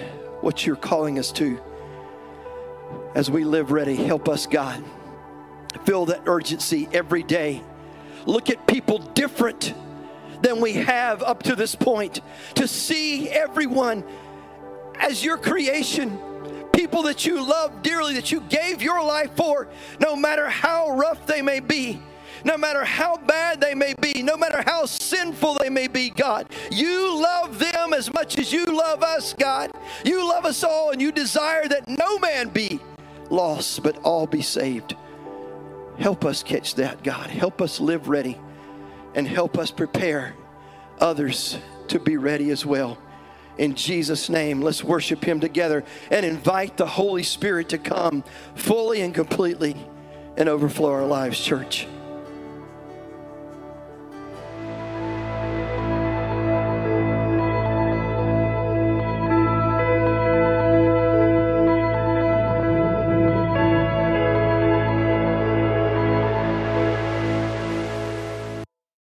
what 0.40 0.66
you're 0.66 0.76
calling 0.76 1.18
us 1.18 1.32
to. 1.32 1.60
As 3.14 3.30
we 3.30 3.44
live 3.44 3.72
ready, 3.72 3.96
help 3.96 4.28
us, 4.28 4.46
God. 4.46 4.84
Feel 5.84 6.06
that 6.06 6.22
urgency 6.26 6.88
every 6.92 7.22
day. 7.22 7.62
Look 8.26 8.50
at 8.50 8.66
people 8.66 8.98
different 8.98 9.74
than 10.42 10.60
we 10.60 10.74
have 10.74 11.22
up 11.22 11.42
to 11.44 11.56
this 11.56 11.74
point. 11.74 12.20
To 12.54 12.68
see 12.68 13.28
everyone 13.28 14.04
as 14.98 15.24
your 15.24 15.36
creation, 15.36 16.18
people 16.72 17.02
that 17.04 17.26
you 17.26 17.46
love 17.46 17.82
dearly, 17.82 18.14
that 18.14 18.30
you 18.30 18.40
gave 18.40 18.82
your 18.82 19.02
life 19.02 19.34
for, 19.36 19.68
no 20.00 20.16
matter 20.16 20.48
how 20.48 20.90
rough 20.90 21.26
they 21.26 21.42
may 21.42 21.60
be. 21.60 22.00
No 22.44 22.56
matter 22.56 22.84
how 22.84 23.16
bad 23.16 23.60
they 23.60 23.74
may 23.74 23.94
be, 24.00 24.22
no 24.22 24.36
matter 24.36 24.62
how 24.64 24.86
sinful 24.86 25.58
they 25.60 25.70
may 25.70 25.88
be, 25.88 26.10
God, 26.10 26.48
you 26.70 27.20
love 27.20 27.58
them 27.58 27.92
as 27.92 28.12
much 28.12 28.38
as 28.38 28.52
you 28.52 28.66
love 28.66 29.02
us, 29.02 29.34
God. 29.34 29.70
You 30.04 30.28
love 30.28 30.44
us 30.44 30.62
all, 30.64 30.90
and 30.90 31.00
you 31.00 31.12
desire 31.12 31.66
that 31.68 31.88
no 31.88 32.18
man 32.18 32.48
be 32.48 32.80
lost, 33.30 33.82
but 33.82 33.98
all 33.98 34.26
be 34.26 34.42
saved. 34.42 34.94
Help 35.98 36.24
us 36.24 36.42
catch 36.42 36.76
that, 36.76 37.02
God. 37.02 37.28
Help 37.28 37.60
us 37.60 37.80
live 37.80 38.08
ready 38.08 38.38
and 39.14 39.26
help 39.26 39.58
us 39.58 39.70
prepare 39.70 40.34
others 41.00 41.58
to 41.88 41.98
be 41.98 42.16
ready 42.16 42.50
as 42.50 42.64
well. 42.64 42.98
In 43.56 43.74
Jesus' 43.74 44.28
name, 44.28 44.62
let's 44.62 44.84
worship 44.84 45.24
Him 45.24 45.40
together 45.40 45.84
and 46.10 46.24
invite 46.24 46.76
the 46.76 46.86
Holy 46.86 47.24
Spirit 47.24 47.68
to 47.70 47.78
come 47.78 48.22
fully 48.54 49.00
and 49.00 49.12
completely 49.12 49.74
and 50.36 50.48
overflow 50.48 50.92
our 50.92 51.06
lives, 51.06 51.40
church. 51.40 51.88